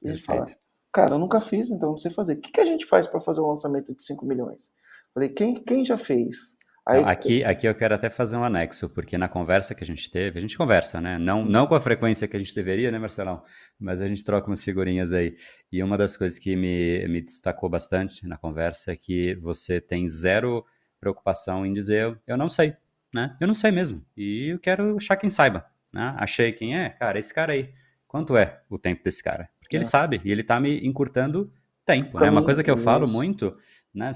E 0.02 0.10
a 0.10 0.12
gente 0.12 0.24
fala, 0.24 0.48
cara, 0.92 1.14
eu 1.14 1.20
nunca 1.20 1.40
fiz, 1.40 1.70
então 1.70 1.90
eu 1.90 1.92
não 1.92 2.00
sei 2.00 2.10
fazer. 2.10 2.34
O 2.34 2.42
que, 2.42 2.52
que 2.52 2.60
a 2.60 2.66
gente 2.66 2.88
faz 2.88 3.06
para 3.06 3.22
fazer 3.22 3.42
um 3.42 3.48
lançamento 3.48 3.94
de 3.94 4.04
5 4.04 4.26
milhões? 4.26 4.74
Falei, 5.14 5.30
quem, 5.30 5.64
quem 5.64 5.86
já 5.86 5.98
fez? 5.98 6.58
Aí, 6.86 7.02
aqui, 7.06 7.43
aqui 7.46 7.65
eu 7.65 7.74
quero 7.74 7.96
até 7.96 8.10
fazer 8.10 8.36
um 8.36 8.43
anexo, 8.43 8.89
porque 8.89 9.17
na 9.17 9.30
conversa 9.30 9.74
que 9.74 9.84
a 9.84 9.88
gente 9.88 10.12
teve, 10.12 10.38
a 10.38 10.41
gente 10.41 10.58
conversa, 10.58 11.00
né? 11.00 11.17
Não, 11.17 11.46
não 11.46 11.65
com 11.65 11.76
a 11.76 11.80
frequência 11.80 12.28
que 12.28 12.36
a 12.36 12.39
gente 12.39 12.54
deveria, 12.54 12.91
né, 12.91 13.00
Marcelão? 13.00 13.41
Mas 13.80 14.02
a 14.02 14.08
gente 14.08 14.22
troca 14.22 14.48
umas 14.48 14.62
figurinhas 14.62 15.13
aí. 15.13 15.38
E 15.72 15.82
uma 15.82 15.98
das 15.98 16.17
coisas 16.17 16.38
que 16.38 16.58
me, 16.58 17.08
me 17.08 17.22
destacou 17.22 17.69
bastante 17.69 18.28
na 18.28 18.36
conversa 18.36 18.91
é 18.91 18.98
que 18.98 19.34
você 19.36 19.80
tem 19.80 20.10
zero 20.10 20.65
preocupação 21.00 21.65
em 21.65 21.74
dizer 21.74 22.19
eu 22.28 22.38
não 22.38 22.50
sei, 22.50 22.76
né? 23.13 23.38
Eu 23.39 23.48
não 23.48 23.56
sei 23.56 23.72
mesmo. 23.72 24.06
E 24.17 24.50
eu 24.50 24.60
quero 24.60 24.98
achar 24.98 25.15
quem 25.15 25.30
saiba, 25.30 25.65
né? 25.93 26.13
Achei 26.17 26.52
quem 26.52 26.78
é, 26.78 26.89
cara, 26.89 27.17
esse 27.17 27.34
cara 27.34 27.54
aí. 27.54 27.74
Quanto 28.06 28.36
é 28.36 28.62
o 28.69 28.78
tempo 28.78 29.04
desse 29.06 29.24
cara? 29.24 29.50
Porque 29.62 29.78
é. 29.78 29.80
ele 29.80 29.86
sabe 29.86 30.22
e 30.24 30.32
ele 30.32 30.43
tá 30.43 30.60
me 30.60 30.86
encurtando 30.86 31.50
tempo, 31.86 32.19
né? 32.19 32.30
Uma 32.30 32.43
coisa 32.43 32.63
que 32.63 32.72
eu 32.72 32.78
falo 32.78 33.08
muito 33.08 33.56
né? 33.93 34.12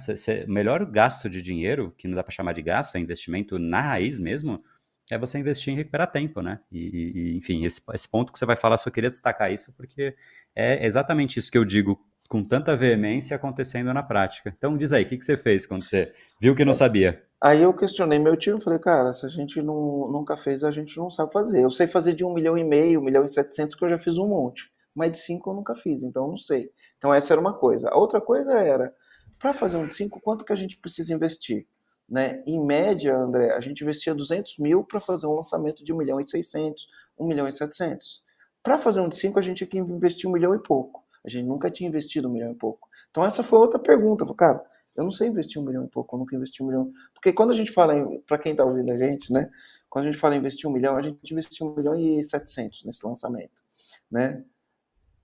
O 0.47 0.51
melhor 0.51 0.83
gasto 0.85 1.29
de 1.29 1.41
dinheiro, 1.41 1.93
que 1.97 2.07
não 2.07 2.15
dá 2.15 2.23
para 2.23 2.33
chamar 2.33 2.53
de 2.53 2.61
gasto, 2.61 2.95
é 2.95 2.99
investimento 2.99 3.59
na 3.59 3.81
raiz 3.81 4.19
mesmo, 4.19 4.63
é 5.09 5.17
você 5.17 5.37
investir 5.37 5.71
em 5.71 5.77
recuperar 5.77 6.11
tempo, 6.11 6.41
né? 6.41 6.59
E, 6.69 7.33
e 7.33 7.37
enfim, 7.37 7.63
esse, 7.63 7.81
esse, 7.93 8.09
ponto 8.09 8.33
que 8.33 8.39
você 8.39 8.45
vai 8.45 8.57
falar, 8.57 8.75
só 8.77 8.89
queria 8.89 9.09
destacar 9.09 9.53
isso, 9.53 9.71
porque 9.77 10.15
é 10.53 10.85
exatamente 10.85 11.39
isso 11.39 11.51
que 11.51 11.57
eu 11.57 11.63
digo 11.63 11.97
com 12.27 12.45
tanta 12.45 12.75
veemência 12.75 13.35
acontecendo 13.35 13.93
na 13.93 14.03
prática. 14.03 14.53
Então, 14.57 14.75
diz 14.75 14.91
aí, 14.91 15.03
o 15.03 15.07
que, 15.07 15.17
que 15.17 15.23
você 15.23 15.37
fez 15.37 15.65
quando 15.65 15.83
você 15.83 16.11
viu 16.41 16.55
que 16.55 16.65
não 16.65 16.73
sabia? 16.73 17.23
Aí 17.41 17.61
eu 17.61 17.73
questionei 17.73 18.19
meu 18.19 18.33
e 18.33 18.61
falei, 18.61 18.79
cara, 18.79 19.13
se 19.13 19.25
a 19.25 19.29
gente 19.29 19.61
não, 19.61 20.11
nunca 20.11 20.35
fez, 20.35 20.63
a 20.63 20.71
gente 20.71 20.97
não 20.97 21.09
sabe 21.09 21.31
fazer. 21.31 21.61
Eu 21.63 21.69
sei 21.69 21.87
fazer 21.87 22.13
de 22.13 22.25
um 22.25 22.33
milhão 22.33 22.57
e 22.57 22.63
meio, 22.63 22.99
um 22.99 23.03
milhão 23.03 23.23
e 23.23 23.29
setecentos, 23.29 23.77
que 23.77 23.85
eu 23.85 23.89
já 23.89 23.99
fiz 23.99 24.17
um 24.17 24.27
monte. 24.27 24.69
Mas 24.97 25.11
de 25.11 25.19
cinco 25.19 25.51
eu 25.51 25.53
nunca 25.53 25.75
fiz, 25.75 26.01
então 26.01 26.23
eu 26.23 26.29
não 26.29 26.37
sei. 26.37 26.71
Então 26.97 27.13
essa 27.13 27.31
era 27.31 27.39
uma 27.39 27.53
coisa. 27.53 27.87
A 27.89 27.95
outra 27.95 28.19
coisa 28.19 28.51
era, 28.53 28.91
para 29.37 29.53
fazer 29.53 29.77
um 29.77 29.85
de 29.85 29.93
5, 29.93 30.19
quanto 30.21 30.43
que 30.43 30.51
a 30.51 30.55
gente 30.55 30.75
precisa 30.79 31.13
investir? 31.13 31.67
Né? 32.09 32.41
Em 32.47 32.59
média, 32.59 33.15
André, 33.15 33.51
a 33.53 33.59
gente 33.59 33.83
investia 33.83 34.15
200 34.15 34.57
mil 34.57 34.83
para 34.83 34.99
fazer 34.99 35.27
um 35.27 35.35
lançamento 35.35 35.83
de 35.83 35.93
1 35.93 35.97
milhão 35.97 36.19
e 36.19 36.27
600, 36.27 36.87
1 37.19 37.27
milhão 37.27 37.47
e 37.47 37.53
700. 37.53 38.23
Para 38.63 38.79
fazer 38.79 38.99
um 38.99 39.07
de 39.07 39.17
5, 39.17 39.37
a 39.37 39.41
gente 39.41 39.57
tinha 39.57 39.67
que 39.67 39.77
investir 39.77 40.27
um 40.27 40.33
milhão 40.33 40.55
e 40.55 40.59
pouco. 40.59 41.05
A 41.23 41.29
gente 41.29 41.45
nunca 41.45 41.69
tinha 41.69 41.87
investido 41.87 42.27
um 42.27 42.31
milhão 42.31 42.51
e 42.51 42.55
pouco. 42.55 42.89
Então 43.11 43.23
essa 43.23 43.43
foi 43.43 43.59
outra 43.59 43.77
pergunta. 43.77 44.23
Eu 44.23 44.27
falei, 44.27 44.37
cara, 44.37 44.65
eu 44.95 45.03
não 45.03 45.11
sei 45.11 45.27
investir 45.27 45.61
um 45.61 45.65
milhão 45.65 45.85
e 45.85 45.87
pouco, 45.87 46.15
eu 46.15 46.19
nunca 46.19 46.35
investi 46.35 46.63
um 46.63 46.67
milhão. 46.67 46.91
Porque 47.13 47.31
quando 47.31 47.51
a 47.51 47.53
gente 47.53 47.71
fala, 47.71 47.93
para 48.25 48.39
quem 48.39 48.53
está 48.53 48.65
ouvindo 48.65 48.91
a 48.91 48.97
gente, 48.97 49.31
né? 49.31 49.47
Quando 49.89 50.05
a 50.05 50.11
gente 50.11 50.19
fala 50.19 50.35
em 50.35 50.39
investir 50.39 50.67
um 50.67 50.73
milhão, 50.73 50.97
a 50.97 51.01
gente 51.03 51.19
investiu 51.31 51.67
um 51.67 51.75
milhão 51.75 51.95
e 51.95 52.23
700 52.23 52.85
nesse 52.85 53.05
lançamento, 53.05 53.61
né? 54.09 54.43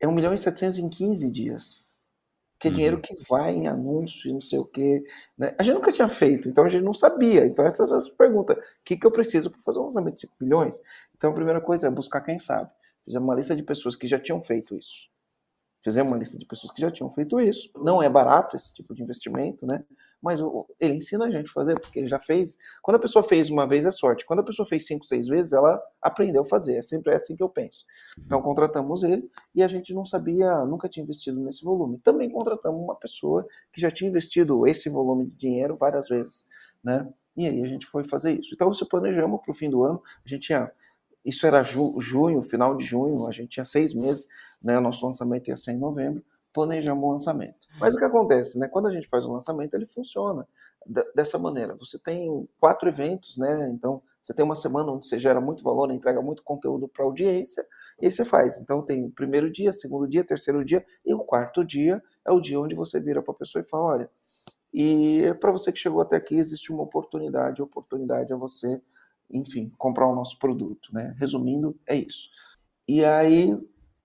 É 0.03 0.07
um 0.07 0.11
milhão 0.11 0.33
e 0.33 0.37
700 0.37 0.79
em 0.79 0.89
15 0.89 1.31
dias 1.31 1.93
que 2.59 2.69
é 2.69 2.71
dinheiro 2.71 2.95
uhum. 2.95 3.01
que 3.01 3.13
vai 3.29 3.53
em 3.53 3.67
anúncio 3.67 4.29
e 4.29 4.33
não 4.33 4.39
sei 4.39 4.57
o 4.57 4.63
quê. 4.63 5.03
Né? 5.37 5.53
A 5.57 5.63
gente 5.63 5.75
nunca 5.75 5.91
tinha 5.91 6.07
feito, 6.07 6.47
então 6.47 6.63
a 6.63 6.69
gente 6.69 6.83
não 6.83 6.93
sabia. 6.93 7.45
Então, 7.45 7.65
essas 7.65 7.89
são 7.89 7.97
as 7.97 8.09
perguntas. 8.09 8.57
O 8.57 8.61
que, 8.85 8.95
que 8.95 9.05
eu 9.05 9.11
preciso 9.11 9.51
para 9.51 9.61
fazer 9.61 9.79
um 9.79 9.83
lançamento 9.83 10.13
de 10.13 10.21
5 10.21 10.35
milhões? 10.39 10.81
Então, 11.13 11.31
a 11.31 11.33
primeira 11.33 11.59
coisa 11.59 11.87
é 11.87 11.91
buscar 11.91 12.21
quem 12.21 12.39
sabe. 12.39 12.71
Fizemos 13.03 13.27
uma 13.27 13.35
lista 13.35 13.53
de 13.53 13.63
pessoas 13.63 13.97
que 13.97 14.07
já 14.07 14.17
tinham 14.17 14.41
feito 14.41 14.77
isso. 14.77 15.09
Fizemos 15.83 16.11
uma 16.11 16.17
lista 16.17 16.37
de 16.37 16.45
pessoas 16.45 16.71
que 16.71 16.81
já 16.81 16.89
tinham 16.89 17.11
feito 17.11 17.39
isso. 17.41 17.69
Não 17.75 18.01
é 18.01 18.09
barato 18.09 18.55
esse 18.55 18.73
tipo 18.73 18.93
de 18.93 19.03
investimento, 19.03 19.65
né? 19.65 19.83
Mas 20.21 20.39
ele 20.79 20.93
ensina 20.93 21.25
a 21.25 21.29
gente 21.29 21.49
a 21.49 21.53
fazer, 21.53 21.77
porque 21.77 21.99
ele 21.99 22.07
já 22.07 22.17
fez. 22.17 22.57
Quando 22.81 22.95
a 22.95 22.99
pessoa 22.99 23.21
fez 23.21 23.49
uma 23.49 23.67
vez 23.67 23.85
é 23.85 23.91
sorte. 23.91 24.25
Quando 24.25 24.39
a 24.39 24.43
pessoa 24.43 24.65
fez 24.65 24.87
cinco, 24.87 25.03
seis 25.05 25.27
vezes, 25.27 25.51
ela 25.51 25.81
aprendeu 26.01 26.43
a 26.43 26.45
fazer. 26.45 26.77
É 26.77 26.81
sempre 26.81 27.13
assim 27.13 27.35
que 27.35 27.43
eu 27.43 27.49
penso. 27.49 27.85
Então 28.17 28.41
contratamos 28.41 29.03
ele 29.03 29.29
e 29.53 29.61
a 29.61 29.67
gente 29.67 29.93
não 29.93 30.05
sabia, 30.05 30.63
nunca 30.63 30.87
tinha 30.87 31.03
investido 31.03 31.41
nesse 31.41 31.65
volume. 31.65 31.99
Também 31.99 32.29
contratamos 32.29 32.81
uma 32.81 32.95
pessoa 32.95 33.45
que 33.71 33.81
já 33.81 33.91
tinha 33.91 34.09
investido 34.09 34.65
esse 34.65 34.89
volume 34.89 35.25
de 35.25 35.35
dinheiro 35.35 35.75
várias 35.75 36.07
vezes, 36.07 36.47
né? 36.81 37.05
E 37.35 37.47
aí 37.47 37.61
a 37.61 37.67
gente 37.67 37.85
foi 37.87 38.05
fazer 38.05 38.39
isso. 38.39 38.51
Então 38.53 38.71
se 38.71 38.87
planejamos 38.87 39.41
para 39.41 39.51
o 39.51 39.53
fim 39.53 39.69
do 39.69 39.83
ano. 39.83 40.01
A 40.25 40.29
gente 40.29 40.47
tinha 40.47 40.71
isso 41.25 41.47
era 41.47 41.63
ju, 41.63 41.95
junho, 41.99 42.41
final 42.41 42.75
de 42.75 42.83
junho, 42.83 43.25
a 43.27 43.31
gente 43.31 43.49
tinha 43.49 43.63
seis 43.63 43.93
meses, 43.93 44.27
né? 44.61 44.77
O 44.77 44.81
nosso 44.81 45.05
lançamento 45.05 45.47
ia 45.47 45.57
ser 45.57 45.71
em 45.71 45.77
novembro, 45.77 46.23
planejamos 46.53 47.03
o 47.03 47.11
lançamento. 47.11 47.67
Mas 47.79 47.95
o 47.95 47.97
que 47.97 48.05
acontece, 48.05 48.59
né? 48.59 48.67
Quando 48.67 48.87
a 48.87 48.91
gente 48.91 49.07
faz 49.07 49.25
o 49.25 49.31
lançamento, 49.31 49.73
ele 49.73 49.85
funciona 49.85 50.47
dessa 51.15 51.39
maneira. 51.39 51.75
Você 51.75 51.97
tem 51.97 52.47
quatro 52.59 52.87
eventos, 52.87 53.37
né? 53.37 53.69
Então, 53.73 54.01
você 54.21 54.33
tem 54.33 54.45
uma 54.45 54.55
semana 54.55 54.91
onde 54.91 55.05
você 55.05 55.17
gera 55.19 55.41
muito 55.41 55.63
valor, 55.63 55.91
entrega 55.91 56.21
muito 56.21 56.43
conteúdo 56.43 56.87
para 56.87 57.03
audiência, 57.03 57.65
e 57.99 58.05
aí 58.05 58.11
você 58.11 58.23
faz. 58.23 58.59
Então, 58.59 58.81
tem 58.81 59.03
o 59.05 59.11
primeiro 59.11 59.51
dia, 59.51 59.71
segundo 59.71 60.07
dia, 60.07 60.23
terceiro 60.23 60.63
dia, 60.63 60.85
e 61.05 61.13
o 61.13 61.19
quarto 61.19 61.63
dia 61.65 62.01
é 62.25 62.31
o 62.31 62.39
dia 62.39 62.59
onde 62.59 62.75
você 62.75 62.99
vira 62.99 63.21
para 63.21 63.33
a 63.33 63.37
pessoa 63.37 63.61
e 63.61 63.67
fala: 63.67 63.83
olha, 63.83 64.09
e 64.73 65.21
para 65.39 65.51
você 65.51 65.71
que 65.71 65.79
chegou 65.79 66.01
até 66.01 66.15
aqui, 66.15 66.35
existe 66.35 66.71
uma 66.71 66.83
oportunidade, 66.83 67.61
oportunidade 67.61 68.33
é 68.33 68.35
você 68.35 68.81
enfim, 69.29 69.71
comprar 69.77 70.07
o 70.07 70.15
nosso 70.15 70.37
produto, 70.39 70.89
né? 70.91 71.15
Resumindo, 71.19 71.77
é 71.87 71.95
isso. 71.95 72.29
E 72.87 73.03
aí, 73.03 73.57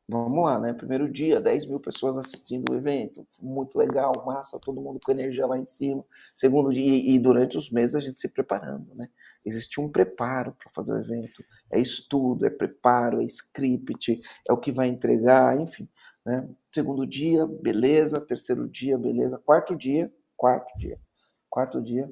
vamos 0.09 0.45
lá, 0.45 0.59
né? 0.59 0.73
Primeiro 0.73 1.11
dia, 1.11 1.41
10 1.41 1.67
mil 1.67 1.81
pessoas 1.81 2.17
assistindo 2.17 2.71
o 2.71 2.75
evento, 2.75 3.27
muito 3.41 3.77
legal, 3.79 4.13
massa, 4.27 4.59
todo 4.61 4.81
mundo 4.81 5.01
com 5.05 5.13
energia 5.13 5.47
lá 5.47 5.59
em 5.59 5.67
cima. 5.67 6.05
Segundo 6.35 6.71
dia, 6.71 7.15
e 7.15 7.19
durante 7.19 7.59
os 7.59 7.71
meses 7.71 7.95
a 7.95 8.01
gente 8.01 8.21
se 8.21 8.29
preparando, 8.29 8.95
né? 8.95 9.09
Existe 9.47 9.81
um 9.81 9.89
preparo 9.89 10.53
para 10.53 10.71
fazer 10.75 10.93
o 10.93 10.99
evento. 10.99 11.45
É 11.71 11.79
estudo, 11.79 12.47
é 12.47 12.51
preparo, 12.51 13.23
é 13.23 13.25
script, 13.25 14.21
é 14.49 14.53
o 14.53 14.59
que 14.59 14.73
vai 14.73 14.89
entregar, 14.89 15.59
enfim. 15.61 15.89
Né? 16.25 16.49
Segundo 16.71 17.07
dia, 17.07 17.47
beleza. 17.47 18.21
Terceiro 18.21 18.69
dia, 18.69 18.99
beleza. 18.99 19.39
Quarto 19.39 19.77
dia, 19.77 20.13
quarto 20.37 20.77
dia. 20.77 21.01
Quarto 21.49 21.81
dia, 21.81 22.11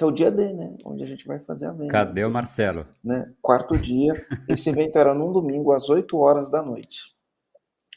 que 0.00 0.04
é 0.04 0.06
o 0.06 0.10
dia 0.10 0.30
D, 0.30 0.54
né? 0.54 0.74
Onde 0.86 1.02
a 1.02 1.06
gente 1.06 1.26
vai 1.26 1.38
fazer 1.40 1.66
a 1.66 1.72
venda. 1.72 1.92
Cadê 1.92 2.24
o 2.24 2.30
Marcelo? 2.30 2.86
Né? 3.04 3.30
Quarto 3.42 3.76
dia. 3.76 4.14
Esse 4.48 4.70
evento 4.70 4.98
era 4.98 5.12
num 5.12 5.30
domingo, 5.30 5.72
às 5.72 5.90
8 5.90 6.16
horas 6.16 6.48
da 6.50 6.62
noite. 6.62 7.14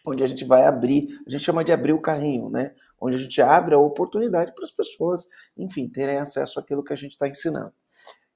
Onde 0.05 0.21
a 0.21 0.27
gente 0.27 0.43
vai 0.43 0.65
abrir, 0.65 1.05
a 1.25 1.29
gente 1.29 1.45
chama 1.45 1.63
de 1.63 1.71
abrir 1.71 1.93
o 1.93 2.01
carrinho, 2.01 2.49
né? 2.49 2.75
Onde 2.99 3.15
a 3.15 3.19
gente 3.19 3.41
abre 3.41 3.73
a 3.73 3.79
oportunidade 3.79 4.53
para 4.53 4.65
as 4.65 4.71
pessoas, 4.71 5.29
enfim, 5.57 5.87
terem 5.87 6.17
acesso 6.17 6.59
àquilo 6.59 6.83
que 6.83 6.91
a 6.91 6.97
gente 6.97 7.13
está 7.13 7.25
ensinando. 7.25 7.71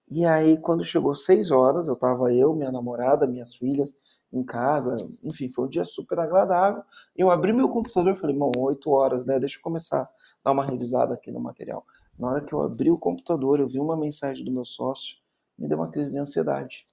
E 0.10 0.26
aí, 0.26 0.58
quando 0.58 0.86
chegou 0.86 1.14
6 1.14 1.52
horas, 1.52 1.90
eu 1.90 1.96
estava 1.96 2.32
eu, 2.32 2.56
minha 2.56 2.72
namorada, 2.72 3.28
minhas 3.28 3.54
filhas 3.54 3.98
em 4.32 4.46
casa, 4.46 4.96
enfim, 5.22 5.50
foi 5.50 5.66
um 5.66 5.70
dia 5.70 5.84
super 5.84 6.20
agradável. 6.20 6.84
Eu 7.14 7.30
abri 7.30 7.52
meu 7.52 7.68
computador 7.68 8.14
e 8.14 8.18
falei, 8.18 8.36
bom, 8.36 8.50
8 8.58 8.90
horas, 8.90 9.26
né? 9.26 9.38
Deixa 9.38 9.58
eu 9.58 9.62
começar 9.62 10.04
a 10.04 10.10
dar 10.42 10.52
uma 10.54 10.64
revisada 10.64 11.14
aqui 11.14 11.32
no 11.34 11.42
material. 11.42 11.86
Na 12.18 12.30
hora 12.30 12.44
que 12.44 12.54
eu 12.54 12.62
abri 12.62 12.90
o 12.90 12.98
computador, 12.98 13.60
eu 13.60 13.68
vi 13.68 13.80
uma 13.80 13.96
mensagem 13.96 14.44
do 14.44 14.52
meu 14.52 14.66
sócio, 14.66 15.18
me 15.58 15.68
deu 15.68 15.78
uma 15.78 15.90
crise 15.90 16.12
de 16.12 16.20
ansiedade. 16.20 16.86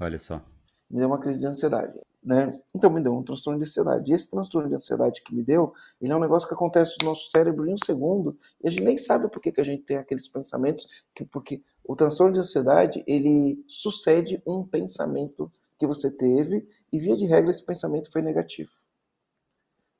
Olha 0.00 0.18
só. 0.18 0.40
Me 0.88 0.98
deu 0.98 1.08
uma 1.08 1.18
crise 1.18 1.40
de 1.40 1.46
ansiedade. 1.46 1.98
Né? 2.22 2.50
Então 2.74 2.90
me 2.90 3.00
deu 3.00 3.16
um 3.16 3.22
transtorno 3.22 3.58
de 3.58 3.64
ansiedade. 3.64 4.10
E 4.10 4.14
esse 4.14 4.30
transtorno 4.30 4.68
de 4.68 4.74
ansiedade 4.74 5.22
que 5.22 5.34
me 5.34 5.42
deu, 5.42 5.72
ele 6.00 6.12
é 6.12 6.16
um 6.16 6.20
negócio 6.20 6.48
que 6.48 6.54
acontece 6.54 6.96
no 7.00 7.08
nosso 7.08 7.30
cérebro 7.30 7.66
em 7.66 7.74
um 7.74 7.78
segundo, 7.84 8.36
e 8.62 8.68
a 8.68 8.70
gente 8.70 8.82
nem 8.82 8.98
sabe 8.98 9.28
por 9.28 9.40
que, 9.40 9.52
que 9.52 9.60
a 9.60 9.64
gente 9.64 9.82
tem 9.82 9.96
aqueles 9.96 10.28
pensamentos, 10.28 10.86
que, 11.14 11.24
porque 11.24 11.62
o 11.84 11.96
transtorno 11.96 12.32
de 12.32 12.40
ansiedade, 12.40 13.02
ele 13.06 13.64
sucede 13.66 14.42
um 14.46 14.64
pensamento 14.64 15.50
que 15.78 15.86
você 15.86 16.10
teve, 16.10 16.68
e 16.92 16.98
via 16.98 17.16
de 17.16 17.26
regra 17.26 17.50
esse 17.50 17.64
pensamento 17.64 18.10
foi 18.12 18.22
negativo. 18.22 18.70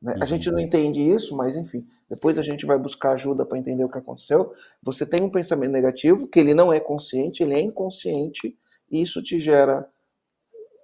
Né? 0.01 0.15
A 0.21 0.25
gente 0.25 0.51
não 0.51 0.61
entende 0.61 1.01
isso, 1.01 1.37
mas 1.37 1.57
enfim, 1.57 1.87
depois 2.09 2.39
a 2.39 2.43
gente 2.43 2.65
vai 2.65 2.79
buscar 2.79 3.13
ajuda 3.13 3.45
para 3.45 3.59
entender 3.59 3.85
o 3.85 3.89
que 3.89 3.99
aconteceu. 3.99 4.53
Você 4.83 5.05
tem 5.05 5.23
um 5.23 5.31
pensamento 5.31 5.73
negativo, 5.73 6.29
que 6.29 6.39
ele 6.39 6.55
não 6.55 6.73
é 6.73 6.81
consciente, 6.81 7.43
ele 7.43 7.55
é 7.55 7.61
inconsciente, 7.61 8.57
e 8.91 9.03
isso 9.03 9.23
te 9.23 9.39
gera 9.39 9.89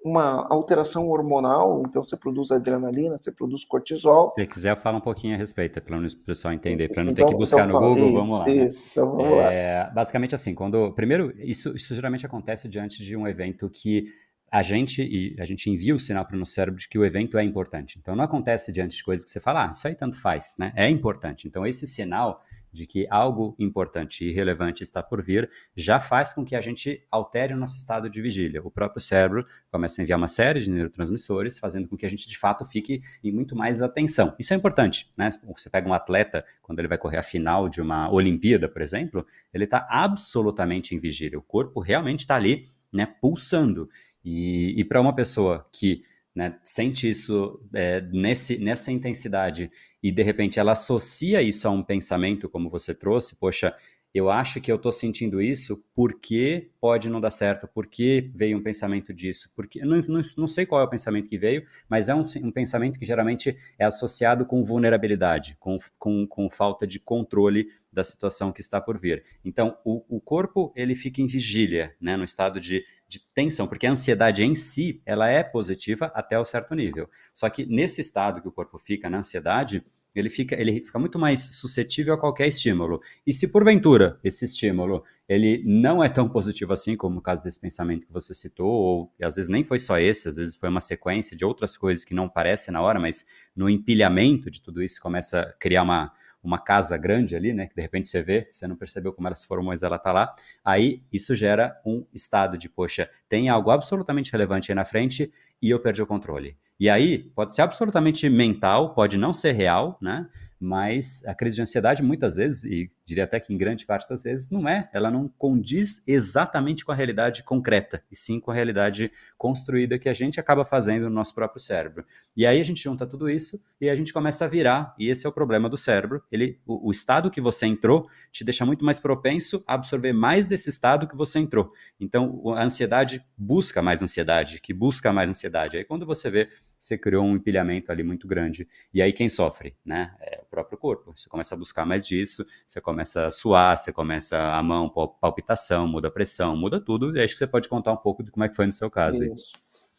uma 0.05 0.47
alteração 0.51 1.09
hormonal, 1.09 1.83
então 1.87 2.03
você 2.03 2.15
produz 2.15 2.51
adrenalina, 2.51 3.17
você 3.17 3.33
produz 3.33 3.65
cortisol. 3.65 4.29
Se 4.31 4.47
quiser, 4.47 4.77
fala 4.77 4.99
um 4.99 5.01
pouquinho 5.01 5.35
a 5.35 5.39
respeito, 5.39 5.81
para 5.81 5.99
o 5.99 6.17
pessoal 6.27 6.53
entender, 6.53 6.91
para 6.91 7.03
não 7.03 7.13
então, 7.13 7.25
ter 7.25 7.33
que 7.33 7.39
buscar 7.39 7.67
então, 7.67 7.81
no 7.81 7.89
Google, 7.89 8.09
isso, 8.09 8.19
vamos 8.19 8.39
lá. 8.39 8.45
Né? 8.45 8.53
Isso, 8.53 8.89
então 8.93 9.11
vamos 9.11 9.39
é, 9.39 9.79
lá. 9.79 9.91
Basicamente 9.91 10.35
assim, 10.35 10.55
quando. 10.55 10.93
Primeiro, 10.93 11.33
isso, 11.39 11.75
isso 11.75 11.95
geralmente 11.95 12.27
acontece 12.27 12.69
diante 12.69 13.03
de 13.03 13.17
um 13.17 13.27
evento 13.27 13.71
que 13.71 14.05
a 14.55 14.63
gente 14.63 15.03
e 15.03 15.35
a 15.41 15.45
gente 15.45 15.69
envia 15.69 15.97
o 15.97 15.99
sinal 15.99 16.25
para 16.25 16.37
o 16.37 16.39
nosso 16.39 16.53
cérebro 16.53 16.79
de 16.79 16.89
que 16.89 16.97
o 16.97 17.05
evento 17.05 17.37
é 17.37 17.43
importante. 17.43 17.99
Então 17.99 18.15
não 18.15 18.23
acontece 18.23 18.71
diante 18.71 18.97
de 18.97 19.03
coisas 19.03 19.25
que 19.25 19.33
você 19.33 19.41
fala, 19.41 19.67
ah, 19.67 19.71
isso 19.73 19.89
aí 19.89 19.97
tanto 19.97 20.17
faz, 20.17 20.55
né? 20.57 20.73
É 20.77 20.89
importante. 20.89 21.49
Então 21.49 21.67
esse 21.67 21.89
sinal 21.89 22.41
de 22.73 22.87
que 22.87 23.05
algo 23.11 23.57
importante 23.59 24.25
e 24.25 24.33
relevante 24.33 24.85
está 24.85 25.03
por 25.03 25.21
vir 25.21 25.51
já 25.77 25.99
faz 25.99 26.33
com 26.33 26.45
que 26.45 26.55
a 26.55 26.61
gente 26.61 27.05
altere 27.11 27.53
o 27.53 27.57
nosso 27.57 27.77
estado 27.77 28.09
de 28.09 28.23
vigília. 28.23 28.63
O 28.63 28.71
próprio 28.71 29.01
cérebro 29.01 29.45
começa 29.73 30.01
a 30.01 30.05
enviar 30.05 30.19
uma 30.19 30.29
série 30.29 30.61
de 30.61 30.71
neurotransmissores, 30.71 31.59
fazendo 31.59 31.89
com 31.89 31.97
que 31.97 32.07
a 32.07 32.09
gente 32.09 32.29
de 32.29 32.39
fato 32.39 32.65
fique 32.65 33.03
em 33.25 33.33
muito 33.33 33.57
mais 33.57 33.83
atenção. 33.83 34.37
Isso 34.39 34.55
é 34.55 34.57
importante, 34.57 35.13
né? 35.17 35.31
Você 35.53 35.69
pega 35.69 35.89
um 35.89 35.93
atleta 35.93 36.45
quando 36.63 36.79
ele 36.79 36.87
vai 36.87 36.99
correr 36.99 37.17
a 37.17 37.25
final 37.25 37.69
de 37.69 37.81
uma 37.83 38.09
Olimpíada, 38.09 38.69
por 38.69 38.83
exemplo, 38.83 39.27
ele 39.53 39.65
está 39.65 39.85
absolutamente 39.91 40.95
em 40.95 40.99
vigília. 40.99 41.39
O 41.41 41.43
corpo 41.43 41.81
realmente 41.81 42.21
está 42.21 42.37
ali, 42.37 42.69
né, 42.93 43.07
pulsando. 43.21 43.89
E, 44.25 44.75
e 44.81 44.85
para 44.85 45.01
uma 45.01 45.15
pessoa 45.15 45.69
que 45.73 46.03
né, 46.35 46.59
sente 46.65 47.09
isso 47.09 47.61
é, 47.73 48.01
nesse, 48.01 48.59
nessa 48.59 48.91
intensidade 48.91 49.71
e 50.03 50.11
de 50.11 50.23
repente 50.23 50.59
ela 50.59 50.73
associa 50.73 51.41
isso 51.41 51.69
a 51.69 51.71
um 51.71 51.83
pensamento, 51.83 52.49
como 52.49 52.69
você 52.69 52.93
trouxe, 52.93 53.37
poxa, 53.37 53.75
eu 54.15 54.31
acho 54.31 54.61
que 54.61 54.71
eu 54.71 54.77
estou 54.77 54.93
sentindo 54.93 55.43
isso 55.43 55.85
porque 55.93 56.71
pode 56.81 57.09
não 57.09 57.21
dar 57.21 57.33
certo, 57.33 57.67
porque 57.67 58.31
veio 58.33 58.57
um 58.57 58.63
pensamento 58.63 59.13
disso, 59.13 59.53
porque 59.57 59.85
não, 59.85 60.01
não, 60.03 60.23
não 60.39 60.47
sei 60.47 60.65
qual 60.65 60.81
é 60.81 60.85
o 60.85 60.89
pensamento 60.89 61.29
que 61.29 61.37
veio, 61.37 61.67
mas 61.89 62.09
é 62.09 62.15
um, 62.15 62.25
um 62.45 62.53
pensamento 62.53 62.97
que 62.97 63.05
geralmente 63.05 63.57
é 63.77 63.85
associado 63.85 64.47
com 64.47 64.63
vulnerabilidade, 64.63 65.57
com, 65.59 65.77
com, 65.99 66.25
com, 66.29 66.49
falta 66.49 66.87
de 66.87 67.01
controle 67.01 67.67
da 67.93 68.05
situação 68.05 68.53
que 68.53 68.61
está 68.61 68.81
por 68.81 68.97
vir. 68.97 69.25
Então, 69.45 69.77
o, 69.85 70.05
o 70.09 70.21
corpo 70.21 70.73
ele 70.77 70.95
fica 70.95 71.21
em 71.21 71.27
vigília, 71.27 71.97
né, 72.01 72.17
no 72.17 72.23
estado 72.23 72.61
de, 72.61 72.85
de 73.09 73.19
tensão, 73.35 73.67
porque 73.67 73.87
a 73.87 73.91
ansiedade 73.91 74.45
em 74.45 74.55
si 74.55 75.03
ela 75.05 75.29
é 75.29 75.43
positiva 75.43 76.13
até 76.15 76.39
um 76.39 76.45
certo 76.45 76.73
nível. 76.77 77.11
Só 77.33 77.51
que 77.51 77.67
nesse 77.67 78.01
estado 78.01 78.41
que 78.41 78.47
o 78.47 78.53
corpo 78.53 78.79
fica 78.79 79.11
na 79.11 79.19
ansiedade, 79.19 79.85
ele 80.15 80.31
fica, 80.31 80.55
ele 80.61 80.85
fica 80.85 80.99
muito 80.99 81.19
mais 81.19 81.41
suscetível 81.57 82.15
a 82.15 82.19
qualquer 82.19 82.47
estímulo. 82.47 83.01
E 83.27 83.33
se 83.33 83.49
porventura 83.49 84.19
esse 84.23 84.45
estímulo 84.45 85.03
ele 85.29 85.63
não 85.65 86.05
é 86.05 86.09
tão 86.09 86.29
positivo 86.29 86.73
assim, 86.73 86.97
como 86.97 87.15
no 87.15 87.23
caso 87.23 87.43
desse 87.43 87.59
pensamento 87.59 88.07
que 88.07 88.13
você 88.13 88.35
citou, 88.35 88.69
ou 88.69 89.13
às 89.23 89.37
vezes 89.37 89.49
nem 89.49 89.65
foi 89.65 89.79
só 89.79 89.99
esse, 89.99 90.29
às 90.29 90.37
vezes 90.37 90.57
foi 90.57 90.69
uma 90.69 90.81
sequência 90.81 91.37
de 91.37 91.45
outras 91.45 91.77
coisas 91.77 92.05
que 92.05 92.15
não 92.15 92.29
parecem 92.29 92.73
na 92.73 92.83
hora, 92.83 93.01
mas 93.01 93.25
no 93.57 93.69
empilhamento 93.69 94.51
de 94.51 94.61
tudo 94.61 94.83
isso 94.83 95.01
começa 95.01 95.41
a 95.41 95.53
criar 95.55 95.83
uma, 95.83 96.13
uma 96.47 96.59
casa 96.59 96.97
grande 96.97 97.35
ali, 97.35 97.53
né? 97.53 97.67
Que 97.67 97.75
de 97.75 97.83
repente 97.83 98.09
você 98.09 98.23
vê, 98.23 98.49
você 98.51 98.67
não 98.67 98.77
percebeu 98.77 99.13
como 99.13 99.27
ela 99.27 99.35
se 99.35 99.47
formou, 99.47 99.69
mas 99.69 99.83
ela 99.83 99.99
tá 99.99 100.13
lá. 100.13 100.35
Aí 100.65 101.03
isso 101.13 101.35
gera 101.35 101.81
um 101.85 102.07
estado 102.13 102.59
de, 102.59 102.69
poxa, 102.69 103.09
tem 103.29 103.49
algo 103.49 103.71
absolutamente 103.71 104.31
relevante 104.31 104.71
aí 104.71 104.75
na 104.75 104.85
frente 104.85 105.33
e 105.61 105.71
eu 105.71 105.81
perdi 105.81 106.03
o 106.03 106.07
controle. 106.07 106.57
E 106.79 106.91
aí 106.91 107.19
pode 107.35 107.55
ser 107.55 107.63
absolutamente 107.63 108.29
mental, 108.29 108.95
pode 108.95 109.17
não 109.17 109.33
ser 109.33 109.53
real, 109.53 109.99
né? 110.03 110.29
Mas 110.61 111.25
a 111.27 111.35
crise 111.35 111.57
de 111.57 111.63
ansiedade 111.63 112.03
muitas 112.03 112.37
vezes, 112.37 112.65
e 112.65 112.91
diria 113.05 113.25
até 113.25 113.39
que 113.39 113.53
em 113.53 113.59
grande 113.59 113.85
parte 113.87 114.09
das 114.09 114.23
vezes, 114.23 114.49
não 114.49 114.69
é, 114.69 114.89
ela 114.93 115.11
não 115.11 115.29
condiz 115.29 116.03
exatamente 116.07 116.85
com 116.85 116.93
a 116.93 116.95
realidade 116.95 117.43
concreta, 117.43 118.03
e 118.11 118.17
sim 118.17 118.41
com 118.41 118.51
a 118.51 118.55
realidade 118.55 119.11
construída 119.37 119.99
que 119.99 120.09
a 120.09 120.13
gente 120.13 120.41
acaba 120.41 120.65
fazendo 120.65 121.05
no 121.05 121.15
nosso 121.15 121.35
próprio 121.35 121.61
cérebro. 121.61 122.05
E 122.37 122.47
aí 122.47 122.61
a 122.61 122.65
gente 122.65 122.83
junta 122.83 123.07
tudo 123.07 123.29
isso 123.29 123.63
e 123.81 123.89
a 123.89 123.97
gente 123.97 124.13
começa 124.13 124.45
a 124.45 124.49
virar, 124.49 124.95
e 124.99 125.09
esse 125.09 125.27
é 125.27 125.29
o 125.29 125.33
problema 125.33 125.69
do 125.69 125.77
cérebro. 125.77 126.23
Ele, 126.31 126.61
o, 126.67 126.89
o 126.89 126.91
estado 126.91 127.31
que 127.31 127.41
você 127.41 127.67
entrou 127.67 128.09
te 128.33 128.45
deixa 128.45 128.65
muito 128.65 128.85
mais 128.85 128.99
propenso 128.99 129.63
a 129.67 129.75
absorver 129.75 130.13
mais 130.13 130.47
desse 130.47 130.71
estado 130.71 131.07
que 131.07 131.17
você 131.17 131.39
entrou. 131.39 131.73
Então 132.01 132.55
a 132.57 132.65
ansiedade 132.65 133.25
busca 133.37 133.83
mais 133.83 134.03
ansiedade, 134.03 134.61
que 134.61 134.73
busca 134.73 135.13
mais 135.13 135.29
ansiedade. 135.29 135.77
Aí 135.77 135.85
quando 135.85 136.07
você 136.07 136.31
vê 136.31 136.49
você 136.85 136.99
criou 136.99 137.25
um 137.25 137.37
empilhamento 137.37 137.91
ali 137.91 138.03
muito 138.03 138.29
grande. 138.29 138.69
E 138.93 139.01
aí 139.01 139.13
quem 139.13 139.29
sofre, 139.29 139.75
né? 139.85 140.15
É 140.21 140.41
o 140.43 140.45
próprio 140.45 140.77
corpo. 140.77 141.15
Você 141.17 141.29
começa 141.31 141.55
a 141.55 141.59
buscar 141.59 141.87
mais 141.87 142.07
disso, 142.07 142.45
você 142.67 142.81
começa 142.81 142.94
a 143.03 143.31
suar, 143.31 143.77
você 143.77 143.93
começa 143.93 144.39
a 144.39 144.63
mão, 144.63 144.89
palpitação, 145.21 145.87
muda 145.87 146.09
a 146.09 146.11
pressão, 146.11 146.57
muda 146.57 146.81
tudo. 146.81 147.17
E 147.17 147.23
acho 147.23 147.35
que 147.35 147.39
você 147.39 147.47
pode 147.47 147.69
contar 147.69 147.93
um 147.93 147.97
pouco 147.97 148.23
de 148.23 148.31
como 148.31 148.45
é 148.45 148.49
que 148.49 148.57
foi 148.57 148.67
no 148.67 148.73
seu 148.73 148.91
caso. 148.91 149.23
Isso. 149.23 149.53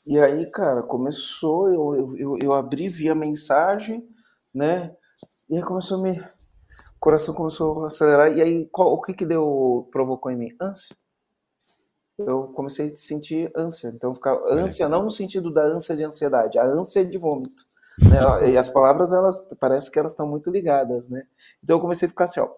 E 0.06 0.20
aí, 0.20 0.46
cara, 0.52 0.84
começou, 0.84 1.68
eu, 1.68 2.16
eu, 2.18 2.38
eu 2.40 2.54
abri, 2.54 2.88
vi 2.88 3.10
a 3.10 3.16
mensagem, 3.16 4.08
né? 4.54 4.96
E 5.50 5.58
aí 5.58 5.64
começou 5.64 6.00
a 6.00 6.02
me. 6.02 6.20
O 6.20 7.00
coração 7.00 7.34
começou 7.34 7.84
a 7.84 7.88
acelerar. 7.88 8.36
E 8.36 8.42
aí, 8.42 8.68
qual, 8.72 8.94
o 8.94 9.02
que 9.02 9.14
que 9.14 9.26
deu, 9.26 9.88
provocou 9.92 10.32
em 10.32 10.38
mim? 10.38 10.50
Ânsia. 10.62 10.96
Eu 12.18 12.44
comecei 12.56 12.92
a 12.92 12.96
sentir 12.96 13.52
ânsia. 13.56 13.90
Então, 13.90 14.14
ficar 14.14 14.38
ânsia 14.50 14.88
não 14.88 15.04
no 15.04 15.12
sentido 15.12 15.52
da 15.52 15.64
ânsia 15.64 15.96
de 15.96 16.04
ansiedade, 16.04 16.58
a 16.58 16.64
ânsia 16.64 17.04
de 17.04 17.18
vômito. 17.18 17.66
Né? 18.00 18.52
E 18.52 18.58
as 18.58 18.68
palavras, 18.68 19.12
elas 19.12 19.48
parece 19.60 19.90
que 19.90 19.98
elas 19.98 20.12
estão 20.12 20.28
muito 20.28 20.50
ligadas, 20.50 21.10
né? 21.10 21.24
Então 21.64 21.78
eu 21.78 21.82
comecei 21.82 22.08
a 22.08 22.10
ficar 22.10 22.26
assim, 22.26 22.42
ó, 22.42 22.50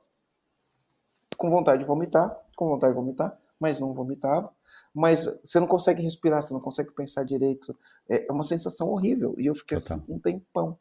com 1.37 1.49
vontade 1.49 1.79
de 1.79 1.87
vomitar, 1.87 2.35
com 2.55 2.67
vontade 2.67 2.93
de 2.93 2.99
vomitar, 2.99 3.37
mas 3.59 3.79
não 3.79 3.93
vomitava. 3.93 4.51
Mas 4.93 5.25
você 5.43 5.59
não 5.59 5.67
consegue 5.67 6.01
respirar, 6.01 6.41
você 6.41 6.53
não 6.53 6.59
consegue 6.59 6.91
pensar 6.91 7.23
direito. 7.23 7.77
É, 8.09 8.27
é 8.27 8.31
uma 8.31 8.43
sensação 8.43 8.89
horrível. 8.89 9.35
E 9.37 9.45
eu 9.45 9.53
fiquei 9.53 9.77
assim 9.77 10.01
um 10.09 10.19
tempão. 10.19 10.77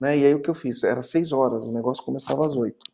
Né? 0.00 0.18
E 0.18 0.26
aí 0.26 0.34
o 0.34 0.40
que 0.40 0.48
eu 0.48 0.54
fiz? 0.54 0.82
Era 0.82 1.02
seis 1.02 1.30
horas, 1.30 1.64
o 1.64 1.72
negócio 1.72 2.02
começava 2.02 2.46
às 2.46 2.56
oito. 2.56 2.84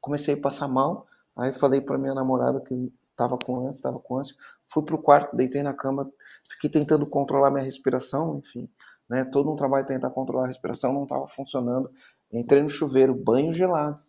Comecei 0.00 0.34
a 0.34 0.40
passar 0.40 0.66
mal, 0.66 1.06
aí 1.36 1.52
falei 1.52 1.80
para 1.80 1.96
minha 1.96 2.12
namorada 2.12 2.60
que 2.60 2.92
estava 3.12 3.38
com 3.38 3.60
ânsia, 3.60 3.78
estava 3.78 4.00
com 4.00 4.18
ânsia. 4.18 4.34
Fui 4.66 4.82
pro 4.82 4.98
quarto, 4.98 5.36
deitei 5.36 5.62
na 5.62 5.72
cama, 5.72 6.10
fiquei 6.48 6.68
tentando 6.68 7.06
controlar 7.06 7.50
minha 7.52 7.62
respiração, 7.62 8.38
enfim. 8.38 8.68
Né? 9.08 9.24
Todo 9.24 9.52
um 9.52 9.54
trabalho 9.54 9.84
de 9.84 9.92
tentar 9.92 10.10
controlar 10.10 10.44
a 10.44 10.48
respiração 10.48 10.92
não 10.92 11.04
estava 11.04 11.26
funcionando. 11.28 11.88
Entrei 12.32 12.62
no 12.62 12.68
chuveiro, 12.68 13.14
banho 13.14 13.52
gelado 13.52 14.02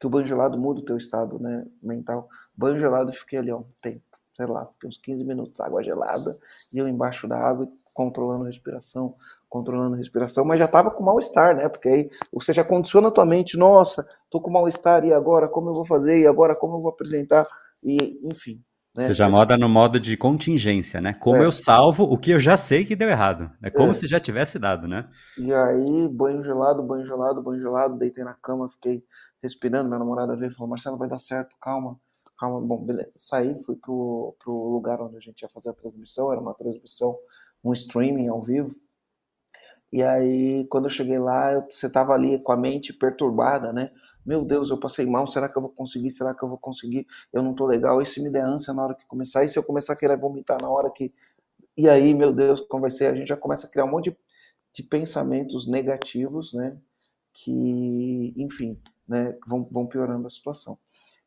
porque 0.00 0.06
o 0.06 0.10
banho 0.10 0.26
gelado 0.26 0.58
muda 0.58 0.80
o 0.80 0.84
teu 0.84 0.96
estado 0.96 1.38
né, 1.38 1.66
mental. 1.82 2.26
Banho 2.56 2.80
gelado, 2.80 3.12
fiquei 3.12 3.38
ali 3.38 3.52
ó, 3.52 3.58
um 3.58 3.66
tempo, 3.82 4.02
sei 4.34 4.46
lá, 4.46 4.64
fiquei 4.72 4.88
uns 4.88 4.96
15 4.96 5.24
minutos, 5.26 5.60
água 5.60 5.82
gelada, 5.82 6.38
e 6.72 6.78
eu 6.78 6.88
embaixo 6.88 7.28
da 7.28 7.36
água, 7.36 7.68
controlando 7.92 8.44
a 8.44 8.46
respiração, 8.46 9.14
controlando 9.46 9.96
a 9.96 9.98
respiração, 9.98 10.42
mas 10.42 10.58
já 10.58 10.64
estava 10.64 10.90
com 10.90 11.04
mal-estar, 11.04 11.54
né? 11.54 11.68
Porque 11.68 11.88
aí 11.88 12.10
você 12.32 12.54
já 12.54 12.64
condiciona 12.64 13.08
a 13.08 13.10
tua 13.10 13.26
mente, 13.26 13.58
nossa, 13.58 14.08
tô 14.30 14.40
com 14.40 14.50
mal-estar, 14.50 15.04
e 15.04 15.12
agora 15.12 15.46
como 15.46 15.68
eu 15.68 15.74
vou 15.74 15.84
fazer? 15.84 16.18
E 16.18 16.26
agora 16.26 16.56
como 16.56 16.76
eu 16.76 16.80
vou 16.80 16.90
apresentar? 16.90 17.46
E, 17.82 18.18
enfim, 18.22 18.62
né? 18.96 19.06
Você 19.06 19.14
já 19.14 19.28
moda 19.28 19.56
no 19.56 19.68
modo 19.68 20.00
de 20.00 20.16
contingência, 20.16 21.00
né? 21.00 21.12
Como 21.12 21.42
é. 21.42 21.44
eu 21.44 21.52
salvo 21.52 22.04
o 22.04 22.18
que 22.18 22.32
eu 22.32 22.40
já 22.40 22.56
sei 22.56 22.84
que 22.84 22.96
deu 22.96 23.08
errado. 23.08 23.50
É 23.62 23.70
como 23.70 23.90
é. 23.90 23.94
se 23.94 24.06
já 24.08 24.18
tivesse 24.18 24.58
dado, 24.58 24.88
né? 24.88 25.08
E 25.38 25.52
aí, 25.52 26.08
banho 26.08 26.42
gelado, 26.42 26.82
banho 26.82 27.06
gelado, 27.06 27.40
banho 27.40 27.60
gelado, 27.60 27.96
deitei 27.96 28.24
na 28.24 28.34
cama, 28.34 28.68
fiquei 28.68 29.04
respirando. 29.42 29.88
Minha 29.88 29.98
namorada 29.98 30.36
veio 30.36 30.50
e 30.50 30.54
falou: 30.54 30.68
Marcelo, 30.68 30.96
vai 30.96 31.08
dar 31.08 31.18
certo, 31.18 31.56
calma, 31.60 31.98
calma. 32.38 32.60
Bom, 32.60 32.84
beleza. 32.84 33.12
Saí, 33.16 33.54
fui 33.64 33.76
pro, 33.76 34.34
pro 34.42 34.52
lugar 34.52 35.00
onde 35.00 35.16
a 35.16 35.20
gente 35.20 35.42
ia 35.42 35.48
fazer 35.48 35.70
a 35.70 35.74
transmissão. 35.74 36.32
Era 36.32 36.40
uma 36.40 36.54
transmissão, 36.54 37.18
um 37.64 37.72
streaming 37.72 38.28
ao 38.28 38.42
vivo. 38.42 38.74
E 39.92 40.02
aí, 40.02 40.66
quando 40.68 40.84
eu 40.84 40.90
cheguei 40.90 41.18
lá, 41.18 41.66
você 41.68 41.90
tava 41.90 42.12
ali 42.12 42.38
com 42.38 42.52
a 42.52 42.56
mente 42.56 42.92
perturbada, 42.92 43.72
né? 43.72 43.90
Meu 44.24 44.44
Deus, 44.44 44.70
eu 44.70 44.78
passei 44.78 45.06
mal, 45.06 45.26
será 45.26 45.48
que 45.48 45.56
eu 45.56 45.62
vou 45.62 45.70
conseguir? 45.70 46.10
Será 46.10 46.34
que 46.34 46.42
eu 46.42 46.48
vou 46.48 46.58
conseguir? 46.58 47.06
Eu 47.32 47.42
não 47.42 47.54
tô 47.54 47.66
legal. 47.66 48.00
E 48.00 48.06
se 48.06 48.22
me 48.22 48.30
der 48.30 48.44
ânsia 48.44 48.72
na 48.72 48.84
hora 48.84 48.94
que 48.94 49.06
começar? 49.06 49.44
E 49.44 49.48
se 49.48 49.58
eu 49.58 49.64
começar 49.64 49.94
a 49.94 49.96
querer 49.96 50.16
vomitar 50.16 50.60
na 50.60 50.68
hora 50.68 50.90
que. 50.90 51.12
E 51.76 51.88
aí, 51.88 52.14
meu 52.14 52.32
Deus, 52.32 52.64
ser? 52.90 53.06
A 53.06 53.14
gente 53.14 53.28
já 53.28 53.36
começa 53.36 53.66
a 53.66 53.70
criar 53.70 53.84
um 53.84 53.90
monte 53.90 54.10
de, 54.10 54.16
de 54.74 54.82
pensamentos 54.84 55.66
negativos, 55.66 56.52
né? 56.52 56.76
Que, 57.32 58.34
enfim, 58.36 58.80
né, 59.10 59.36
vão, 59.44 59.68
vão 59.70 59.86
piorando 59.86 60.28
a 60.28 60.30
situação. 60.30 60.78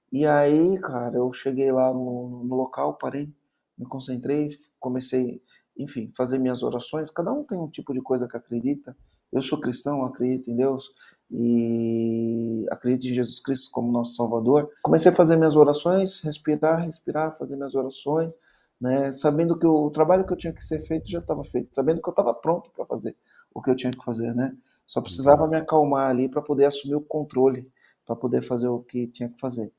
E 0.10 0.26
aí, 0.26 0.80
cara, 0.80 1.18
eu 1.18 1.32
cheguei 1.34 1.70
lá 1.70 1.94
no, 1.94 2.46
no 2.46 2.56
local, 2.56 2.94
parei, 2.98 3.30
me 3.78 3.86
concentrei, 3.86 4.48
comecei, 4.80 5.42
enfim, 5.78 6.10
fazer 6.16 6.40
minhas 6.40 6.64
orações. 6.64 7.12
Cada 7.12 7.34
um 7.34 7.44
tem 7.44 7.58
um 7.58 7.68
tipo 7.68 7.94
de 7.94 8.00
coisa 8.00 8.26
que 8.26 8.38
acredita. 8.38 8.96
Eu 9.32 9.42
sou 9.42 9.60
cristão, 9.60 10.06
acredito 10.06 10.50
em 10.50 10.56
Deus 10.56 10.92
e 11.30 12.66
acredito 12.72 13.12
em 13.12 13.16
Jesus 13.16 13.42
Cristo 13.42 13.70
como 13.72 13.92
nosso 13.92 14.16
Salvador. 14.16 14.70
Comecei 14.82 15.12
a 15.12 15.16
fazer 15.16 15.36
minhas 15.36 15.56
orações, 15.56 16.22
respirar, 16.22 16.86
respirar, 16.86 17.36
fazer 17.38 17.56
minhas 17.56 17.76
orações, 17.76 18.38
né, 18.80 19.12
sabendo 19.12 19.58
que 19.58 19.66
o 19.66 19.90
trabalho 19.90 20.26
que 20.26 20.32
eu 20.32 20.38
tinha 20.38 20.54
que 20.54 20.64
ser 20.64 20.80
feito 20.80 21.10
já 21.10 21.20
estava 21.20 21.44
feito, 21.44 21.70
sabendo 21.74 22.02
que 22.02 22.08
eu 22.08 22.12
estava 22.12 22.34
pronto 22.34 22.70
para 22.72 22.86
fazer 22.86 23.16
o 23.54 23.62
que 23.62 23.72
eu 23.72 23.76
tinha 23.76 23.92
que 23.92 24.04
fazer, 24.04 24.34
né? 24.36 24.56
Só 24.86 25.02
precisava 25.02 25.48
me 25.48 25.58
acalmar 25.58 26.10
ali 26.10 26.28
para 26.30 26.42
poder 26.42 26.66
assumir 26.66 26.96
o 26.96 27.02
controle, 27.02 27.72
para 28.06 28.16
poder 28.16 28.42
fazer 28.42 28.68
o 28.68 28.80
que 28.80 29.08
tinha 29.08 29.30
que 29.30 29.40
fazer. 29.40 29.72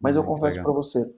Mas 0.00 0.16
eu 0.16 0.24
confesso 0.24 0.62
para 0.62 0.72
você, 0.72 1.10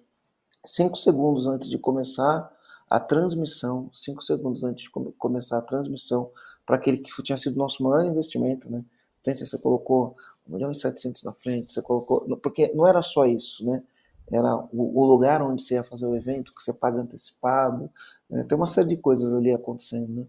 cinco 0.64 0.96
segundos 0.96 1.46
antes 1.46 1.68
de 1.68 1.78
começar 1.78 2.50
a 2.88 2.98
transmissão, 2.98 3.88
cinco 3.92 4.22
segundos 4.22 4.64
antes 4.64 4.84
de 4.84 4.90
começar 4.90 5.58
a 5.58 5.62
transmissão, 5.62 6.30
para 6.66 6.76
aquele 6.76 6.98
que 6.98 7.10
tinha 7.22 7.36
sido 7.36 7.56
nosso 7.56 7.82
maior 7.82 8.04
investimento, 8.04 8.70
né? 8.70 8.84
Pensa, 9.22 9.44
você 9.44 9.58
colocou 9.58 10.16
1 10.48 10.52
milhão 10.52 10.70
e 10.70 10.74
700 10.74 11.24
na 11.24 11.32
frente, 11.32 11.72
você 11.72 11.82
colocou. 11.82 12.36
Porque 12.38 12.72
não 12.74 12.86
era 12.86 13.02
só 13.02 13.26
isso, 13.26 13.64
né? 13.64 13.82
Era 14.30 14.56
o, 14.72 15.04
lugar 15.04 15.42
onde 15.42 15.62
você 15.62 15.74
ia 15.74 15.82
fazer 15.82 16.06
o 16.06 16.14
evento, 16.14 16.54
que 16.54 16.62
você 16.62 16.72
paga 16.72 17.00
antecipado, 17.00 17.90
né? 18.28 18.44
tem 18.44 18.56
uma 18.56 18.68
série 18.68 18.88
de 18.88 18.96
coisas 18.96 19.32
ali 19.32 19.52
acontecendo, 19.52 20.08
né? 20.08 20.26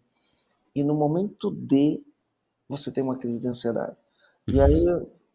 E 0.74 0.84
no 0.84 0.96
momento 0.96 1.52
de 1.52 2.02
você 2.72 2.92
tem 2.92 3.04
uma 3.04 3.18
crise 3.18 3.40
de 3.40 3.48
ansiedade. 3.48 3.96
E 4.48 4.60
aí 4.60 4.86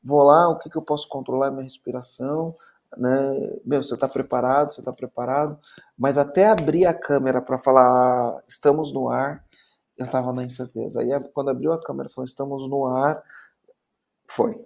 vou 0.02 0.22
lá, 0.22 0.48
o 0.48 0.58
que, 0.58 0.70
que 0.70 0.76
eu 0.76 0.82
posso 0.82 1.08
controlar? 1.08 1.50
Minha 1.50 1.62
respiração, 1.62 2.54
né? 2.96 3.58
Meu, 3.64 3.82
você 3.82 3.94
está 3.94 4.08
preparado, 4.08 4.72
você 4.72 4.80
está 4.80 4.92
preparado, 4.92 5.58
mas 5.98 6.16
até 6.16 6.46
abrir 6.46 6.86
a 6.86 6.94
câmera 6.94 7.42
para 7.42 7.58
falar 7.58 8.40
estamos 8.48 8.92
no 8.92 9.08
ar, 9.08 9.44
eu 9.96 10.04
estava 10.04 10.32
na 10.32 10.42
incerteza. 10.42 11.00
Aí 11.00 11.08
quando 11.32 11.50
abriu 11.50 11.72
a 11.72 11.82
câmera, 11.82 12.08
falou 12.08 12.26
estamos 12.26 12.68
no 12.68 12.86
ar, 12.86 13.22
foi, 14.28 14.58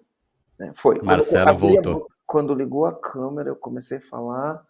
né? 0.59 0.73
foi. 0.75 1.01
Marcelo 1.03 1.57
voltou. 1.57 2.09
quando 2.27 2.55
ligou 2.55 2.87
a 2.87 2.95
câmera, 2.95 3.49
eu 3.49 3.57
comecei 3.57 3.99
a 3.99 4.03
falar, 4.03 4.65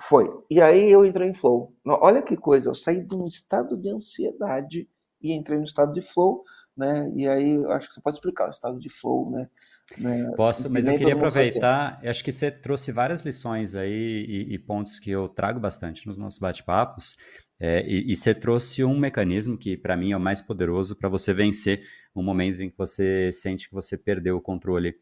foi. 0.00 0.32
E 0.50 0.60
aí 0.60 0.90
eu 0.90 1.04
entrei 1.04 1.28
em 1.28 1.34
flow. 1.34 1.72
Olha 1.86 2.22
que 2.22 2.36
coisa, 2.36 2.70
eu 2.70 2.74
saí 2.74 3.02
de 3.02 3.14
um 3.14 3.26
estado 3.26 3.76
de 3.76 3.88
ansiedade 3.88 4.88
e 5.24 5.32
entrei 5.32 5.56
no 5.58 5.64
estado 5.64 5.90
de 5.94 6.02
flow, 6.02 6.44
né? 6.76 7.10
E 7.16 7.26
aí 7.26 7.56
acho 7.70 7.88
que 7.88 7.94
você 7.94 8.00
pode 8.02 8.16
explicar 8.16 8.46
o 8.46 8.50
estado 8.50 8.78
de 8.78 8.90
flow, 8.90 9.30
né? 9.30 9.48
né? 9.96 10.30
Posso, 10.36 10.70
mas 10.70 10.86
eu 10.86 10.98
queria 10.98 11.14
aproveitar, 11.14 11.98
acho 12.04 12.22
que 12.22 12.30
você 12.30 12.50
trouxe 12.50 12.92
várias 12.92 13.22
lições 13.22 13.74
aí 13.74 14.26
e, 14.28 14.54
e 14.54 14.58
pontos 14.58 14.98
que 14.98 15.10
eu 15.10 15.26
trago 15.26 15.58
bastante 15.58 16.06
nos 16.06 16.18
nossos 16.18 16.38
bate-papos. 16.38 17.16
É, 17.58 17.82
e, 17.86 18.12
e, 18.12 18.16
você 18.16 18.34
trouxe 18.34 18.84
um 18.84 18.98
mecanismo 18.98 19.56
que, 19.56 19.76
para 19.76 19.96
mim, 19.96 20.12
é 20.12 20.16
o 20.16 20.20
mais 20.20 20.40
poderoso 20.40 20.94
para 20.94 21.08
você 21.08 21.32
vencer 21.32 21.82
um 22.14 22.22
momento 22.22 22.60
em 22.60 22.68
que 22.68 22.76
você 22.76 23.32
sente 23.32 23.68
que 23.68 23.74
você 23.74 23.96
perdeu 23.96 24.36
o 24.36 24.42
controle, 24.42 24.94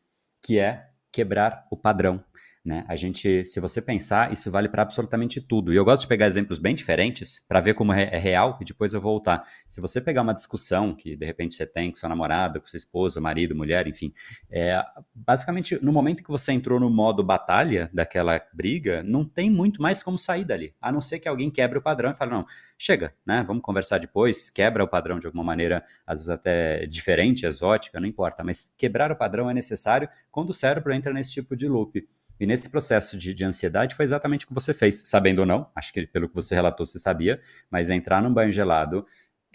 que 0.45 0.59
é 0.59 0.87
quebrar 1.11 1.67
o 1.71 1.77
padrão. 1.77 2.23
Né? 2.65 2.85
A 2.87 2.95
gente, 2.95 3.45
se 3.45 3.59
você 3.59 3.83
pensar, 3.83 4.33
isso 4.33 4.49
vale 4.49 4.69
para 4.69 4.83
absolutamente 4.83 5.41
tudo. 5.41 5.73
E 5.73 5.77
eu 5.77 5.85
gosto 5.85 6.03
de 6.03 6.09
pegar 6.09 6.27
exemplos 6.27 6.61
bem 6.61 6.77
diferentes 6.77 7.45
para 7.49 7.61
ver 7.61 7.75
como 7.75 7.93
é 7.93 8.05
real 8.17 8.57
e 8.61 8.65
depois 8.65 8.95
eu 8.95 9.01
voltar. 9.01 9.43
Se 9.67 9.81
você 9.81 10.01
pegar 10.01 10.23
uma 10.23 10.33
discussão 10.33 10.95
que 10.95 11.17
de 11.17 11.27
repente 11.27 11.57
você 11.57 11.67
tem 11.67 11.91
com 11.91 11.97
sua 11.97 12.09
namorada, 12.09 12.61
com 12.61 12.67
sua 12.67 12.77
esposa, 12.77 13.21
marido, 13.21 13.55
mulher, 13.57 13.89
enfim, 13.89 14.13
é, 14.49 14.81
basicamente 15.13 15.77
no 15.83 15.93
momento 15.93 16.23
que 16.23 16.31
você 16.31 16.53
entrou 16.53 16.79
no 16.79 16.89
modo 16.89 17.25
batalha 17.25 17.91
daquela 17.93 18.41
briga, 18.55 19.03
não 19.03 19.25
tem 19.25 19.51
muito 19.51 19.83
mais 19.83 20.01
como 20.01 20.17
sair 20.17 20.45
dali, 20.45 20.73
a 20.81 20.93
não 20.93 21.01
ser 21.01 21.19
que 21.19 21.29
alguém 21.29 21.51
quebre 21.51 21.79
o 21.79 21.83
padrão 21.83 22.13
e 22.13 22.15
fale 22.15 22.31
não, 22.31 22.47
chega, 22.79 23.13
né? 23.27 23.43
Vamos 23.45 23.63
conversar 23.63 23.99
depois, 23.99 24.51
quebra 24.51 24.85
o 24.85 24.89
padrão 24.89 25.19
de 25.19 25.27
alguma 25.27 25.43
maneira, 25.43 25.85
às 26.07 26.21
vezes 26.21 26.31
até 26.31 26.87
diferente, 26.87 27.45
exótica, 27.45 27.99
não 27.99 28.07
importa, 28.07 28.45
mas 28.45 28.73
quebrar 28.79 29.11
o 29.11 29.17
padrão 29.17 29.51
é 29.51 29.55
necessário 29.55 30.09
quando 30.31 30.51
o 30.51 30.55
cérebro 30.55 30.93
entra 30.93 31.13
nesse 31.13 31.33
tipo 31.33 31.57
de 31.57 31.67
loop. 31.67 32.07
E 32.43 32.47
nesse 32.47 32.69
processo 32.69 33.17
de, 33.17 33.33
de, 33.33 33.45
ansiedade 33.45 33.95
foi 33.95 34.05
exatamente 34.05 34.45
o 34.45 34.49
que 34.49 34.53
você 34.53 34.75
fez, 34.75 35.05
sabendo 35.07 35.39
ou 35.39 35.47
não, 35.47 35.71
acho 35.77 35.93
que 35.93 36.05
pelo 36.09 36.29
que 36.29 36.35
você 36.35 36.57
relatou 36.57 36.85
você 36.85 36.99
sabia, 36.99 37.41
mas 37.71 37.89
entrar 37.89 38.21
num 38.21 38.35
banho 38.35 38.51
gelado, 38.51 39.07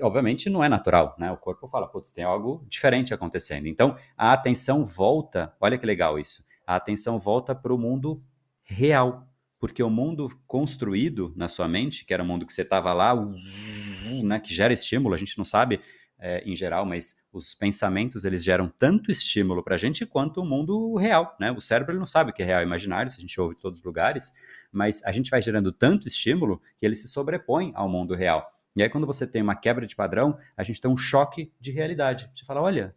obviamente 0.01 0.49
não 0.49 0.63
é 0.63 0.69
natural, 0.69 1.13
né? 1.19 1.29
O 1.29 1.35
corpo 1.35 1.67
fala, 1.67 1.85
putz, 1.85 2.13
tem 2.13 2.23
algo 2.23 2.65
diferente 2.69 3.13
acontecendo. 3.13 3.67
Então 3.67 3.93
a 4.15 4.31
atenção 4.31 4.85
volta, 4.85 5.53
olha 5.59 5.77
que 5.77 5.85
legal 5.85 6.17
isso, 6.17 6.45
a 6.65 6.77
atenção 6.77 7.19
volta 7.19 7.53
para 7.53 7.73
o 7.73 7.77
mundo 7.77 8.19
real, 8.63 9.27
porque 9.59 9.83
o 9.83 9.89
mundo 9.89 10.29
construído 10.47 11.33
na 11.35 11.49
sua 11.49 11.67
mente, 11.67 12.05
que 12.05 12.13
era 12.13 12.23
o 12.23 12.25
mundo 12.25 12.45
que 12.45 12.53
você 12.53 12.61
estava 12.61 12.93
lá, 12.93 13.13
né, 14.23 14.39
que 14.39 14.53
gera 14.53 14.71
estímulo, 14.71 15.13
a 15.13 15.17
gente 15.17 15.37
não 15.37 15.43
sabe 15.43 15.81
é, 16.19 16.43
em 16.49 16.55
geral, 16.55 16.85
mas 16.85 17.15
os 17.31 17.53
pensamentos 17.53 18.23
eles 18.23 18.43
geram 18.43 18.67
tanto 18.67 19.11
estímulo 19.11 19.63
para 19.63 19.75
a 19.75 19.77
gente 19.77 20.05
quanto 20.05 20.41
o 20.41 20.45
mundo 20.45 20.95
real, 20.95 21.35
né? 21.39 21.51
O 21.51 21.61
cérebro 21.61 21.93
ele 21.93 21.99
não 21.99 22.05
sabe 22.05 22.31
o 22.31 22.33
que 22.33 22.41
é 22.41 22.45
real 22.45 22.61
e 22.61 22.65
imaginário, 22.65 23.11
se 23.11 23.17
a 23.17 23.21
gente 23.21 23.39
ouve 23.39 23.55
em 23.55 23.59
todos 23.59 23.79
os 23.79 23.85
lugares, 23.85 24.31
mas 24.71 25.03
a 25.03 25.11
gente 25.11 25.29
vai 25.29 25.41
gerando 25.41 25.71
tanto 25.71 26.07
estímulo 26.07 26.61
que 26.79 26.85
ele 26.85 26.95
se 26.95 27.07
sobrepõe 27.07 27.71
ao 27.75 27.87
mundo 27.87 28.15
real. 28.15 28.51
E 28.75 28.83
aí 28.83 28.89
quando 28.89 29.07
você 29.07 29.25
tem 29.25 29.41
uma 29.41 29.55
quebra 29.55 29.85
de 29.85 29.95
padrão, 29.95 30.37
a 30.55 30.63
gente 30.63 30.81
tem 30.81 30.89
um 30.89 30.97
choque 30.97 31.51
de 31.59 31.71
realidade. 31.71 32.29
Você 32.35 32.45
fala, 32.45 32.61
olha, 32.61 32.95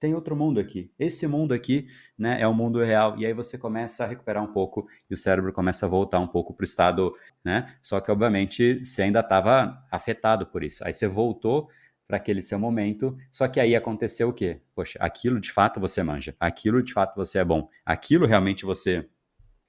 tem 0.00 0.14
outro 0.14 0.36
mundo 0.36 0.60
aqui. 0.60 0.92
Esse 0.98 1.26
mundo 1.26 1.52
aqui, 1.52 1.88
né, 2.16 2.40
é 2.40 2.46
o 2.46 2.54
mundo 2.54 2.82
real. 2.82 3.18
E 3.18 3.26
aí 3.26 3.32
você 3.32 3.58
começa 3.58 4.04
a 4.04 4.06
recuperar 4.06 4.42
um 4.42 4.52
pouco 4.52 4.86
e 5.10 5.14
o 5.14 5.16
cérebro 5.16 5.52
começa 5.52 5.86
a 5.86 5.88
voltar 5.88 6.20
um 6.20 6.28
pouco 6.28 6.54
para 6.54 6.62
o 6.62 6.64
estado, 6.64 7.12
né? 7.44 7.74
Só 7.82 8.00
que 8.00 8.10
obviamente 8.10 8.82
você 8.82 9.02
ainda 9.02 9.20
estava 9.20 9.84
afetado 9.90 10.46
por 10.46 10.62
isso. 10.62 10.86
Aí 10.86 10.92
você 10.92 11.06
voltou 11.06 11.68
para 12.08 12.16
aquele 12.16 12.40
seu 12.40 12.58
momento. 12.58 13.16
Só 13.30 13.46
que 13.46 13.60
aí 13.60 13.76
aconteceu 13.76 14.30
o 14.30 14.32
quê? 14.32 14.62
Poxa, 14.74 14.98
aquilo 15.00 15.38
de 15.38 15.52
fato 15.52 15.78
você 15.78 16.02
manja, 16.02 16.34
aquilo 16.40 16.82
de 16.82 16.92
fato 16.92 17.14
você 17.14 17.38
é 17.38 17.44
bom, 17.44 17.68
aquilo 17.84 18.26
realmente 18.26 18.64
você 18.64 19.06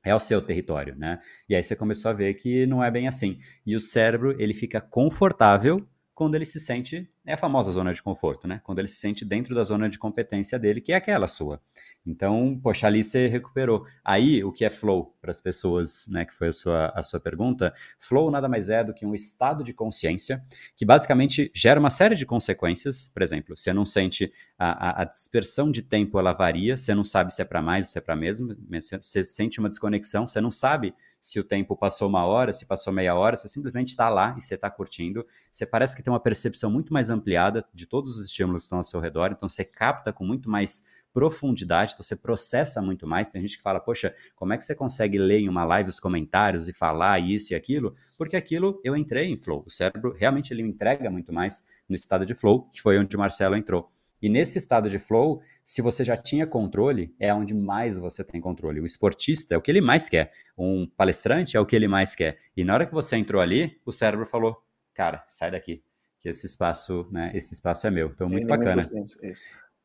é 0.01 0.15
o 0.15 0.19
seu 0.19 0.41
território, 0.41 0.95
né? 0.95 1.19
E 1.47 1.53
aí 1.53 1.61
você 1.61 1.75
começou 1.75 2.09
a 2.09 2.13
ver 2.13 2.33
que 2.35 2.65
não 2.65 2.81
é 2.81 2.89
bem 2.89 3.07
assim. 3.09 3.39
E 3.65 3.75
o 3.75 3.81
cérebro, 3.81 4.33
ele 4.41 4.53
fica 4.53 4.79
confortável 4.79 5.85
quando 6.13 6.35
ele 6.35 6.45
se 6.45 6.59
sente, 6.59 7.09
é 7.29 7.33
a 7.33 7.37
famosa 7.37 7.71
zona 7.71 7.93
de 7.93 8.01
conforto, 8.01 8.47
né? 8.47 8.59
Quando 8.63 8.79
ele 8.79 8.87
se 8.87 8.95
sente 8.95 9.23
dentro 9.23 9.53
da 9.53 9.63
zona 9.63 9.87
de 9.87 9.99
competência 9.99 10.57
dele, 10.57 10.81
que 10.81 10.91
é 10.91 10.95
aquela 10.95 11.27
sua. 11.27 11.61
Então, 12.03 12.59
poxa, 12.61 12.87
ali 12.87 13.03
você 13.03 13.27
recuperou. 13.27 13.85
Aí, 14.03 14.43
o 14.43 14.51
que 14.51 14.65
é 14.65 14.69
flow 14.69 15.15
para 15.21 15.29
as 15.29 15.39
pessoas, 15.39 16.07
né, 16.07 16.25
que 16.25 16.33
foi 16.33 16.47
a 16.47 16.51
sua, 16.51 16.87
a 16.95 17.03
sua 17.03 17.19
pergunta, 17.19 17.71
flow 17.99 18.31
nada 18.31 18.49
mais 18.49 18.69
é 18.71 18.83
do 18.83 18.95
que 18.95 19.05
um 19.05 19.13
estado 19.13 19.63
de 19.63 19.73
consciência 19.73 20.43
que 20.75 20.83
basicamente 20.83 21.51
gera 21.53 21.79
uma 21.79 21.91
série 21.91 22.15
de 22.15 22.25
consequências. 22.25 23.07
Por 23.07 23.21
exemplo, 23.21 23.55
você 23.55 23.71
não 23.71 23.85
sente 23.85 24.31
a, 24.57 24.89
a, 24.89 25.01
a 25.03 25.05
dispersão 25.05 25.69
de 25.69 25.83
tempo, 25.83 26.17
ela 26.17 26.33
varia, 26.33 26.77
você 26.77 26.95
não 26.95 27.03
sabe 27.03 27.31
se 27.31 27.43
é 27.43 27.45
para 27.45 27.61
mais 27.61 27.85
ou 27.85 27.91
se 27.91 27.97
é 27.99 28.01
para 28.01 28.15
mesmo, 28.15 28.55
você 28.99 29.23
sente 29.23 29.59
uma 29.59 29.69
desconexão, 29.69 30.27
você 30.27 30.41
não 30.41 30.49
sabe 30.49 30.95
se 31.21 31.39
o 31.39 31.43
tempo 31.43 31.75
passou 31.75 32.07
uma 32.07 32.25
hora, 32.25 32.53
se 32.53 32.65
passou 32.65 32.91
meia 32.91 33.13
hora, 33.13 33.35
você 33.35 33.47
simplesmente 33.47 33.89
está 33.89 34.09
lá 34.09 34.35
e 34.37 34.41
você 34.41 34.55
está 34.55 34.69
curtindo. 34.69 35.25
Você 35.51 35.65
parece 35.65 35.95
que 35.95 36.01
tem 36.01 36.11
uma 36.11 36.19
percepção 36.19 36.71
muito 36.71 36.93
mais 36.93 37.09
ampliada 37.19 37.65
de 37.73 37.85
todos 37.85 38.17
os 38.17 38.25
estímulos 38.25 38.63
que 38.63 38.65
estão 38.65 38.79
ao 38.79 38.83
seu 38.83 38.99
redor, 38.99 39.31
então 39.31 39.47
você 39.47 39.63
capta 39.63 40.11
com 40.11 40.25
muito 40.25 40.49
mais 40.49 40.83
profundidade, 41.13 41.93
então 41.93 42.03
você 42.03 42.15
processa 42.15 42.81
muito 42.81 43.07
mais. 43.07 43.29
Tem 43.29 43.41
gente 43.41 43.57
que 43.57 43.63
fala, 43.63 43.79
poxa, 43.79 44.13
como 44.35 44.53
é 44.53 44.57
que 44.57 44.63
você 44.63 44.75
consegue 44.75 45.17
ler 45.17 45.39
em 45.39 45.49
uma 45.49 45.65
live 45.65 45.89
os 45.89 45.99
comentários 45.99 46.67
e 46.67 46.73
falar 46.73 47.19
isso 47.19 47.53
e 47.53 47.55
aquilo? 47.55 47.95
Porque 48.17 48.35
aquilo 48.35 48.79
eu 48.83 48.95
entrei 48.95 49.27
em 49.27 49.37
flow. 49.37 49.63
O 49.65 49.69
cérebro 49.69 50.13
realmente 50.17 50.53
ele 50.53 50.63
me 50.63 50.69
entrega 50.69 51.09
muito 51.09 51.33
mais 51.33 51.65
no 51.87 51.95
estado 51.95 52.25
de 52.25 52.33
flow, 52.33 52.69
que 52.69 52.81
foi 52.81 52.97
onde 52.97 53.15
o 53.15 53.19
Marcelo 53.19 53.55
entrou. 53.55 53.91
E 54.21 54.27
nesse 54.27 54.57
estado 54.57 54.89
de 54.89 54.99
flow, 54.99 55.41
se 55.63 55.81
você 55.81 56.03
já 56.03 56.17
tinha 56.17 56.45
controle, 56.45 57.15
é 57.17 57.33
onde 57.33 57.53
mais 57.53 57.97
você 57.97 58.23
tem 58.23 58.41
controle. 58.41 58.81
O 58.81 58.85
esportista 58.85 59.55
é 59.55 59.57
o 59.57 59.61
que 59.61 59.71
ele 59.71 59.79
mais 59.79 60.09
quer. 60.09 60.31
Um 60.57 60.85
palestrante 60.85 61.55
é 61.55 61.59
o 61.59 61.65
que 61.65 61.75
ele 61.75 61.87
mais 61.87 62.15
quer. 62.15 62.37
E 62.55 62.65
na 62.65 62.73
hora 62.73 62.85
que 62.85 62.93
você 62.93 63.15
entrou 63.15 63.41
ali, 63.41 63.79
o 63.85 63.93
cérebro 63.93 64.25
falou: 64.25 64.61
"Cara, 64.93 65.23
sai 65.25 65.51
daqui, 65.51 65.81
que 66.19 66.29
esse 66.29 66.45
espaço, 66.45 67.07
né, 67.11 67.31
esse 67.33 67.53
espaço 67.53 67.87
é 67.87 67.89
meu". 67.89 68.07
Então 68.09 68.29
muito 68.29 68.45
é 68.45 68.47
bacana. 68.47 68.81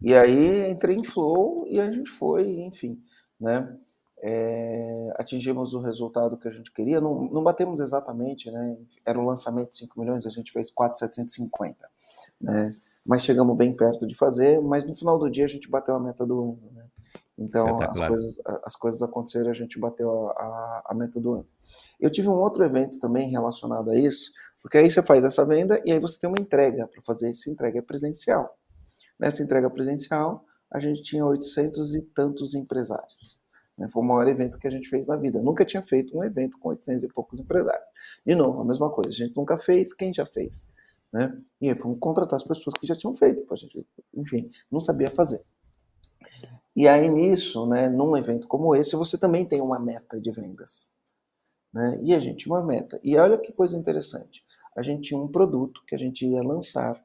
E 0.01 0.15
aí 0.15 0.71
entrei 0.71 0.97
em 0.97 1.05
flow 1.05 1.67
e 1.69 1.81
a 1.81 1.91
gente 1.91 2.11
foi, 2.11 2.61
enfim, 2.61 3.01
né? 3.41 3.77
É, 4.27 5.13
atingimos 5.17 5.75
o 5.75 5.81
resultado 5.81 6.37
que 6.37 6.49
a 6.49 6.51
gente 6.51 6.73
queria. 6.73 7.01
Não, 7.01 7.25
não 7.31 7.43
batemos 7.43 7.81
exatamente, 7.81 8.51
né? 8.51 8.77
Era 9.05 9.19
um 9.19 9.27
lançamento 9.27 9.71
de 9.71 9.77
5 9.77 10.01
milhões, 10.01 10.27
a 10.27 10.31
gente 10.31 10.51
fez 10.51 10.71
4,750, 10.71 11.89
né? 12.41 12.75
mas 13.05 13.23
chegamos 13.23 13.57
bem 13.57 13.77
perto 13.77 14.07
de 14.07 14.15
fazer, 14.15 14.61
mas 14.61 14.87
no 14.87 14.95
final 14.95 15.19
do 15.19 15.31
dia 15.31 15.45
a 15.45 15.49
gente 15.49 15.69
bateu 15.69 15.95
a 15.95 16.01
meta 16.01 16.25
do 16.25 16.41
ano, 16.41 16.73
né? 16.73 16.84
Então 17.37 17.81
as 17.83 17.99
coisas, 17.99 18.43
as 18.65 18.77
coisas 18.77 19.03
aconteceram, 19.03 19.51
a 19.51 19.55
gente 19.55 19.79
bateu 19.79 20.29
a, 20.29 20.33
a, 20.33 20.83
a, 20.91 20.95
meta 20.95 21.21
do 21.21 21.35
ano. 21.35 21.49
Eu 21.99 22.11
tive 22.11 22.29
um 22.29 22.35
outro 22.35 22.65
evento 22.65 22.99
também 23.01 23.29
relacionado 23.29 23.91
a 23.91 23.97
isso, 23.97 24.31
porque 24.63 24.79
aí 24.79 24.89
você 24.89 25.03
faz 25.03 25.25
essa 25.25 25.45
venda 25.45 25.83
e 25.85 25.91
aí 25.91 25.99
você 25.99 26.19
tem 26.19 26.29
uma 26.29 26.41
entrega 26.41 26.87
para 26.87 27.03
fazer 27.03 27.31
essa 27.31 27.51
entrega 27.51 27.83
presencial. 27.83 28.57
Nessa 29.19 29.43
entrega 29.43 29.69
presencial, 29.69 30.45
a 30.71 30.79
gente 30.79 31.03
tinha 31.03 31.27
800 31.27 31.95
e 31.97 32.03
tantos 32.03 32.55
empresários. 32.55 33.37
Né? 33.77 33.89
Foi 33.89 34.03
o 34.03 34.07
maior 34.07 34.29
evento 34.29 34.59
que 34.59 34.67
a 34.67 34.71
gente 34.71 34.89
fez 34.89 35.09
na 35.09 35.17
vida. 35.17 35.41
Nunca 35.43 35.65
tinha 35.65 35.83
feito 35.83 36.17
um 36.17 36.23
evento 36.23 36.59
com 36.59 36.69
800 36.69 37.05
e 37.05 37.09
poucos 37.09 37.41
empresários. 37.41 37.85
De 38.25 38.35
novo, 38.35 38.61
a 38.61 38.65
mesma 38.65 38.91
coisa. 38.91 39.11
A 39.11 39.13
gente 39.13 39.37
nunca 39.37 39.59
fez, 39.59 39.93
quem 39.93 40.13
já 40.13 40.27
fez? 40.27 40.69
Né? 41.13 41.37
E 41.61 41.69
aí 41.69 41.77
fomos 41.77 41.99
contratar 42.01 42.37
as 42.37 42.45
pessoas 42.45 42.75
que 42.75 42.87
já 42.87 42.95
tinham 42.95 43.15
feito, 43.15 43.47
a 43.53 43.57
gente, 43.57 43.87
enfim, 44.13 44.51
não 44.71 44.81
sabia 44.81 45.09
fazer. 45.09 45.41
E 46.77 46.89
aí 46.89 47.09
nisso, 47.09 47.67
né, 47.67 47.89
num 47.89 48.17
evento 48.17 48.49
como 48.49 48.75
esse, 48.75 48.97
você 48.97 49.17
também 49.17 49.45
tem 49.45 49.61
uma 49.61 49.79
meta 49.79 50.21
de 50.21 50.31
vendas. 50.31 50.93
Né? 51.73 52.01
E 52.03 52.15
a 52.15 52.19
gente 52.19 52.49
uma 52.49 52.63
meta. 52.65 53.01
E 53.03 53.17
olha 53.17 53.39
que 53.39 53.53
coisa 53.53 53.77
interessante. 53.77 54.45
A 54.77 54.83
gente 54.83 55.09
tinha 55.09 55.21
um 55.21 55.29
produto 55.29 55.83
que 55.87 55.95
a 55.95 55.99
gente 55.99 56.27
ia 56.27 56.43
lançar 56.43 57.03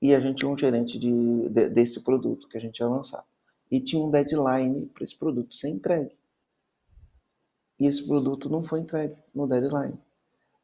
e 0.00 0.14
a 0.14 0.20
gente 0.20 0.38
tinha 0.38 0.50
um 0.50 0.56
gerente 0.56 0.98
de, 0.98 1.48
de, 1.48 1.68
desse 1.70 2.02
produto 2.02 2.48
que 2.48 2.56
a 2.56 2.60
gente 2.60 2.78
ia 2.78 2.88
lançar. 2.88 3.24
E 3.70 3.80
tinha 3.80 4.02
um 4.02 4.10
deadline 4.10 4.86
para 4.86 5.04
esse 5.04 5.16
produto 5.16 5.54
ser 5.54 5.68
entregue. 5.68 6.16
E 7.78 7.86
esse 7.86 8.06
produto 8.06 8.48
não 8.50 8.62
foi 8.62 8.80
entregue 8.80 9.22
no 9.34 9.46
deadline. 9.46 9.98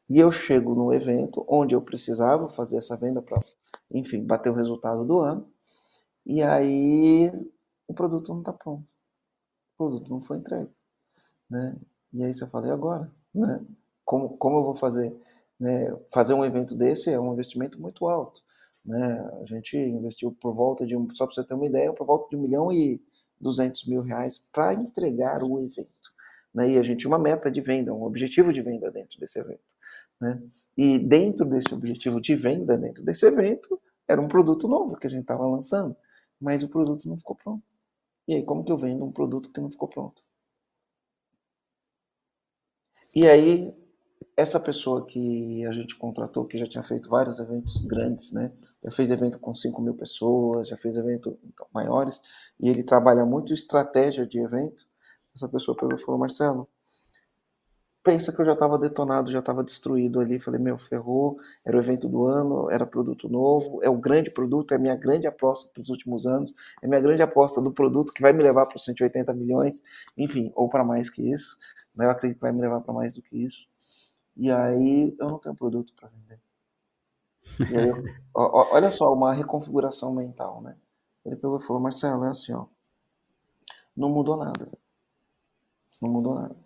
E 0.09 0.19
eu 0.19 0.31
chego 0.31 0.75
no 0.75 0.93
evento 0.93 1.45
onde 1.47 1.73
eu 1.73 1.81
precisava 1.81 2.47
fazer 2.47 2.77
essa 2.77 2.95
venda 2.95 3.21
para, 3.21 3.39
enfim, 3.91 4.23
bater 4.23 4.51
o 4.51 4.55
resultado 4.55 5.03
do 5.03 5.19
ano. 5.19 5.47
E 6.25 6.41
aí 6.41 7.31
o 7.87 7.93
produto 7.93 8.29
não 8.29 8.39
está 8.39 8.53
pronto. 8.53 8.83
O 9.73 9.77
produto 9.77 10.09
não 10.09 10.21
foi 10.21 10.37
entregue. 10.37 10.71
Né? 11.49 11.75
E 12.13 12.23
aí 12.23 12.33
você 12.33 12.47
fala, 12.47 12.67
e 12.67 12.71
agora? 12.71 13.11
Né? 13.33 13.63
Como, 14.03 14.37
como 14.37 14.57
eu 14.57 14.63
vou 14.63 14.75
fazer? 14.75 15.15
Né? 15.59 15.95
Fazer 16.11 16.33
um 16.33 16.45
evento 16.45 16.75
desse 16.75 17.11
é 17.11 17.19
um 17.19 17.33
investimento 17.33 17.79
muito 17.81 18.07
alto. 18.07 18.41
Né? 18.83 19.19
A 19.41 19.45
gente 19.45 19.77
investiu 19.77 20.31
por 20.31 20.53
volta 20.53 20.85
de, 20.85 20.95
só 21.13 21.25
para 21.25 21.35
você 21.35 21.43
ter 21.43 21.53
uma 21.53 21.65
ideia, 21.65 21.93
por 21.93 22.05
volta 22.05 22.29
de 22.29 22.37
um 22.37 22.41
milhão 22.41 22.71
e 22.71 23.01
duzentos 23.39 23.85
mil 23.85 24.01
reais 24.01 24.43
para 24.51 24.73
entregar 24.73 25.43
o 25.43 25.59
evento. 25.59 26.15
Né? 26.53 26.71
E 26.71 26.77
a 26.77 26.83
gente 26.83 26.99
tinha 26.99 27.11
uma 27.11 27.19
meta 27.19 27.51
de 27.51 27.61
venda, 27.61 27.93
um 27.93 28.03
objetivo 28.03 28.53
de 28.53 28.61
venda 28.61 28.89
dentro 28.91 29.19
desse 29.19 29.39
evento. 29.39 29.63
Né? 30.21 30.41
E 30.77 30.99
dentro 30.99 31.45
desse 31.45 31.73
objetivo 31.73 32.21
de 32.21 32.35
venda, 32.35 32.77
dentro 32.77 33.03
desse 33.03 33.25
evento, 33.25 33.79
era 34.07 34.21
um 34.21 34.27
produto 34.27 34.67
novo 34.67 34.95
que 34.95 35.07
a 35.07 35.09
gente 35.09 35.21
estava 35.21 35.45
lançando, 35.47 35.95
mas 36.39 36.63
o 36.63 36.69
produto 36.69 37.07
não 37.07 37.17
ficou 37.17 37.35
pronto. 37.35 37.63
E 38.27 38.35
aí, 38.35 38.43
como 38.43 38.63
que 38.63 38.71
eu 38.71 38.77
vendo 38.77 39.03
um 39.05 39.11
produto 39.11 39.51
que 39.51 39.61
não 39.61 39.69
ficou 39.69 39.87
pronto? 39.87 40.23
E 43.15 43.27
aí, 43.27 43.73
essa 44.35 44.59
pessoa 44.59 45.05
que 45.05 45.65
a 45.65 45.71
gente 45.71 45.95
contratou, 45.95 46.45
que 46.45 46.57
já 46.57 46.67
tinha 46.67 46.83
feito 46.83 47.09
vários 47.09 47.39
eventos 47.39 47.77
grandes, 47.85 48.33
né? 48.33 48.51
Já 48.83 48.91
fez 48.91 49.11
evento 49.11 49.39
com 49.39 49.53
5 49.53 49.81
mil 49.81 49.93
pessoas, 49.95 50.67
já 50.67 50.77
fez 50.77 50.97
evento 50.97 51.37
então, 51.43 51.67
maiores, 51.73 52.21
e 52.59 52.69
ele 52.69 52.83
trabalha 52.83 53.25
muito 53.25 53.53
estratégia 53.53 54.25
de 54.25 54.39
evento. 54.39 54.85
Essa 55.33 55.47
pessoa 55.47 55.77
falou: 55.77 56.19
Marcelo, 56.19 56.67
pensa 58.05 58.31
que 58.31 58.39
eu 58.39 58.45
já 58.45 58.53
estava 58.53 58.77
detonado, 58.77 59.31
já 59.31 59.39
estava 59.39 59.63
destruído 59.63 60.19
ali. 60.19 60.39
Falei, 60.39 60.61
meu, 60.61 60.77
ferrou, 60.77 61.35
era 61.65 61.75
o 61.75 61.79
evento 61.79 62.07
do 62.07 62.25
ano, 62.25 62.69
era 62.69 62.85
produto 62.85 63.27
novo, 63.27 63.83
é 63.83 63.89
o 63.89 63.97
grande 63.97 64.29
produto, 64.29 64.71
é 64.73 64.75
a 64.75 64.79
minha 64.79 64.95
grande 64.95 65.25
aposta 65.25 65.67
para 65.73 65.81
os 65.81 65.89
últimos 65.89 66.27
anos, 66.27 66.53
é 66.83 66.85
a 66.85 66.89
minha 66.89 67.01
grande 67.01 67.23
aposta 67.23 67.59
do 67.59 67.71
produto 67.71 68.13
que 68.13 68.21
vai 68.21 68.31
me 68.31 68.43
levar 68.43 68.67
para 68.67 68.77
os 68.77 68.85
180 68.85 69.33
milhões, 69.33 69.81
enfim, 70.15 70.51
ou 70.55 70.69
para 70.69 70.83
mais 70.83 71.09
que 71.09 71.33
isso. 71.33 71.57
Né? 71.95 72.05
Eu 72.05 72.11
acredito 72.11 72.37
que 72.37 72.43
vai 72.43 72.51
me 72.51 72.61
levar 72.61 72.79
para 72.81 72.93
mais 72.93 73.15
do 73.15 73.23
que 73.23 73.43
isso. 73.43 73.67
E 74.37 74.51
aí 74.51 75.15
eu 75.19 75.27
não 75.27 75.39
tenho 75.39 75.55
produto 75.55 75.91
para 75.95 76.09
vender. 76.09 76.39
Olha 78.35 78.91
só, 78.91 79.11
uma 79.11 79.33
reconfiguração 79.33 80.13
mental, 80.13 80.61
né? 80.61 80.75
Ele 81.25 81.35
pegou 81.35 81.57
e 81.57 81.61
falou, 81.61 81.81
Marcelo, 81.81 82.23
é 82.25 82.29
assim, 82.29 82.53
ó, 82.53 82.67
não 83.97 84.09
mudou 84.09 84.37
nada. 84.37 84.67
Não 86.01 86.11
mudou 86.11 86.35
nada 86.35 86.64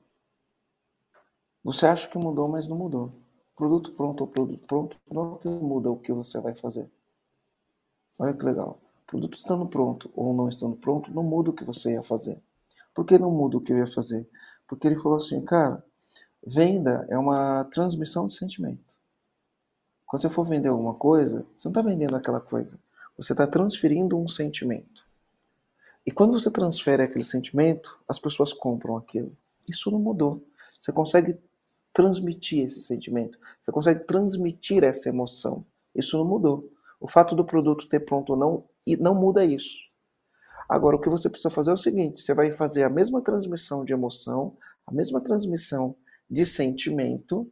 você 1.64 1.86
acha 1.86 2.08
que 2.08 2.18
mudou, 2.18 2.48
mas 2.48 2.68
não 2.68 2.78
mudou. 2.78 3.12
Produto 3.56 3.92
pronto 3.92 4.22
ou 4.22 4.28
produto 4.28 4.66
pronto 4.68 4.98
não 5.12 5.36
é 5.36 5.38
que 5.38 5.50
muda 5.50 5.92
o 5.92 5.98
que 5.98 6.14
você 6.14 6.40
vai 6.40 6.56
fazer. 6.56 6.90
Olha 8.18 8.34
que 8.34 8.44
legal. 8.44 8.80
Produto 9.06 9.34
estando 9.34 9.66
pronto 9.66 10.10
ou 10.16 10.34
não 10.34 10.48
estando 10.48 10.76
pronto 10.76 11.12
não 11.12 11.24
muda 11.24 11.50
o 11.50 11.54
que 11.54 11.64
você 11.64 11.94
ia 11.94 12.02
fazer. 12.02 12.42
Por 12.94 13.06
que 13.06 13.18
não 13.18 13.32
muda 13.32 13.58
o 13.58 13.62
que 13.62 13.74
eu 13.74 13.78
ia 13.78 13.88
fazer? 13.88 14.28
Porque 14.68 14.88
ele 14.88 14.96
falou 14.96 15.18
assim, 15.18 15.42
cara, 15.42 15.84
venda 16.46 17.06
é 17.10 17.18
uma 17.18 17.66
transmissão 17.66 18.28
de 18.28 18.34
sentimento. 18.34 18.98
Quando 20.06 20.22
você 20.22 20.30
for 20.30 20.46
vender 20.46 20.70
alguma 20.70 20.94
coisa, 20.94 21.46
você 21.56 21.68
não 21.68 21.72
está 21.72 21.82
vendendo 21.82 22.16
aquela 22.16 22.40
coisa. 22.40 22.80
Você 23.18 23.34
está 23.34 23.46
transferindo 23.46 24.18
um 24.18 24.28
sentimento. 24.28 25.06
E 26.06 26.12
quando 26.12 26.40
você 26.40 26.50
transfere 26.50 27.04
aquele 27.04 27.26
sentimento, 27.26 28.00
as 28.08 28.18
pessoas 28.18 28.54
compram 28.54 28.96
aquilo. 28.96 29.36
Isso 29.68 29.92
não 29.92 30.00
mudou. 30.00 30.42
Você 30.80 30.92
consegue 30.92 31.38
transmitir 31.94 32.66
esse 32.66 32.82
sentimento, 32.82 33.38
você 33.60 33.72
consegue 33.72 34.06
transmitir 34.06 34.84
essa 34.84 35.10
emoção. 35.10 35.66
Isso 35.96 36.18
não 36.18 36.26
mudou. 36.26 36.72
O 37.00 37.08
fato 37.08 37.36
do 37.36 37.46
produto 37.46 37.88
ter 37.88 38.02
pronto 38.02 38.32
ou 38.32 38.38
não, 38.38 38.64
não 39.00 39.16
muda 39.16 39.46
isso. 39.46 39.90
Agora, 40.68 40.96
o 40.96 41.00
que 41.00 41.10
você 41.10 41.30
precisa 41.30 41.50
fazer 41.50 41.72
é 41.72 41.74
o 41.74 41.78
seguinte: 41.78 42.20
você 42.20 42.34
vai 42.34 42.52
fazer 42.52 42.84
a 42.84 42.90
mesma 42.90 43.22
transmissão 43.22 43.84
de 43.84 43.94
emoção, 43.94 44.56
a 44.86 44.94
mesma 44.94 45.20
transmissão 45.20 45.96
de 46.30 46.46
sentimento 46.46 47.52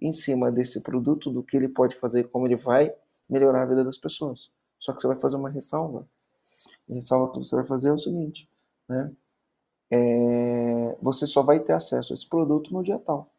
em 0.00 0.12
cima 0.12 0.50
desse 0.50 0.80
produto, 0.80 1.30
do 1.30 1.42
que 1.42 1.56
ele 1.56 1.68
pode 1.68 1.94
fazer, 1.96 2.28
como 2.30 2.46
ele 2.46 2.56
vai 2.56 2.94
melhorar 3.28 3.62
a 3.62 3.66
vida 3.66 3.84
das 3.84 3.98
pessoas. 3.98 4.50
Só 4.78 4.92
que 4.92 5.00
você 5.00 5.06
vai 5.08 5.18
fazer 5.18 5.36
uma 5.36 5.50
ressalva. 5.50 6.06
Em 6.88 6.94
ressalva, 6.94 7.32
que 7.32 7.38
você 7.38 7.54
vai 7.54 7.64
fazer 7.64 7.88
é 7.88 7.92
o 7.92 7.98
seguinte, 7.98 8.48
né? 8.88 9.12
É, 9.90 10.96
você 11.00 11.26
só 11.26 11.42
vai 11.42 11.60
ter 11.60 11.72
acesso 11.72 12.12
a 12.12 12.14
esse 12.14 12.28
produto 12.28 12.72
no 12.72 12.82
dia 12.82 12.98
tal. 12.98 13.33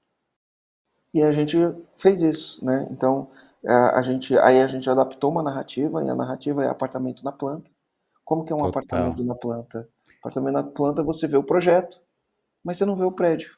E 1.16 1.24
a 1.24 1.32
gente 1.32 1.58
fez 1.96 2.22
isso, 2.22 2.64
né? 2.64 2.86
Então, 2.92 3.30
a, 3.66 4.02
gente, 4.02 4.38
aí 4.40 4.62
a 4.62 4.68
gente 4.68 4.90
adaptou 4.90 5.32
uma 5.32 5.42
narrativa, 5.42 6.04
e 6.04 6.10
a 6.10 6.14
narrativa 6.14 6.66
é 6.66 6.68
apartamento 6.68 7.24
na 7.24 7.32
planta. 7.32 7.72
Como 8.26 8.44
que 8.44 8.52
é 8.52 8.56
um 8.56 8.60
Total. 8.60 8.70
apartamento 8.70 9.24
na 9.24 9.34
planta? 9.34 9.88
Apartamento 10.20 10.54
na 10.54 10.64
planta, 10.64 11.02
você 11.02 11.26
vê 11.26 11.38
o 11.38 11.44
projeto, 11.44 12.02
mas 12.62 12.76
você 12.76 12.84
não 12.84 12.98
vê 12.98 13.06
o 13.06 13.14
prédio. 13.14 13.58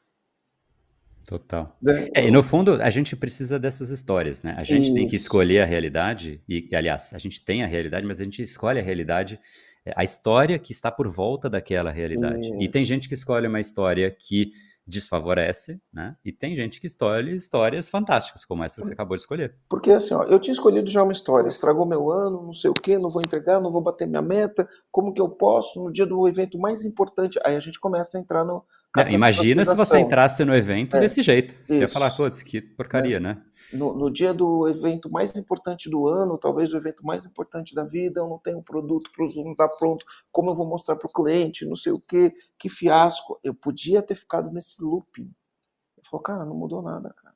Total. 1.28 1.76
Né? 1.82 2.10
É, 2.14 2.28
e 2.28 2.30
no 2.30 2.44
fundo, 2.44 2.80
a 2.80 2.92
gente 2.92 3.16
precisa 3.16 3.58
dessas 3.58 3.90
histórias, 3.90 4.44
né? 4.44 4.54
A 4.56 4.64
gente 4.64 4.84
Isso. 4.84 4.94
tem 4.94 5.08
que 5.08 5.16
escolher 5.16 5.62
a 5.62 5.66
realidade, 5.66 6.44
e, 6.48 6.70
aliás, 6.76 7.12
a 7.12 7.18
gente 7.18 7.44
tem 7.44 7.64
a 7.64 7.68
realidade, 7.68 8.06
mas 8.06 8.22
a 8.22 8.24
gente 8.24 8.44
escolhe 8.44 8.80
a 8.80 8.84
realidade, 8.84 9.40
é, 9.84 9.94
a 9.96 10.04
história 10.04 10.60
que 10.60 10.72
está 10.72 10.92
por 10.92 11.08
volta 11.08 11.50
daquela 11.50 11.90
realidade. 11.90 12.52
Isso. 12.52 12.62
E 12.62 12.68
tem 12.68 12.86
gente 12.86 13.08
que 13.08 13.16
escolhe 13.16 13.48
uma 13.48 13.60
história 13.60 14.12
que 14.12 14.52
desfavorece, 14.88 15.82
né? 15.92 16.16
E 16.24 16.32
tem 16.32 16.56
gente 16.56 16.80
que 16.80 16.88
escolhe 16.88 17.36
histórias 17.36 17.90
fantásticas, 17.90 18.46
como 18.46 18.64
essa 18.64 18.80
que 18.80 18.88
você 18.88 18.94
acabou 18.94 19.18
de 19.18 19.22
escolher. 19.22 19.56
Porque 19.68 19.92
assim, 19.92 20.14
ó, 20.14 20.24
eu 20.24 20.40
tinha 20.40 20.54
escolhido 20.54 20.90
já 20.90 21.04
uma 21.04 21.12
história, 21.12 21.48
estragou 21.48 21.86
meu 21.86 22.10
ano, 22.10 22.42
não 22.42 22.54
sei 22.54 22.70
o 22.70 22.74
quê, 22.74 22.98
não 22.98 23.10
vou 23.10 23.22
entregar, 23.22 23.60
não 23.60 23.72
vou 23.72 23.82
bater 23.82 24.08
minha 24.08 24.22
meta, 24.22 24.68
como 24.90 25.14
que 25.14 25.22
eu 25.22 25.30
posso 25.30 25.84
no 25.84 25.92
dia 25.92 26.06
do 26.06 26.28
evento 26.28 26.58
mais 26.58 26.86
importante? 26.86 27.40
Aí 27.44 27.56
a 27.56 27.60
gente 27.60 27.80
começa 27.80 28.18
a 28.18 28.22
entrar 28.22 28.46
no 28.46 28.64
é, 28.96 29.12
imagina 29.12 29.66
se 29.66 29.76
você 29.76 30.00
entrasse 30.00 30.44
no 30.46 30.56
evento 30.56 30.98
é, 30.98 31.00
desse 31.00 31.22
jeito. 31.22 31.54
Você 31.66 31.74
isso. 31.74 31.82
ia 31.82 31.90
falar, 31.90 32.12
putz, 32.12 32.42
que 32.42 32.62
porcaria, 32.62 33.18
é. 33.18 33.20
né? 33.20 33.44
No, 33.74 33.94
no, 33.94 34.10
dia 34.10 34.34
do 34.34 34.68
evento 34.68 35.12
mais 35.12 35.36
importante 35.38 35.90
do 35.90 36.08
ano, 36.08 36.38
talvez 36.38 36.74
o 36.74 36.78
evento 36.78 37.06
mais 37.06 37.26
importante 37.26 37.76
da 37.76 37.84
vida, 37.84 38.22
eu 38.22 38.28
não 38.28 38.40
tenho 38.40 38.62
produto, 38.62 39.08
o 39.08 39.12
produto 39.12 39.44
não 39.44 39.52
está 39.52 39.68
pronto, 39.68 40.06
como 40.32 40.52
eu 40.52 40.56
vou 40.56 40.66
mostrar 40.66 40.96
para 40.96 41.08
o 41.08 41.12
cliente, 41.12 41.66
não 41.66 41.76
sei 41.76 41.92
o 41.92 42.00
quê, 42.00 42.34
que 42.58 42.70
fiasco. 42.70 43.40
Eu 43.44 43.54
podia 43.54 44.02
ter 44.02 44.16
ficado 44.16 44.52
nesse 44.52 44.82
looping. 44.82 45.30
Eu 45.98 46.04
falo, 46.10 46.24
cara, 46.24 46.46
não 46.46 46.56
mudou 46.56 46.82
nada, 46.82 47.14
cara. 47.14 47.36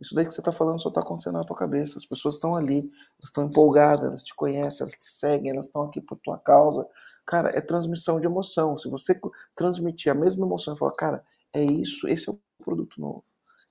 Isso 0.00 0.14
daí 0.14 0.24
que 0.24 0.32
você 0.32 0.40
está 0.40 0.50
falando 0.50 0.80
só 0.80 0.88
está 0.88 1.02
acontecendo 1.02 1.34
na 1.34 1.44
tua 1.44 1.56
cabeça. 1.56 1.98
As 1.98 2.06
pessoas 2.06 2.36
estão 2.36 2.56
ali, 2.56 2.78
elas 2.78 3.24
estão 3.24 3.44
empolgadas, 3.44 4.06
elas 4.06 4.22
te 4.22 4.34
conhecem, 4.34 4.82
elas 4.84 4.94
te 4.94 5.10
seguem, 5.10 5.50
elas 5.50 5.66
estão 5.66 5.82
aqui 5.82 6.00
por 6.00 6.16
tua 6.18 6.38
causa. 6.38 6.86
Cara, 7.30 7.50
é 7.54 7.60
transmissão 7.60 8.18
de 8.18 8.26
emoção. 8.26 8.76
Se 8.76 8.88
você 8.88 9.16
transmitir 9.54 10.10
a 10.10 10.16
mesma 10.16 10.44
emoção 10.44 10.74
e 10.74 10.76
falar, 10.76 10.90
cara, 10.94 11.24
é 11.52 11.62
isso, 11.62 12.08
esse 12.08 12.28
é 12.28 12.32
o 12.32 12.40
produto 12.58 13.00
novo. 13.00 13.24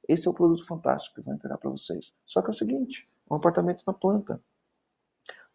Esse 0.08 0.30
é 0.30 0.32
o 0.32 0.34
produto 0.34 0.66
fantástico 0.66 1.16
que 1.16 1.22
vai 1.22 1.36
entregar 1.36 1.58
para 1.58 1.70
vocês. 1.70 2.16
Só 2.26 2.42
que 2.42 2.48
é 2.48 2.52
o 2.52 2.54
seguinte, 2.54 3.10
um 3.30 3.36
apartamento 3.36 3.84
na 3.86 3.92
planta 3.92 4.42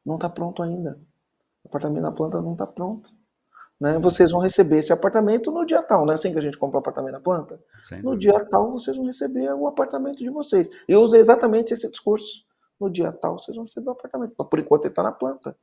não 0.04 0.16
está 0.16 0.28
pronto 0.28 0.62
ainda. 0.62 1.00
O 1.64 1.68
apartamento 1.68 2.02
na 2.02 2.12
planta 2.12 2.42
não 2.42 2.52
está 2.52 2.66
pronto. 2.66 3.10
Né? 3.80 3.98
Vocês 3.98 4.30
vão 4.30 4.42
receber 4.42 4.80
esse 4.80 4.92
apartamento 4.92 5.50
no 5.50 5.64
dia 5.64 5.82
tal, 5.82 6.04
não 6.04 6.12
é 6.12 6.14
assim 6.16 6.30
que 6.30 6.36
a 6.36 6.42
gente 6.42 6.58
compra 6.58 6.76
o 6.76 6.80
apartamento 6.80 7.14
na 7.14 7.20
planta? 7.20 7.58
Sem 7.78 8.02
no 8.02 8.10
dúvida. 8.10 8.20
dia 8.20 8.44
tal 8.44 8.70
vocês 8.70 8.98
vão 8.98 9.06
receber 9.06 9.50
o 9.54 9.66
apartamento 9.66 10.18
de 10.18 10.28
vocês. 10.28 10.68
Eu 10.86 11.00
usei 11.00 11.20
exatamente 11.20 11.72
esse 11.72 11.90
discurso. 11.90 12.44
No 12.78 12.90
dia 12.90 13.10
tal 13.12 13.38
vocês 13.38 13.56
vão 13.56 13.64
receber 13.64 13.88
o 13.88 13.92
apartamento. 13.92 14.34
Por 14.34 14.58
enquanto 14.58 14.82
ele 14.84 14.92
está 14.92 15.02
na 15.02 15.10
planta. 15.10 15.56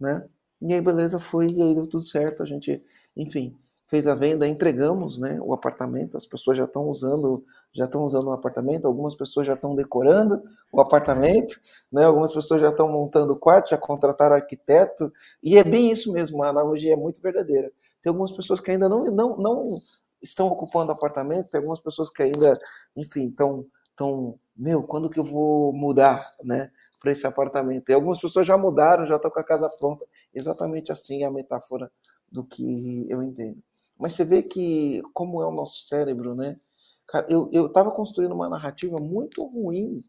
Né? 0.00 0.26
E 0.60 0.72
aí, 0.72 0.80
beleza, 0.80 1.18
foi, 1.18 1.48
e 1.48 1.62
aí 1.62 1.74
deu 1.74 1.86
tudo 1.86 2.02
certo. 2.04 2.42
A 2.42 2.46
gente, 2.46 2.82
enfim, 3.16 3.56
fez 3.88 4.06
a 4.06 4.14
venda, 4.14 4.46
entregamos 4.48 5.18
né, 5.18 5.38
o 5.40 5.52
apartamento, 5.52 6.16
as 6.16 6.26
pessoas 6.26 6.56
já 6.58 6.64
estão 6.64 6.88
usando, 6.88 7.44
já 7.72 7.84
estão 7.84 8.02
usando 8.04 8.28
o 8.28 8.32
apartamento, 8.32 8.86
algumas 8.86 9.14
pessoas 9.14 9.46
já 9.46 9.52
estão 9.54 9.74
decorando 9.76 10.42
o 10.72 10.80
apartamento, 10.80 11.60
né, 11.92 12.04
algumas 12.04 12.32
pessoas 12.32 12.60
já 12.60 12.70
estão 12.70 12.88
montando 12.90 13.34
o 13.34 13.36
quarto, 13.38 13.70
já 13.70 13.78
contrataram 13.78 14.34
arquiteto, 14.34 15.12
e 15.42 15.56
é 15.56 15.62
bem 15.62 15.90
isso 15.90 16.12
mesmo, 16.12 16.42
a 16.42 16.48
analogia 16.48 16.94
é 16.94 16.96
muito 16.96 17.20
verdadeira. 17.20 17.70
Tem 18.00 18.10
algumas 18.10 18.32
pessoas 18.32 18.60
que 18.60 18.70
ainda 18.70 18.88
não, 18.88 19.04
não, 19.04 19.36
não 19.36 19.80
estão 20.22 20.48
ocupando 20.48 20.90
apartamento, 20.90 21.48
tem 21.48 21.58
algumas 21.58 21.80
pessoas 21.80 22.10
que 22.10 22.22
ainda, 22.22 22.58
enfim, 22.96 23.28
estão, 23.28 23.64
estão, 23.90 24.38
meu, 24.56 24.82
quando 24.82 25.08
que 25.10 25.20
eu 25.20 25.24
vou 25.24 25.72
mudar, 25.72 26.28
né? 26.42 26.70
Para 27.00 27.12
esse 27.12 27.26
apartamento. 27.26 27.88
E 27.90 27.92
algumas 27.92 28.20
pessoas 28.20 28.46
já 28.46 28.56
mudaram, 28.56 29.06
já 29.06 29.16
estão 29.16 29.30
com 29.30 29.40
a 29.40 29.44
casa 29.44 29.68
pronta. 29.68 30.06
Exatamente 30.34 30.92
assim 30.92 31.22
é 31.22 31.26
a 31.26 31.30
metáfora 31.30 31.90
do 32.30 32.44
que 32.44 33.06
eu 33.08 33.22
entendo. 33.22 33.62
Mas 33.98 34.12
você 34.12 34.24
vê 34.24 34.42
que, 34.42 35.02
como 35.12 35.40
é 35.42 35.46
o 35.46 35.52
nosso 35.52 35.82
cérebro, 35.86 36.34
né? 36.34 36.58
Cara, 37.06 37.26
eu 37.30 37.66
estava 37.66 37.90
construindo 37.90 38.32
uma 38.32 38.48
narrativa 38.48 38.98
muito 38.98 39.44
ruim 39.44 40.02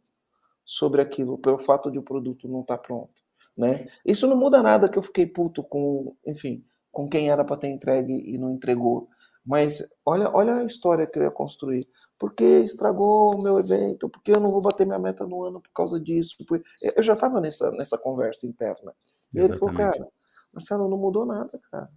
sobre 0.65 1.01
aquilo, 1.01 1.37
pelo 1.37 1.57
fato 1.57 1.89
de 1.89 1.97
o 1.97 2.03
produto 2.03 2.47
não 2.47 2.61
estar 2.61 2.77
tá 2.77 2.83
pronto. 2.83 3.21
Né? 3.55 3.87
Isso 4.05 4.27
não 4.27 4.35
muda 4.35 4.61
nada 4.61 4.89
que 4.89 4.97
eu 4.97 5.01
fiquei 5.01 5.25
puto 5.25 5.63
com, 5.63 6.15
enfim, 6.25 6.63
com 6.91 7.07
quem 7.07 7.29
era 7.29 7.43
para 7.43 7.57
ter 7.57 7.69
entregue 7.69 8.13
e 8.13 8.37
não 8.37 8.51
entregou. 8.51 9.07
Mas 9.47 9.81
olha, 10.05 10.29
olha 10.33 10.55
a 10.55 10.65
história 10.65 11.07
que 11.07 11.17
eu 11.17 11.23
ia 11.23 11.31
construir 11.31 11.87
porque 12.19 12.43
estragou 12.43 13.35
o 13.35 13.41
meu 13.41 13.59
evento, 13.59 14.09
porque 14.09 14.31
eu 14.31 14.39
não 14.39 14.51
vou 14.51 14.61
bater 14.61 14.85
minha 14.85 14.99
meta 14.99 15.25
no 15.25 15.43
ano 15.43 15.61
por 15.61 15.71
causa 15.71 15.99
disso. 15.99 16.35
Eu 16.95 17.03
já 17.03 17.13
estava 17.13 17.39
nessa, 17.39 17.71
nessa 17.71 17.97
conversa 17.97 18.47
interna. 18.47 18.93
E 19.33 19.39
ele 19.39 19.55
falou, 19.55 19.75
cara, 19.75 20.07
Marcelo, 20.51 20.89
não 20.89 20.97
mudou 20.97 21.25
nada, 21.25 21.59
cara. 21.71 21.89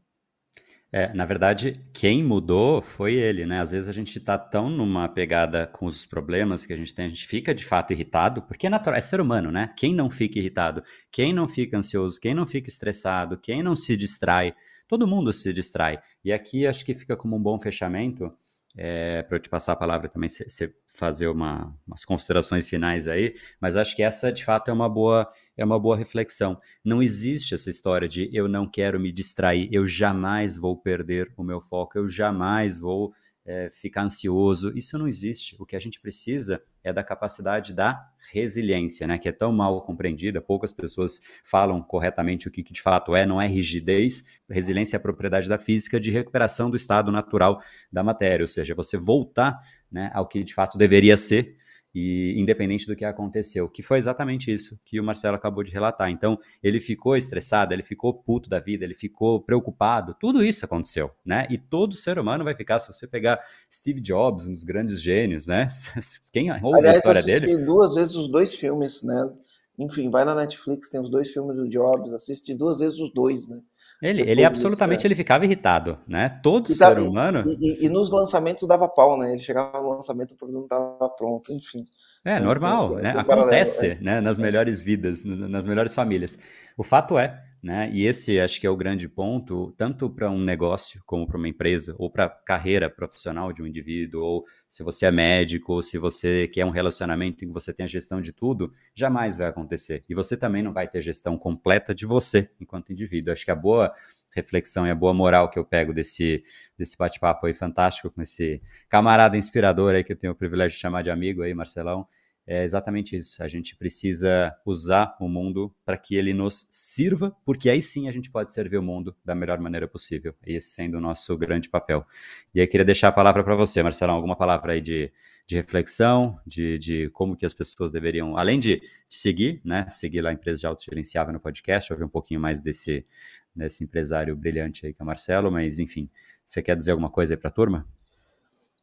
É, 0.92 1.14
na 1.14 1.24
verdade, 1.24 1.88
quem 1.94 2.22
mudou 2.22 2.82
foi 2.82 3.14
ele, 3.14 3.46
né? 3.46 3.60
Às 3.60 3.70
vezes 3.70 3.88
a 3.88 3.92
gente 3.92 4.18
tá 4.18 4.36
tão 4.36 4.68
numa 4.68 5.08
pegada 5.08 5.64
com 5.64 5.86
os 5.86 6.04
problemas 6.04 6.66
que 6.66 6.72
a 6.72 6.76
gente 6.76 6.92
tem, 6.92 7.06
a 7.06 7.08
gente 7.08 7.28
fica 7.28 7.54
de 7.54 7.64
fato 7.64 7.92
irritado, 7.92 8.42
porque 8.42 8.66
é 8.66 8.70
natural, 8.70 8.98
é 8.98 9.00
ser 9.00 9.20
humano, 9.20 9.52
né? 9.52 9.72
Quem 9.76 9.94
não 9.94 10.10
fica 10.10 10.40
irritado, 10.40 10.82
quem 11.12 11.32
não 11.32 11.46
fica 11.46 11.78
ansioso, 11.78 12.20
quem 12.20 12.34
não 12.34 12.44
fica 12.44 12.68
estressado, 12.68 13.38
quem 13.38 13.62
não 13.62 13.76
se 13.76 13.96
distrai, 13.96 14.52
todo 14.90 15.06
mundo 15.06 15.32
se 15.32 15.52
distrai. 15.52 16.00
E 16.24 16.32
aqui 16.32 16.66
acho 16.66 16.84
que 16.84 16.96
fica 16.96 17.16
como 17.16 17.36
um 17.36 17.42
bom 17.42 17.60
fechamento 17.60 18.32
é, 18.76 19.22
para 19.22 19.36
eu 19.36 19.40
te 19.40 19.48
passar 19.48 19.72
a 19.72 19.76
palavra 19.76 20.08
também, 20.08 20.28
você 20.28 20.74
fazer 20.88 21.28
uma, 21.28 21.72
umas 21.86 22.04
considerações 22.04 22.68
finais 22.68 23.06
aí, 23.06 23.34
mas 23.60 23.76
acho 23.76 23.94
que 23.94 24.02
essa 24.02 24.32
de 24.32 24.44
fato 24.44 24.68
é 24.68 24.72
uma 24.72 24.88
boa 24.88 25.32
é 25.56 25.64
uma 25.64 25.78
boa 25.78 25.96
reflexão. 25.96 26.58
Não 26.84 27.00
existe 27.00 27.54
essa 27.54 27.70
história 27.70 28.08
de 28.08 28.28
eu 28.32 28.48
não 28.48 28.68
quero 28.68 28.98
me 28.98 29.12
distrair, 29.12 29.68
eu 29.70 29.86
jamais 29.86 30.56
vou 30.56 30.76
perder 30.76 31.32
o 31.36 31.44
meu 31.44 31.60
foco, 31.60 31.96
eu 31.96 32.08
jamais 32.08 32.78
vou 32.78 33.12
é, 33.50 33.68
ficar 33.68 34.04
ansioso. 34.04 34.72
Isso 34.76 34.96
não 34.96 35.08
existe. 35.08 35.56
O 35.58 35.66
que 35.66 35.74
a 35.74 35.80
gente 35.80 36.00
precisa 36.00 36.62
é 36.84 36.92
da 36.92 37.02
capacidade 37.02 37.74
da 37.74 38.08
resiliência, 38.32 39.08
né, 39.08 39.18
que 39.18 39.28
é 39.28 39.32
tão 39.32 39.52
mal 39.52 39.82
compreendida, 39.82 40.40
poucas 40.40 40.72
pessoas 40.72 41.20
falam 41.44 41.82
corretamente 41.82 42.46
o 42.46 42.50
que, 42.50 42.62
que 42.62 42.72
de 42.72 42.80
fato 42.80 43.16
é, 43.16 43.26
não 43.26 43.42
é 43.42 43.48
rigidez, 43.48 44.24
resiliência 44.48 44.94
é 44.94 44.98
a 44.98 45.00
propriedade 45.00 45.48
da 45.48 45.58
física 45.58 45.98
de 45.98 46.12
recuperação 46.12 46.70
do 46.70 46.76
estado 46.76 47.10
natural 47.10 47.60
da 47.92 48.04
matéria, 48.04 48.44
ou 48.44 48.48
seja, 48.48 48.72
você 48.72 48.96
voltar 48.96 49.58
né, 49.90 50.12
ao 50.14 50.28
que 50.28 50.44
de 50.44 50.54
fato 50.54 50.78
deveria 50.78 51.16
ser, 51.16 51.56
e 51.94 52.34
independente 52.40 52.86
do 52.86 52.94
que 52.94 53.04
aconteceu, 53.04 53.68
que 53.68 53.82
foi 53.82 53.98
exatamente 53.98 54.52
isso 54.52 54.80
que 54.84 55.00
o 55.00 55.04
Marcelo 55.04 55.36
acabou 55.36 55.64
de 55.64 55.72
relatar. 55.72 56.10
Então, 56.10 56.38
ele 56.62 56.80
ficou 56.80 57.16
estressado, 57.16 57.74
ele 57.74 57.82
ficou 57.82 58.14
puto 58.14 58.48
da 58.48 58.60
vida, 58.60 58.84
ele 58.84 58.94
ficou 58.94 59.40
preocupado, 59.40 60.14
tudo 60.20 60.44
isso 60.44 60.64
aconteceu, 60.64 61.10
né? 61.24 61.46
E 61.50 61.58
todo 61.58 61.96
ser 61.96 62.18
humano 62.18 62.44
vai 62.44 62.54
ficar, 62.54 62.78
se 62.78 62.92
você 62.92 63.06
pegar 63.06 63.40
Steve 63.72 64.00
Jobs, 64.00 64.46
um 64.46 64.52
dos 64.52 64.64
grandes 64.64 65.02
gênios, 65.02 65.46
né? 65.46 65.66
Quem 66.32 66.52
ouve 66.52 66.78
Aliás, 66.78 66.96
a 66.96 66.98
história 66.98 67.22
dele? 67.22 67.56
duas 67.64 67.94
vezes 67.94 68.14
os 68.14 68.28
dois 68.28 68.54
filmes, 68.54 69.02
né? 69.02 69.30
Enfim, 69.78 70.10
vai 70.10 70.24
na 70.24 70.34
Netflix, 70.34 70.90
tem 70.90 71.00
os 71.00 71.10
dois 71.10 71.30
filmes 71.30 71.56
do 71.56 71.68
Jobs, 71.68 72.12
assiste 72.12 72.54
duas 72.54 72.80
vezes 72.80 72.98
os 72.98 73.12
dois, 73.12 73.48
né? 73.48 73.58
Ele, 74.02 74.22
ele 74.22 74.44
absolutamente 74.44 75.00
disso, 75.00 75.06
é. 75.06 75.08
ele 75.08 75.14
ficava 75.14 75.44
irritado, 75.44 75.98
né? 76.08 76.40
Todo 76.42 76.70
e 76.70 76.74
ser 76.74 76.98
humano. 76.98 77.44
E, 77.50 77.82
e, 77.82 77.86
e, 77.86 77.88
nos 77.88 78.10
lançamentos 78.10 78.66
dava 78.66 78.88
pau, 78.88 79.18
né? 79.18 79.32
Ele 79.32 79.42
chegava 79.42 79.78
no 79.78 79.90
lançamento, 79.90 80.32
o 80.32 80.36
produto 80.36 80.56
não 80.56 80.62
estava 80.64 81.08
pronto, 81.10 81.52
enfim. 81.52 81.84
É, 82.24 82.32
é 82.32 82.40
normal, 82.40 82.94
né? 82.96 83.10
Acontece, 83.10 83.80
paralelo, 83.80 84.04
né? 84.04 84.20
Nas 84.20 84.38
melhores 84.38 84.82
vidas, 84.82 85.22
nas 85.24 85.66
melhores 85.66 85.94
famílias. 85.94 86.38
O 86.78 86.82
fato 86.82 87.18
é, 87.18 87.42
né? 87.62 87.90
E 87.92 88.06
esse 88.06 88.40
acho 88.40 88.58
que 88.58 88.66
é 88.66 88.70
o 88.70 88.76
grande 88.76 89.08
ponto, 89.08 89.72
tanto 89.76 90.08
para 90.08 90.30
um 90.30 90.40
negócio 90.40 91.02
como 91.04 91.26
para 91.26 91.36
uma 91.36 91.48
empresa, 91.48 91.94
ou 91.98 92.10
para 92.10 92.24
a 92.24 92.28
carreira 92.28 92.88
profissional 92.88 93.52
de 93.52 93.62
um 93.62 93.66
indivíduo, 93.66 94.22
ou 94.22 94.44
se 94.68 94.82
você 94.82 95.06
é 95.06 95.10
médico, 95.10 95.74
ou 95.74 95.82
se 95.82 95.98
você 95.98 96.48
quer 96.48 96.64
um 96.64 96.70
relacionamento 96.70 97.44
em 97.44 97.48
que 97.48 97.54
você 97.54 97.72
tem 97.72 97.84
a 97.84 97.88
gestão 97.88 98.20
de 98.20 98.32
tudo, 98.32 98.72
jamais 98.94 99.36
vai 99.36 99.48
acontecer. 99.48 100.04
E 100.08 100.14
você 100.14 100.36
também 100.36 100.62
não 100.62 100.72
vai 100.72 100.88
ter 100.88 101.02
gestão 101.02 101.36
completa 101.36 101.94
de 101.94 102.06
você 102.06 102.50
enquanto 102.58 102.92
indivíduo. 102.92 103.32
Acho 103.32 103.44
que 103.44 103.50
a 103.50 103.56
boa 103.56 103.92
reflexão 104.30 104.86
e 104.86 104.90
a 104.90 104.94
boa 104.94 105.12
moral 105.12 105.50
que 105.50 105.58
eu 105.58 105.64
pego 105.64 105.92
desse, 105.92 106.42
desse 106.78 106.96
bate-papo 106.96 107.46
aí 107.46 107.52
fantástico 107.52 108.10
com 108.10 108.22
esse 108.22 108.62
camarada 108.88 109.36
inspirador 109.36 109.94
aí 109.94 110.04
que 110.04 110.12
eu 110.12 110.16
tenho 110.16 110.32
o 110.32 110.36
privilégio 110.36 110.76
de 110.76 110.80
chamar 110.80 111.02
de 111.02 111.10
amigo 111.10 111.42
aí, 111.42 111.52
Marcelão, 111.52 112.06
é 112.50 112.64
exatamente 112.64 113.16
isso. 113.16 113.40
A 113.44 113.46
gente 113.46 113.76
precisa 113.76 114.52
usar 114.66 115.16
o 115.20 115.28
mundo 115.28 115.72
para 115.84 115.96
que 115.96 116.16
ele 116.16 116.34
nos 116.34 116.66
sirva, 116.72 117.30
porque 117.44 117.70
aí 117.70 117.80
sim 117.80 118.08
a 118.08 118.12
gente 118.12 118.28
pode 118.28 118.52
servir 118.52 118.76
o 118.76 118.82
mundo 118.82 119.14
da 119.24 119.36
melhor 119.36 119.60
maneira 119.60 119.86
possível. 119.86 120.34
Esse 120.44 120.70
sendo 120.70 120.98
o 120.98 121.00
nosso 121.00 121.38
grande 121.38 121.68
papel. 121.68 122.04
E 122.52 122.60
aí 122.60 122.66
queria 122.66 122.84
deixar 122.84 123.06
a 123.06 123.12
palavra 123.12 123.44
para 123.44 123.54
você, 123.54 123.80
Marcelão, 123.84 124.16
alguma 124.16 124.34
palavra 124.34 124.72
aí 124.72 124.80
de, 124.80 125.12
de 125.46 125.54
reflexão, 125.54 126.40
de, 126.44 126.76
de 126.76 127.08
como 127.10 127.36
que 127.36 127.46
as 127.46 127.54
pessoas 127.54 127.92
deveriam, 127.92 128.36
além 128.36 128.58
de 128.58 128.80
te 128.80 129.20
seguir, 129.20 129.60
né, 129.64 129.88
seguir 129.88 130.20
lá 130.20 130.30
a 130.30 130.32
empresa 130.32 130.62
de 130.62 130.66
autogerenciável 130.66 131.32
no 131.32 131.38
podcast, 131.38 131.92
ouvir 131.92 132.04
um 132.04 132.08
pouquinho 132.08 132.40
mais 132.40 132.60
desse, 132.60 133.06
desse 133.54 133.84
empresário 133.84 134.34
brilhante 134.34 134.86
aí 134.86 134.92
que 134.92 135.00
é 135.00 135.04
o 135.04 135.06
Marcelo, 135.06 135.52
mas 135.52 135.78
enfim, 135.78 136.10
você 136.44 136.60
quer 136.60 136.76
dizer 136.76 136.90
alguma 136.90 137.10
coisa 137.10 137.34
aí 137.34 137.36
para 137.36 137.48
a 137.48 137.52
turma? 137.52 137.86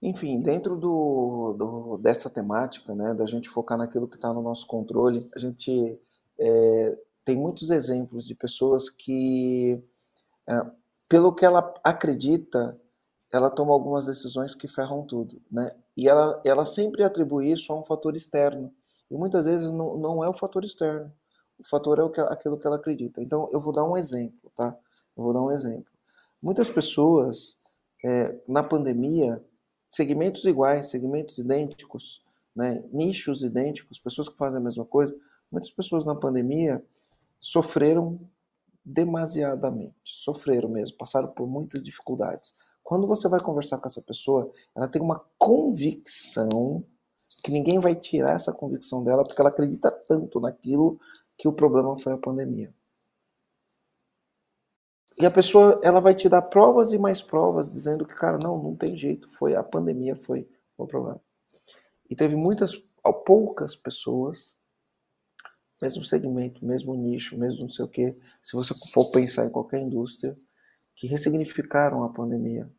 Enfim, 0.01 0.39
dentro 0.41 0.75
do, 0.75 1.53
do, 1.53 1.97
dessa 1.97 2.29
temática, 2.29 2.93
né, 2.93 3.13
da 3.13 3.25
gente 3.25 3.49
focar 3.49 3.77
naquilo 3.77 4.07
que 4.07 4.15
está 4.15 4.31
no 4.31 4.41
nosso 4.41 4.67
controle, 4.67 5.27
a 5.35 5.39
gente 5.39 5.99
é, 6.39 6.97
tem 7.25 7.35
muitos 7.35 7.71
exemplos 7.71 8.27
de 8.27 8.35
pessoas 8.35 8.89
que, 8.89 9.81
é, 10.47 10.65
pelo 11.09 11.33
que 11.33 11.45
ela 11.45 11.73
acredita, 11.83 12.79
ela 13.31 13.49
toma 13.49 13.73
algumas 13.73 14.05
decisões 14.05 14.55
que 14.55 14.67
ferram 14.67 15.03
tudo, 15.03 15.41
né? 15.51 15.71
E 15.95 16.07
ela, 16.07 16.39
ela 16.45 16.65
sempre 16.65 17.03
atribui 17.03 17.51
isso 17.51 17.73
a 17.73 17.79
um 17.79 17.83
fator 17.83 18.15
externo. 18.15 18.71
E 19.09 19.15
muitas 19.15 19.45
vezes 19.45 19.71
não, 19.71 19.97
não 19.97 20.23
é 20.23 20.29
o 20.29 20.33
fator 20.33 20.63
externo. 20.63 21.11
O 21.57 21.67
fator 21.67 21.99
é 21.99 22.03
o 22.03 22.09
que, 22.09 22.21
aquilo 22.21 22.57
que 22.57 22.67
ela 22.67 22.75
acredita. 22.75 23.21
Então, 23.21 23.49
eu 23.51 23.59
vou 23.59 23.73
dar 23.73 23.83
um 23.83 23.97
exemplo, 23.97 24.51
tá? 24.55 24.77
Eu 25.17 25.23
vou 25.23 25.33
dar 25.33 25.41
um 25.41 25.51
exemplo. 25.51 25.91
Muitas 26.41 26.69
pessoas, 26.69 27.59
é, 28.05 28.39
na 28.47 28.61
pandemia, 28.61 29.43
segmentos 29.97 30.45
iguais, 30.45 30.91
segmentos 30.91 31.39
idênticos, 31.39 32.23
né? 32.55 32.83
nichos 32.93 33.43
idênticos, 33.43 33.99
pessoas 33.99 34.29
que 34.29 34.37
fazem 34.37 34.59
a 34.59 34.61
mesma 34.61 34.85
coisa, 34.85 35.17
muitas 35.51 35.71
pessoas 35.71 36.05
na 36.05 36.13
pandemia 36.13 36.83
sofreram 37.39 38.19
demasiadamente, 38.85 39.95
sofreram 40.03 40.69
mesmo, 40.69 40.97
passaram 40.97 41.29
por 41.29 41.47
muitas 41.47 41.83
dificuldades. 41.83 42.55
Quando 42.83 43.07
você 43.07 43.27
vai 43.27 43.39
conversar 43.39 43.79
com 43.79 43.87
essa 43.87 44.01
pessoa, 44.01 44.51
ela 44.75 44.87
tem 44.87 45.01
uma 45.01 45.25
convicção 45.37 46.83
que 47.43 47.51
ninguém 47.51 47.79
vai 47.79 47.95
tirar 47.95 48.35
essa 48.35 48.53
convicção 48.53 49.03
dela 49.03 49.25
porque 49.25 49.41
ela 49.41 49.49
acredita 49.49 49.91
tanto 49.91 50.39
naquilo 50.39 50.99
que 51.37 51.47
o 51.47 51.53
problema 51.53 51.97
foi 51.97 52.13
a 52.13 52.17
pandemia. 52.17 52.73
E 55.20 55.26
a 55.26 55.32
pessoa, 55.32 55.80
ela 55.84 55.99
vai 55.99 56.13
te 56.13 56.30
dar 56.30 56.43
provas 56.43 56.93
e 56.93 56.97
mais 56.97 57.22
provas 57.22 57.72
dizendo 57.72 58.05
que, 58.05 58.15
cara, 58.15 58.38
não, 58.41 58.61
não 58.61 58.76
tem 58.76 58.95
jeito, 58.95 59.30
foi 59.30 59.55
a 59.55 59.63
pandemia 59.63 60.15
foi 60.15 60.47
o 60.78 60.86
problema. 60.86 61.20
E 62.09 62.15
teve 62.15 62.36
muitas, 62.36 62.76
poucas 63.26 63.76
pessoas 63.76 64.55
mesmo 65.82 66.03
segmento, 66.03 66.65
mesmo 66.65 66.95
nicho, 66.95 67.38
mesmo 67.38 67.61
não 67.61 67.70
sei 67.70 67.86
o 67.86 67.88
que, 67.88 68.15
se 68.41 68.55
você 68.55 68.74
for 68.91 69.11
pensar 69.11 69.45
em 69.45 69.49
qualquer 69.49 69.80
indústria, 69.80 70.38
que 70.95 71.07
ressignificaram 71.07 72.03
a 72.03 72.09
pandemia, 72.09 72.70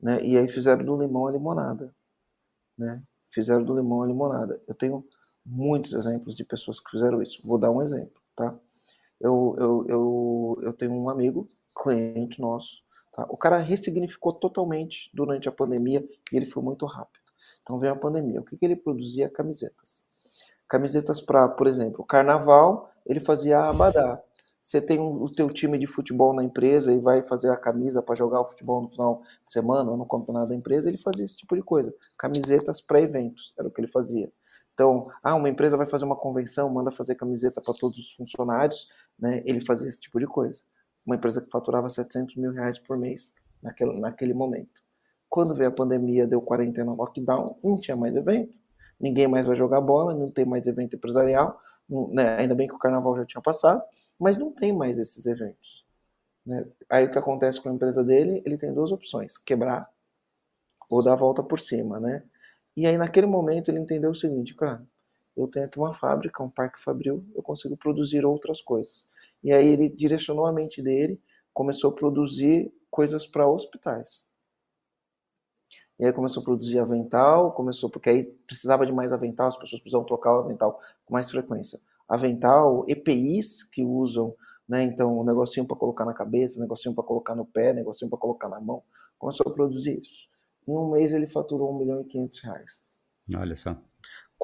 né? 0.00 0.24
E 0.24 0.38
aí 0.38 0.46
fizeram 0.46 0.84
do 0.84 0.96
limão 0.96 1.26
a 1.26 1.32
limonada, 1.32 1.94
né? 2.78 3.02
Fizeram 3.30 3.64
do 3.64 3.74
limão 3.74 4.02
a 4.02 4.06
limonada. 4.06 4.62
Eu 4.68 4.74
tenho 4.74 5.04
muitos 5.44 5.92
exemplos 5.92 6.36
de 6.36 6.44
pessoas 6.44 6.78
que 6.78 6.90
fizeram 6.90 7.20
isso. 7.20 7.42
Vou 7.44 7.58
dar 7.58 7.72
um 7.72 7.82
exemplo, 7.82 8.22
tá? 8.36 8.56
Eu, 9.20 9.56
eu, 9.58 9.86
eu, 9.88 10.58
eu 10.62 10.72
tenho 10.72 10.92
um 10.92 11.08
amigo, 11.08 11.48
cliente 11.76 12.40
nosso, 12.40 12.82
tá? 13.12 13.26
O 13.28 13.36
cara 13.36 13.58
ressignificou 13.58 14.32
totalmente 14.32 15.10
durante 15.14 15.48
a 15.48 15.52
pandemia 15.52 16.06
e 16.32 16.36
ele 16.36 16.46
foi 16.46 16.62
muito 16.62 16.86
rápido. 16.86 17.22
Então 17.62 17.78
veio 17.78 17.92
a 17.92 17.96
pandemia. 17.96 18.40
O 18.40 18.44
que, 18.44 18.56
que 18.56 18.64
ele 18.64 18.76
produzia? 18.76 19.28
Camisetas 19.28 20.04
camisetas 20.68 21.20
para, 21.20 21.48
por 21.48 21.66
exemplo, 21.66 22.04
carnaval, 22.04 22.90
ele 23.06 23.20
fazia 23.20 23.60
abadá. 23.60 24.20
Você 24.60 24.80
tem 24.80 24.98
o 24.98 25.30
teu 25.30 25.50
time 25.50 25.78
de 25.78 25.86
futebol 25.86 26.32
na 26.32 26.42
empresa 26.42 26.92
e 26.92 26.98
vai 26.98 27.22
fazer 27.22 27.50
a 27.50 27.56
camisa 27.56 28.02
para 28.02 28.14
jogar 28.14 28.40
o 28.40 28.46
futebol 28.46 28.80
no 28.80 28.88
final 28.88 29.22
de 29.44 29.52
semana 29.52 29.90
ou 29.90 29.96
no 29.96 30.08
campeonato 30.08 30.48
da 30.48 30.54
empresa, 30.54 30.88
ele 30.88 30.96
fazia 30.96 31.24
esse 31.24 31.36
tipo 31.36 31.54
de 31.54 31.62
coisa. 31.62 31.94
Camisetas 32.18 32.80
para 32.80 33.00
eventos, 33.00 33.52
era 33.58 33.68
o 33.68 33.70
que 33.70 33.80
ele 33.80 33.88
fazia. 33.88 34.32
Então, 34.72 35.06
ah, 35.22 35.34
uma 35.34 35.50
empresa 35.50 35.76
vai 35.76 35.86
fazer 35.86 36.06
uma 36.06 36.16
convenção, 36.16 36.70
manda 36.70 36.90
fazer 36.90 37.14
camiseta 37.14 37.60
para 37.60 37.74
todos 37.74 37.98
os 37.98 38.12
funcionários, 38.12 38.88
né? 39.18 39.42
Ele 39.44 39.60
fazia 39.60 39.88
esse 39.88 40.00
tipo 40.00 40.18
de 40.18 40.26
coisa. 40.26 40.62
Uma 41.04 41.16
empresa 41.16 41.40
que 41.40 41.50
faturava 41.50 41.88
700 41.88 42.36
mil 42.36 42.52
reais 42.52 42.78
por 42.78 42.96
mês 42.96 43.34
naquele, 43.62 43.98
naquele 43.98 44.34
momento. 44.34 44.82
Quando 45.28 45.54
veio 45.54 45.68
a 45.68 45.72
pandemia, 45.72 46.26
deu 46.26 46.40
quarentena, 46.40 46.92
lockdown, 46.92 47.58
não 47.62 47.76
tinha 47.76 47.96
mais 47.96 48.16
evento 48.16 48.54
ninguém 48.98 49.28
mais 49.28 49.46
vai 49.46 49.56
jogar 49.56 49.80
bola, 49.80 50.14
não 50.14 50.30
tem 50.30 50.44
mais 50.44 50.66
evento 50.66 50.96
empresarial, 50.96 51.60
né? 51.88 52.36
ainda 52.38 52.54
bem 52.54 52.66
que 52.66 52.74
o 52.74 52.78
carnaval 52.78 53.16
já 53.16 53.26
tinha 53.26 53.42
passado, 53.42 53.82
mas 54.18 54.38
não 54.38 54.50
tem 54.50 54.72
mais 54.72 54.98
esses 54.98 55.26
eventos. 55.26 55.84
Né? 56.44 56.66
Aí 56.88 57.04
o 57.04 57.10
que 57.10 57.18
acontece 57.18 57.60
com 57.60 57.68
a 57.68 57.72
empresa 57.72 58.04
dele? 58.04 58.42
Ele 58.44 58.56
tem 58.56 58.72
duas 58.72 58.92
opções: 58.92 59.36
quebrar 59.36 59.88
ou 60.88 61.02
dar 61.02 61.14
a 61.14 61.16
volta 61.16 61.42
por 61.42 61.58
cima, 61.58 61.98
né? 61.98 62.22
E 62.76 62.86
aí 62.86 62.98
naquele 62.98 63.26
momento 63.26 63.70
ele 63.70 63.78
entendeu 63.78 64.10
o 64.10 64.14
seguinte, 64.14 64.54
cara, 64.54 64.82
eu 65.36 65.48
tenho 65.48 65.66
aqui 65.66 65.78
uma 65.78 65.92
fábrica, 65.92 66.42
um 66.42 66.50
parque 66.50 66.80
fabril, 66.80 67.24
eu 67.34 67.42
consigo 67.42 67.76
produzir 67.76 68.24
outras 68.24 68.60
coisas. 68.60 69.08
E 69.42 69.52
aí 69.52 69.66
ele 69.66 69.88
direcionou 69.88 70.46
a 70.46 70.52
mente 70.52 70.80
dele, 70.80 71.20
começou 71.52 71.90
a 71.90 71.94
produzir 71.94 72.72
coisas 72.90 73.26
para 73.26 73.48
hospitais. 73.48 74.28
E 75.98 76.04
aí 76.04 76.12
começou 76.12 76.40
a 76.42 76.44
produzir 76.44 76.78
avental, 76.78 77.52
começou 77.52 77.88
porque 77.88 78.10
aí 78.10 78.24
precisava 78.24 78.84
de 78.84 78.92
mais 78.92 79.12
avental, 79.12 79.46
as 79.46 79.56
pessoas 79.56 79.80
precisavam 79.80 80.06
trocar 80.06 80.36
o 80.36 80.40
avental 80.40 80.80
com 81.04 81.14
mais 81.14 81.30
frequência. 81.30 81.80
Avental, 82.08 82.84
EPIs 82.88 83.62
que 83.62 83.84
usam, 83.84 84.34
né? 84.68 84.82
Então, 84.82 85.20
um 85.20 85.24
negocinho 85.24 85.66
para 85.66 85.76
colocar 85.76 86.04
na 86.04 86.12
cabeça, 86.12 86.58
um 86.58 86.62
negocinho 86.62 86.94
para 86.94 87.04
colocar 87.04 87.34
no 87.34 87.46
pé, 87.46 87.72
um 87.72 87.76
negocinho 87.76 88.10
para 88.10 88.18
colocar 88.18 88.48
na 88.48 88.60
mão. 88.60 88.82
Começou 89.18 89.50
a 89.50 89.54
produzir 89.54 90.00
isso. 90.00 90.28
Em 90.66 90.72
um 90.72 90.90
mês 90.90 91.12
ele 91.12 91.28
faturou 91.28 91.72
1 91.74 91.78
milhão 91.78 92.00
e 92.00 92.04
500 92.04 92.40
reais. 92.40 92.84
Olha 93.36 93.56
só. 93.56 93.76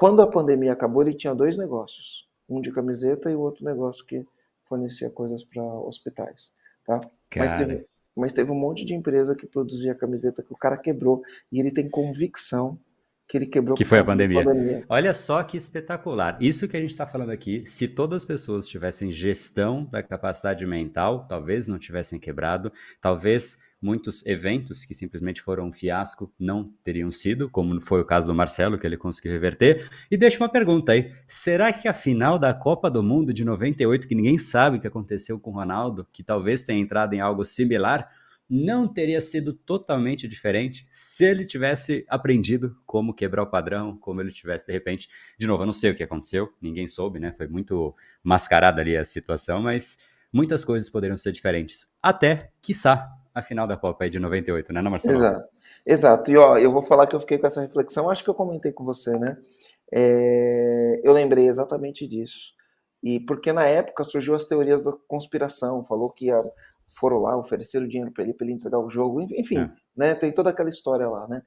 Quando 0.01 0.19
a 0.23 0.25
pandemia 0.25 0.73
acabou, 0.73 1.03
ele 1.03 1.13
tinha 1.13 1.35
dois 1.35 1.59
negócios. 1.59 2.27
Um 2.49 2.59
de 2.59 2.71
camiseta 2.71 3.29
e 3.29 3.35
o 3.35 3.39
outro 3.39 3.63
negócio 3.63 4.03
que 4.03 4.25
fornecia 4.63 5.11
coisas 5.11 5.43
para 5.45 5.61
hospitais. 5.61 6.55
Tá? 6.83 6.99
Mas 7.37 7.51
teve, 7.51 7.85
mas 8.15 8.33
teve 8.33 8.51
um 8.51 8.59
monte 8.59 8.83
de 8.83 8.95
empresa 8.95 9.35
que 9.35 9.45
produzia 9.45 9.93
camiseta 9.93 10.41
que 10.41 10.51
o 10.51 10.57
cara 10.57 10.75
quebrou 10.75 11.21
e 11.51 11.59
ele 11.59 11.69
tem 11.69 11.87
convicção 11.87 12.79
que 13.27 13.37
ele 13.37 13.45
quebrou. 13.45 13.77
Que 13.77 13.85
foi 13.85 13.99
a 13.99 14.03
pandemia. 14.03 14.43
pandemia. 14.43 14.83
Olha 14.89 15.13
só 15.13 15.43
que 15.43 15.55
espetacular. 15.55 16.35
Isso 16.41 16.67
que 16.67 16.75
a 16.75 16.79
gente 16.79 16.89
está 16.89 17.05
falando 17.05 17.29
aqui, 17.29 17.63
se 17.67 17.87
todas 17.87 18.23
as 18.23 18.25
pessoas 18.25 18.67
tivessem 18.67 19.11
gestão 19.11 19.85
da 19.85 20.01
capacidade 20.01 20.65
mental, 20.65 21.27
talvez 21.27 21.67
não 21.67 21.77
tivessem 21.77 22.19
quebrado, 22.19 22.73
talvez 22.99 23.59
muitos 23.81 24.25
eventos 24.25 24.85
que 24.85 24.93
simplesmente 24.93 25.41
foram 25.41 25.67
um 25.67 25.71
fiasco 25.71 26.31
não 26.39 26.71
teriam 26.83 27.11
sido, 27.11 27.49
como 27.49 27.81
foi 27.81 28.01
o 28.01 28.05
caso 28.05 28.27
do 28.27 28.35
Marcelo, 28.35 28.77
que 28.77 28.85
ele 28.85 28.97
conseguiu 28.97 29.31
reverter. 29.31 29.89
E 30.09 30.15
deixa 30.15 30.37
uma 30.37 30.49
pergunta 30.49 30.91
aí: 30.91 31.11
será 31.25 31.73
que 31.73 31.87
a 31.87 31.93
final 31.93 32.37
da 32.37 32.53
Copa 32.53 32.89
do 32.89 33.01
Mundo 33.01 33.33
de 33.33 33.43
98, 33.43 34.07
que 34.07 34.15
ninguém 34.15 34.37
sabe 34.37 34.77
o 34.77 34.79
que 34.79 34.87
aconteceu 34.87 35.39
com 35.39 35.49
o 35.49 35.53
Ronaldo, 35.53 36.07
que 36.13 36.23
talvez 36.23 36.63
tenha 36.63 36.79
entrado 36.79 37.13
em 37.13 37.19
algo 37.19 37.43
similar, 37.43 38.09
não 38.47 38.85
teria 38.85 39.21
sido 39.21 39.53
totalmente 39.53 40.27
diferente 40.27 40.85
se 40.91 41.23
ele 41.23 41.45
tivesse 41.45 42.05
aprendido 42.09 42.75
como 42.85 43.13
quebrar 43.13 43.43
o 43.43 43.47
padrão, 43.49 43.95
como 43.95 44.19
ele 44.19 44.29
tivesse 44.29 44.67
de 44.67 44.73
repente. 44.73 45.07
De 45.39 45.47
novo, 45.47 45.63
eu 45.63 45.65
não 45.65 45.73
sei 45.73 45.91
o 45.91 45.95
que 45.95 46.03
aconteceu, 46.03 46.53
ninguém 46.61 46.85
soube, 46.85 47.17
né? 47.17 47.31
Foi 47.31 47.47
muito 47.47 47.95
mascarada 48.21 48.81
ali 48.81 48.97
a 48.97 49.05
situação, 49.05 49.61
mas 49.61 49.97
muitas 50.33 50.65
coisas 50.65 50.89
poderiam 50.89 51.15
ser 51.15 51.31
diferentes. 51.31 51.93
Até, 52.03 52.51
quiçá, 52.61 53.09
a 53.33 53.41
final 53.41 53.67
da 53.67 53.77
Copa 53.77 54.03
aí 54.03 54.09
de 54.09 54.19
98, 54.19 54.73
né, 54.73 54.81
não, 54.81 54.91
Marcelo? 54.91 55.15
Exato. 55.15 55.49
Exato. 55.85 56.31
E 56.31 56.37
ó, 56.37 56.57
eu 56.57 56.71
vou 56.71 56.83
falar 56.83 57.07
que 57.07 57.15
eu 57.15 57.19
fiquei 57.19 57.37
com 57.37 57.47
essa 57.47 57.61
reflexão, 57.61 58.09
acho 58.09 58.23
que 58.23 58.29
eu 58.29 58.35
comentei 58.35 58.71
com 58.71 58.83
você, 58.83 59.17
né? 59.17 59.37
É... 59.93 61.01
eu 61.03 61.11
lembrei 61.11 61.47
exatamente 61.47 62.07
disso. 62.07 62.53
E 63.03 63.19
porque 63.19 63.51
na 63.51 63.65
época 63.65 64.03
surgiu 64.03 64.35
as 64.35 64.45
teorias 64.45 64.83
da 64.83 64.93
conspiração, 65.07 65.83
falou 65.83 66.11
que 66.11 66.27
ia 66.27 66.39
foram 66.93 67.19
lá, 67.19 67.37
ofereceram 67.37 67.87
dinheiro 67.87 68.11
para 68.11 68.23
ele, 68.23 68.33
para 68.33 68.45
ele 68.45 68.55
entregar 68.55 68.79
o 68.79 68.89
jogo, 68.89 69.21
enfim, 69.21 69.59
é. 69.59 69.71
né? 69.95 70.13
Tem 70.13 70.31
toda 70.31 70.49
aquela 70.49 70.69
história 70.69 71.07
lá, 71.07 71.27
né? 71.27 71.41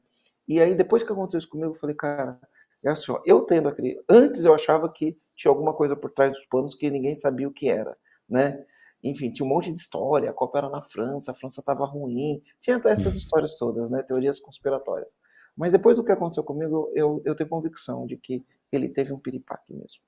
E 0.48 0.60
aí, 0.60 0.74
depois 0.74 1.02
que 1.02 1.12
aconteceu 1.12 1.38
isso 1.38 1.48
comigo, 1.48 1.70
eu 1.70 1.74
falei, 1.78 1.94
cara, 1.94 2.38
é 2.84 2.90
assim, 2.90 3.12
ó, 3.12 3.20
eu 3.24 3.42
tendo 3.42 3.68
aquele. 3.68 4.02
Antes 4.08 4.44
eu 4.44 4.54
achava 4.54 4.90
que 4.90 5.16
tinha 5.34 5.50
alguma 5.50 5.72
coisa 5.72 5.96
por 5.96 6.10
trás 6.10 6.32
dos 6.32 6.44
panos 6.46 6.74
que 6.74 6.90
ninguém 6.90 7.14
sabia 7.14 7.48
o 7.48 7.52
que 7.52 7.68
era, 7.68 7.96
né? 8.28 8.64
Enfim, 9.04 9.30
tinha 9.30 9.44
um 9.44 9.48
monte 9.50 9.70
de 9.70 9.76
história, 9.76 10.30
a 10.30 10.32
Copa 10.32 10.58
era 10.58 10.70
na 10.70 10.80
França, 10.80 11.30
a 11.30 11.34
França 11.34 11.60
estava 11.60 11.84
ruim, 11.84 12.42
tinha 12.58 12.76
até 12.76 12.90
essas 12.90 13.14
histórias 13.14 13.54
todas, 13.56 13.90
né? 13.90 14.02
Teorias 14.02 14.40
conspiratórias. 14.40 15.14
Mas 15.54 15.72
depois 15.72 15.98
do 15.98 16.04
que 16.04 16.10
aconteceu 16.10 16.42
comigo, 16.42 16.90
eu, 16.94 17.22
eu 17.24 17.36
tenho 17.36 17.48
convicção 17.48 18.06
de 18.06 18.16
que 18.16 18.42
ele 18.72 18.88
teve 18.88 19.12
um 19.12 19.18
piripaque 19.18 19.72
mesmo. 19.72 20.02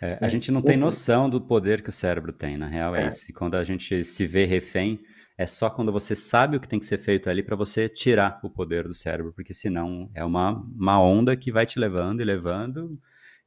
É, 0.00 0.18
a 0.20 0.28
gente 0.28 0.52
não 0.52 0.60
tem 0.60 0.76
noção 0.76 1.30
do 1.30 1.40
poder 1.40 1.80
que 1.80 1.88
o 1.88 1.92
cérebro 1.92 2.32
tem, 2.32 2.58
na 2.58 2.66
real 2.66 2.94
é, 2.94 3.04
é 3.04 3.08
isso. 3.08 3.30
E 3.30 3.32
quando 3.32 3.54
a 3.54 3.64
gente 3.64 4.04
se 4.04 4.26
vê 4.26 4.44
refém, 4.44 5.00
é 5.38 5.46
só 5.46 5.70
quando 5.70 5.90
você 5.90 6.14
sabe 6.14 6.56
o 6.56 6.60
que 6.60 6.68
tem 6.68 6.78
que 6.78 6.86
ser 6.86 6.98
feito 6.98 7.30
ali 7.30 7.42
para 7.42 7.56
você 7.56 7.88
tirar 7.88 8.38
o 8.42 8.50
poder 8.50 8.86
do 8.86 8.94
cérebro, 8.94 9.32
porque 9.32 9.54
senão 9.54 10.10
é 10.14 10.24
uma, 10.24 10.52
uma 10.78 11.00
onda 11.00 11.34
que 11.36 11.50
vai 11.50 11.64
te 11.64 11.78
levando 11.78 12.20
e 12.20 12.24
levando 12.24 12.98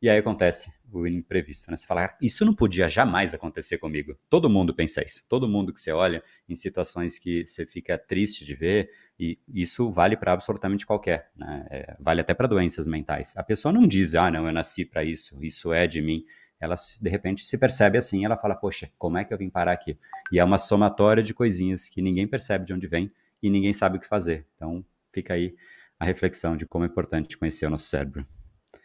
E 0.02 0.10
aí 0.10 0.18
acontece 0.18 0.72
o 0.91 1.06
imprevisto, 1.06 1.70
né? 1.70 1.78
Você 1.78 1.86
fala, 1.86 2.16
isso 2.22 2.45
não 2.45 2.54
podia 2.54 2.88
jamais 2.88 3.34
acontecer 3.34 3.78
comigo. 3.78 4.18
Todo 4.30 4.50
mundo 4.50 4.74
pensa 4.74 5.04
isso. 5.06 5.24
Todo 5.28 5.47
mundo 5.47 5.74
que 5.74 5.80
você 5.80 5.91
olha 5.91 6.24
em 6.47 6.56
situações 6.56 7.20
que 7.20 7.45
você 7.45 7.66
fica 7.66 7.97
triste 7.97 8.45
de 8.45 8.56
ver, 8.56 8.89
e 9.20 9.38
isso 9.47 9.89
vale 9.89 10.16
para 10.16 10.34
absolutamente 10.34 10.86
qualquer, 10.86 11.30
né? 11.36 11.68
É, 11.70 11.97
vale 12.00 12.22
até 12.22 12.34
para 12.34 12.47
doenças 12.47 12.88
mentais. 12.88 13.36
A 13.38 13.43
pessoa 13.43 13.74
não 13.74 13.86
diz, 13.86 14.16
ah, 14.16 14.32
não, 14.32 14.47
eu 14.47 14.54
nasci 14.54 14.86
para 14.86 15.04
isso, 15.04 15.43
isso 15.43 15.74
é 15.74 15.86
de 15.86 16.02
mim. 16.02 16.24
Ela 16.60 16.76
de 16.76 17.10
repente 17.10 17.45
se 17.45 17.58
percebe 17.58 17.97
assim, 17.97 18.26
ela 18.26 18.38
fala, 18.38 18.56
poxa, 18.56 18.89
como 18.97 19.18
é 19.18 19.24
que 19.24 19.34
eu 19.34 19.38
vim 19.38 19.50
parar 19.50 19.74
aqui? 19.74 19.97
E 20.32 20.39
é 20.39 20.43
uma 20.43 20.58
somatória 20.58 21.22
de 21.22 21.34
coisinhas 21.34 21.88
que 21.88 22.02
ninguém 22.02 22.28
percebe 22.28 22.66
de 22.66 22.74
onde 22.74 22.88
vem 22.88 23.12
e 23.41 23.50
ninguém 23.50 23.74
sabe 23.74 23.97
o 23.97 24.00
que 24.00 24.08
fazer. 24.08 24.45
Então, 24.56 24.84
fica 25.14 25.34
aí 25.34 25.56
a 26.00 26.06
reflexão 26.06 26.56
de 26.56 26.66
como 26.66 26.86
é 26.86 26.88
importante 26.88 27.38
conhecer 27.38 27.66
o 27.66 27.70
nosso 27.70 27.86
cérebro. 27.86 28.24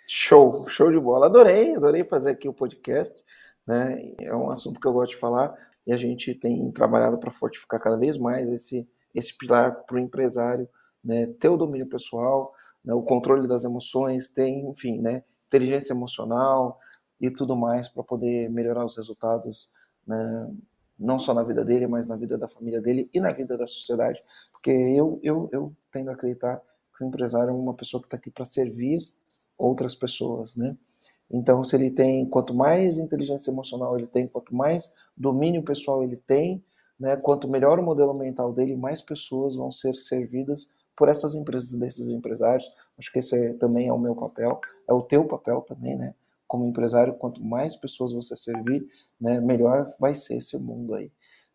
Show, 0.06 0.68
show 0.68 0.92
de 0.92 1.00
bola. 1.00 1.26
Adorei, 1.26 1.74
adorei 1.74 2.04
fazer 2.04 2.30
aqui 2.30 2.46
o 2.46 2.52
podcast. 2.52 3.24
Né? 3.66 4.12
É 4.20 4.34
um 4.34 4.50
assunto 4.50 4.78
que 4.78 4.86
eu 4.86 4.92
gosto 4.92 5.12
de 5.12 5.16
falar 5.16 5.54
e 5.86 5.92
a 5.92 5.96
gente 5.96 6.34
tem 6.34 6.70
trabalhado 6.72 7.18
para 7.18 7.30
fortificar 7.30 7.80
cada 7.80 7.96
vez 7.96 8.18
mais 8.18 8.50
esse, 8.50 8.86
esse 9.14 9.36
pilar 9.36 9.84
para 9.84 9.96
o 9.96 9.98
empresário, 9.98 10.68
né? 11.02 11.26
ter 11.38 11.48
o 11.48 11.56
domínio 11.56 11.86
pessoal, 11.86 12.52
né? 12.84 12.92
o 12.92 13.02
controle 13.02 13.48
das 13.48 13.64
emoções, 13.64 14.28
tem, 14.28 14.68
enfim, 14.68 14.98
né? 15.00 15.22
inteligência 15.46 15.94
emocional 15.94 16.78
e 17.18 17.30
tudo 17.30 17.56
mais 17.56 17.88
para 17.88 18.02
poder 18.02 18.50
melhorar 18.50 18.84
os 18.84 18.96
resultados, 18.96 19.70
né? 20.06 20.50
não 20.98 21.18
só 21.18 21.32
na 21.32 21.42
vida 21.42 21.64
dele, 21.64 21.86
mas 21.86 22.06
na 22.06 22.16
vida 22.16 22.36
da 22.36 22.46
família 22.46 22.80
dele 22.80 23.08
e 23.12 23.20
na 23.20 23.32
vida 23.32 23.56
da 23.56 23.66
sociedade. 23.66 24.22
Porque 24.52 24.70
eu, 24.70 25.18
eu, 25.22 25.48
eu 25.50 25.72
tendo 25.90 26.10
a 26.10 26.12
acreditar 26.12 26.60
que 26.96 27.02
o 27.02 27.06
empresário 27.06 27.48
é 27.48 27.52
uma 27.52 27.74
pessoa 27.74 28.02
que 28.02 28.06
está 28.06 28.18
aqui 28.18 28.30
para 28.30 28.44
servir 28.44 29.00
outras 29.58 29.94
pessoas, 29.94 30.56
né? 30.56 30.76
Então, 31.30 31.64
se 31.64 31.74
ele 31.74 31.90
tem, 31.90 32.26
quanto 32.26 32.54
mais 32.54 32.98
inteligência 32.98 33.50
emocional 33.50 33.98
ele 33.98 34.06
tem, 34.06 34.28
quanto 34.28 34.54
mais 34.54 34.92
domínio 35.16 35.62
pessoal 35.62 36.02
ele 36.02 36.16
tem, 36.16 36.62
né, 36.98 37.16
quanto 37.16 37.48
melhor 37.48 37.78
o 37.78 37.82
modelo 37.82 38.14
mental 38.14 38.52
dele, 38.52 38.76
mais 38.76 39.00
pessoas 39.00 39.56
vão 39.56 39.70
ser 39.70 39.94
servidas 39.94 40.70
por 40.96 41.08
essas 41.08 41.34
empresas, 41.34 41.74
desses 41.74 42.08
empresários. 42.08 42.66
Acho 42.98 43.12
que 43.12 43.18
esse 43.18 43.36
é, 43.36 43.52
também 43.54 43.88
é 43.88 43.92
o 43.92 43.98
meu 43.98 44.14
papel, 44.14 44.60
é 44.88 44.92
o 44.92 45.02
teu 45.02 45.24
papel 45.24 45.60
também, 45.62 45.96
né? 45.96 46.14
Como 46.46 46.66
empresário, 46.66 47.14
quanto 47.14 47.42
mais 47.42 47.74
pessoas 47.74 48.12
você 48.12 48.36
servir, 48.36 48.86
né, 49.20 49.40
melhor 49.40 49.86
vai 49.98 50.14
ser 50.14 50.36
esse 50.36 50.56
mundo 50.58 50.94
aí. 50.94 51.10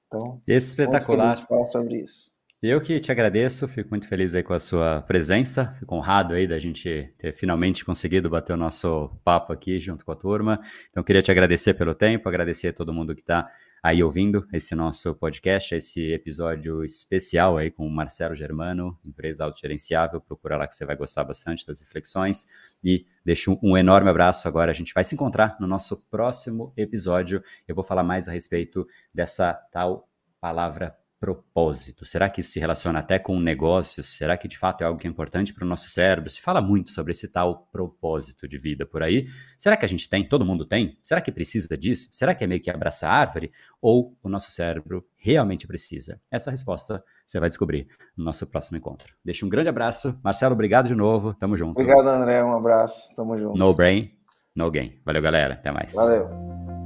Então, 0.07 0.41
espetacular. 0.47 1.37
falar 1.45 1.65
sobre 1.65 2.01
isso. 2.01 2.35
Eu 2.61 2.81
que 2.81 2.99
te 2.99 3.09
agradeço, 3.09 3.69
fico 3.69 3.89
muito 3.89 4.05
feliz 4.05 4.35
aí 4.35 4.43
com 4.43 4.51
a 4.51 4.59
sua 4.59 5.01
presença, 5.03 5.73
fico 5.79 5.95
honrado 5.95 6.33
aí 6.33 6.45
da 6.45 6.59
gente 6.59 7.09
ter 7.17 7.31
finalmente 7.31 7.85
conseguido 7.85 8.29
bater 8.29 8.51
o 8.51 8.57
nosso 8.57 9.17
papo 9.23 9.53
aqui 9.53 9.79
junto 9.79 10.03
com 10.03 10.11
a 10.11 10.15
turma. 10.15 10.59
Então, 10.89 11.01
queria 11.01 11.21
te 11.21 11.31
agradecer 11.31 11.73
pelo 11.75 11.95
tempo, 11.95 12.27
agradecer 12.27 12.67
a 12.67 12.73
todo 12.73 12.93
mundo 12.93 13.15
que 13.15 13.21
está 13.21 13.49
aí 13.81 14.03
ouvindo 14.03 14.45
esse 14.51 14.75
nosso 14.75 15.15
podcast, 15.15 15.73
esse 15.73 16.11
episódio 16.11 16.83
especial 16.83 17.55
aí 17.57 17.71
com 17.71 17.87
o 17.87 17.89
Marcelo 17.89 18.35
Germano, 18.35 18.99
empresa 19.05 19.45
autogerenciável. 19.45 20.19
Procura 20.19 20.57
lá 20.57 20.67
que 20.67 20.75
você 20.75 20.83
vai 20.83 20.97
gostar 20.97 21.23
bastante 21.23 21.65
das 21.65 21.79
reflexões. 21.79 22.45
E 22.83 23.05
deixo 23.23 23.57
um, 23.63 23.77
enorme 23.77 24.09
abraço. 24.09 24.49
Agora 24.49 24.69
a 24.69 24.75
gente 24.75 24.93
vai 24.93 25.05
se 25.05 25.15
encontrar 25.15 25.55
no 25.61 25.65
nosso 25.65 26.05
próximo 26.11 26.73
episódio. 26.75 27.41
Eu 27.65 27.73
vou 27.73 27.85
falar 27.85 28.03
mais 28.03 28.27
a 28.27 28.33
respeito 28.33 28.85
dessa 29.13 29.53
tal 29.71 30.09
palavra 30.41 30.93
propósito? 31.19 32.05
Será 32.05 32.29
que 32.29 32.41
isso 32.41 32.51
se 32.51 32.59
relaciona 32.59 32.99
até 32.99 33.19
com 33.19 33.39
negócios? 33.39 34.17
Será 34.17 34.37
que 34.37 34.47
de 34.47 34.57
fato 34.57 34.81
é 34.81 34.85
algo 34.85 34.97
que 34.97 35.07
é 35.07 35.09
importante 35.09 35.53
para 35.53 35.65
o 35.65 35.67
nosso 35.67 35.89
cérebro? 35.89 36.29
Se 36.29 36.41
fala 36.41 36.61
muito 36.61 36.91
sobre 36.91 37.11
esse 37.11 37.27
tal 37.27 37.67
propósito 37.71 38.47
de 38.47 38.57
vida 38.57 38.85
por 38.85 39.03
aí. 39.03 39.27
Será 39.57 39.75
que 39.75 39.85
a 39.85 39.89
gente 39.89 40.09
tem? 40.09 40.27
Todo 40.27 40.45
mundo 40.45 40.65
tem? 40.65 40.97
Será 41.03 41.19
que 41.19 41.31
precisa 41.31 41.77
disso? 41.77 42.07
Será 42.11 42.33
que 42.33 42.43
é 42.43 42.47
meio 42.47 42.61
que 42.61 42.71
abraçar 42.71 43.11
a 43.11 43.15
árvore? 43.15 43.51
Ou 43.81 44.17
o 44.23 44.29
nosso 44.29 44.49
cérebro 44.51 45.05
realmente 45.17 45.67
precisa? 45.67 46.21
Essa 46.31 46.51
resposta 46.51 47.03
você 47.27 47.39
vai 47.39 47.49
descobrir 47.49 47.87
no 48.15 48.23
nosso 48.23 48.47
próximo 48.47 48.77
encontro. 48.77 49.13
Deixa 49.23 49.45
um 49.45 49.49
grande 49.49 49.69
abraço. 49.69 50.17
Marcelo, 50.23 50.53
obrigado 50.53 50.87
de 50.87 50.95
novo. 50.95 51.33
Tamo 51.33 51.57
junto. 51.57 51.79
Obrigado, 51.79 52.07
André. 52.07 52.43
Um 52.43 52.55
abraço. 52.55 53.13
Tamo 53.15 53.37
junto. 53.37 53.57
No 53.57 53.73
brain, 53.73 54.11
no 54.55 54.71
gain. 54.71 54.99
Valeu, 55.05 55.21
galera. 55.21 55.55
Até 55.55 55.71
mais. 55.71 55.93
Valeu. 55.93 56.78